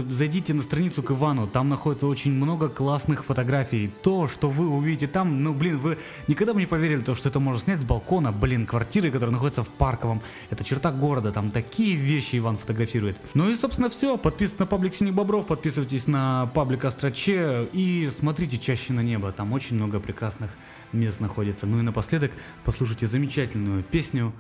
Зайдите 0.10 0.54
на 0.54 0.62
страницу 0.64 1.04
к 1.04 1.12
Ивану, 1.12 1.46
там 1.46 1.68
находится 1.68 2.08
очень 2.08 2.32
много 2.32 2.70
классных 2.70 3.26
фотографий. 3.26 3.92
То, 4.02 4.30
что 4.30 4.50
вы 4.50 4.70
увидите 4.70 5.08
там, 5.08 5.44
ну 5.44 5.54
блин, 5.54 5.78
вы 5.78 5.98
никогда 6.30 6.54
бы 6.54 6.62
не 6.62 6.68
поверили, 6.68 7.02
то, 7.02 7.16
что 7.16 7.28
это 7.28 7.42
можно 7.42 7.60
снять 7.60 7.82
с 7.82 7.84
балкона, 7.84 8.32
блин, 8.32 8.66
квартиры, 8.66 9.12
которая 9.12 9.34
находится 9.34 9.66
в 9.66 9.68
Парковом. 9.68 10.22
Это 10.50 10.64
черта 10.64 10.94
города, 10.94 11.34
там 11.34 11.52
такие 11.52 11.98
вещи 11.98 12.38
Иван 12.38 12.56
фотографирует. 12.56 13.18
Ну 13.34 13.50
и, 13.50 13.56
собственно, 13.56 13.90
все. 13.90 14.16
Подписывайтесь 14.16 14.60
на 14.60 14.66
паблик 14.68 14.96
Синий 14.96 15.12
Бобров, 15.12 15.48
подписывайтесь 15.48 16.08
на 16.08 16.50
паблик 16.54 16.86
Астроче 16.86 17.68
и 17.74 18.10
смотрите 18.18 18.58
чаще 18.58 18.94
на 18.94 19.02
небо. 19.04 19.34
Там 19.34 19.52
очень 19.52 19.76
много 19.76 20.00
прекрасных 20.00 20.52
мест 20.94 21.20
находится. 21.20 21.66
Ну 21.66 21.80
и 21.80 21.82
напоследок 21.82 22.32
послушайте 22.64 23.06
замечательную 23.06 23.84
песню 23.84 24.32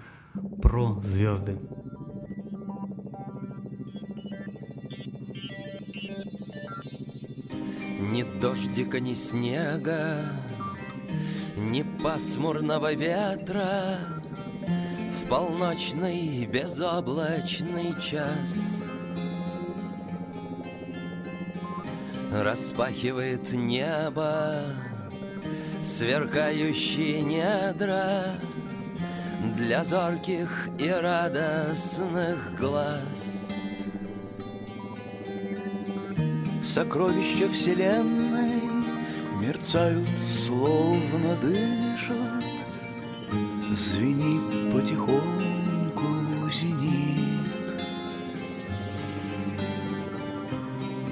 про 0.61 0.99
звезды. 1.01 1.57
Ни 8.11 8.23
дождика, 8.39 8.99
ни 8.99 9.13
снега, 9.13 10.21
ни 11.57 11.83
пасмурного 12.03 12.93
ветра 12.93 13.99
В 15.11 15.27
полночный 15.27 16.45
безоблачный 16.45 17.93
час 18.01 18.83
Распахивает 22.31 23.51
небо 23.53 24.63
сверкающие 25.81 27.21
недра 27.21 28.39
Для 29.57 29.85
зорких 29.85 30.67
и 30.77 30.89
радостных 30.89 32.55
глаз 32.59 33.47
Сокровища 36.61 37.49
вселенной 37.49 38.61
мерцают, 39.39 40.09
словно 40.19 41.35
дышат. 41.37 42.43
Звенит 43.77 44.73
потихоньку 44.73 46.05
зенит. 46.51 47.49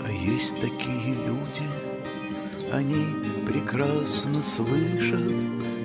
А 0.06 0.12
есть 0.12 0.60
такие 0.60 1.16
люди, 1.16 2.74
Они 2.74 3.06
прекрасно 3.48 4.44
слышат, 4.44 5.34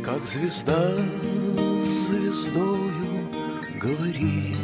как 0.05 0.27
звезда 0.27 0.91
звездою 2.09 3.29
говорит. 3.81 4.57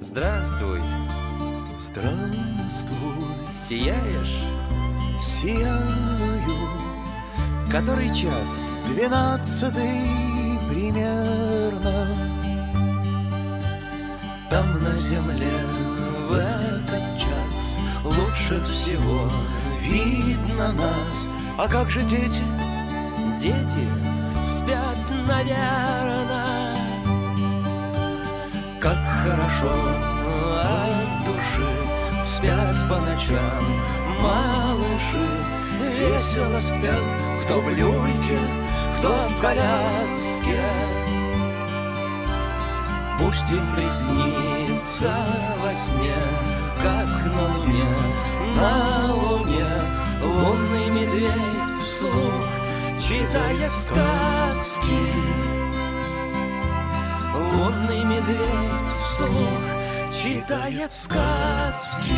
Здравствуй, 0.00 0.80
Здравствуй, 1.80 3.26
сияешь? 3.56 4.40
сияю, 5.20 5.72
Который 7.70 8.14
час? 8.14 8.70
двенадцатый 8.88 10.60
примерно. 10.70 12.06
Там 14.48 14.82
на 14.84 14.96
земле 14.96 15.58
в 16.28 16.32
этот 16.34 17.18
час 17.18 17.74
лучше 18.04 18.62
всего 18.64 19.28
видно 19.82 20.72
нас. 20.72 21.34
А 21.58 21.66
как 21.68 21.90
же 21.90 22.02
дети? 22.02 22.42
Дети 23.38 24.15
спят, 24.46 24.98
наверное. 25.10 26.76
Как 28.80 28.98
хорошо 29.22 29.74
от 30.62 31.24
души 31.26 31.70
спят 32.16 32.76
по 32.88 32.96
ночам 32.96 33.64
малыши, 34.22 35.28
весело 35.98 36.58
спят, 36.60 37.06
кто 37.42 37.60
в 37.60 37.68
люльке, 37.70 38.38
кто 38.98 39.08
в 39.28 39.40
коляске. 39.40 40.62
Пусть 43.18 43.50
им 43.50 43.66
приснится 43.74 45.12
во 45.62 45.72
сне, 45.72 46.14
как 46.82 47.08
на 47.34 47.46
луне, 47.56 47.94
на 48.54 49.12
луне 49.12 49.66
лунный 50.22 50.90
медведь 50.90 51.86
вслух 51.86 52.55
читает 53.00 53.70
сказки. 53.70 55.00
Лунный 57.34 58.04
медведь 58.04 58.92
вслух 59.06 59.60
читает 60.12 60.90
сказки. 60.90 62.12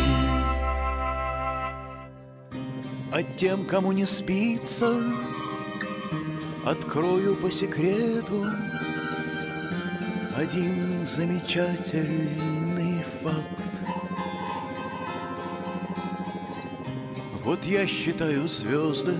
А 3.11 3.23
тем, 3.37 3.65
кому 3.65 3.91
не 3.91 4.05
спится, 4.05 4.95
открою 6.65 7.35
по 7.35 7.51
секрету 7.51 8.45
один 10.35 11.03
замечательный 11.05 13.03
факт. 13.21 13.59
Вот 17.43 17.65
я 17.65 17.87
считаю 17.87 18.47
звезды, 18.47 19.15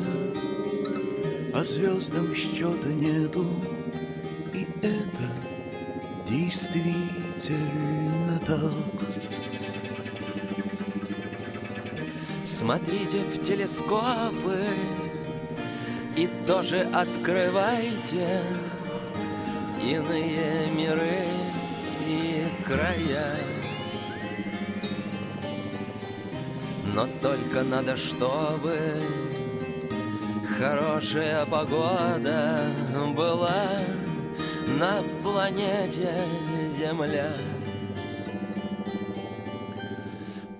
а 1.53 1.63
звездам 1.63 2.35
счета 2.35 2.89
нету, 2.89 3.45
и 4.53 4.67
это 4.81 5.29
действительно 6.27 8.37
так. 8.45 8.59
Смотрите 12.45 13.19
в 13.19 13.39
телескопы 13.39 14.65
и 16.15 16.27
тоже 16.45 16.87
открывайте 16.93 18.43
иные 19.81 20.67
миры 20.75 21.25
и 22.07 22.45
края. 22.65 23.37
Но 26.93 27.07
только 27.21 27.63
надо, 27.63 27.95
чтобы 27.95 29.01
хорошая 30.59 31.45
погода 31.45 32.59
была 33.15 33.79
на 34.67 35.01
планете 35.23 36.13
Земля. 36.67 37.31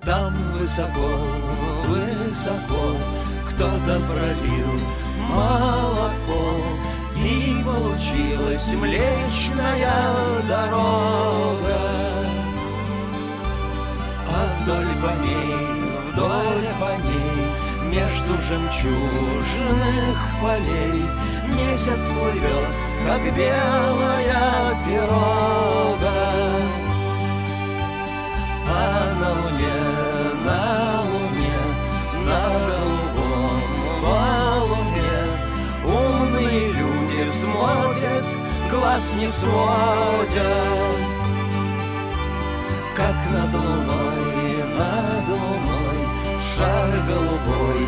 Там 0.02 0.34
высоко, 0.54 1.20
высоко 1.88 2.95
кто-то 3.50 4.02
пролил 4.08 4.80
молоко, 5.30 6.56
и 7.18 7.62
получилась 7.66 8.72
Млечная 8.74 9.91
дорога. 10.47 11.78
А 14.30 14.62
вдоль 14.62 14.95
по 15.02 15.12
ней, 15.22 15.56
вдоль 16.14 16.70
по 16.80 16.91
ней, 17.06 17.49
между 17.89 18.33
жемчужных 18.47 20.17
полей 20.41 21.03
месяц 21.55 21.99
плывет, 22.07 22.73
как 23.05 23.21
белая 23.35 24.77
пирога. 24.85 26.49
А 28.71 29.13
на 29.19 29.29
луне, 29.41 29.79
на 30.45 31.01
луне, 31.01 31.59
на 32.25 32.41
голубом 32.67 33.61
валуне 34.03 35.17
Умные 35.83 36.71
люди 36.71 37.21
смотрят, 37.31 38.25
глаз 38.69 39.13
не 39.17 39.27
сводят 39.27 40.39
Как 42.95 43.15
над 43.31 43.53
луной, 43.53 43.68
голубой, 47.10 47.82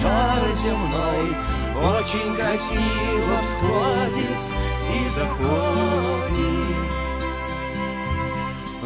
шар 0.00 0.52
земной 0.62 1.26
Очень 1.74 2.34
красиво 2.34 3.36
всходит 3.42 4.40
и 4.94 5.08
заходит 5.08 6.44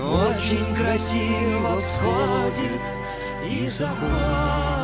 очень 0.08 0.74
красиво 0.74 1.80
всходит 1.80 2.82
и 3.44 3.68
заходит. 3.68 4.77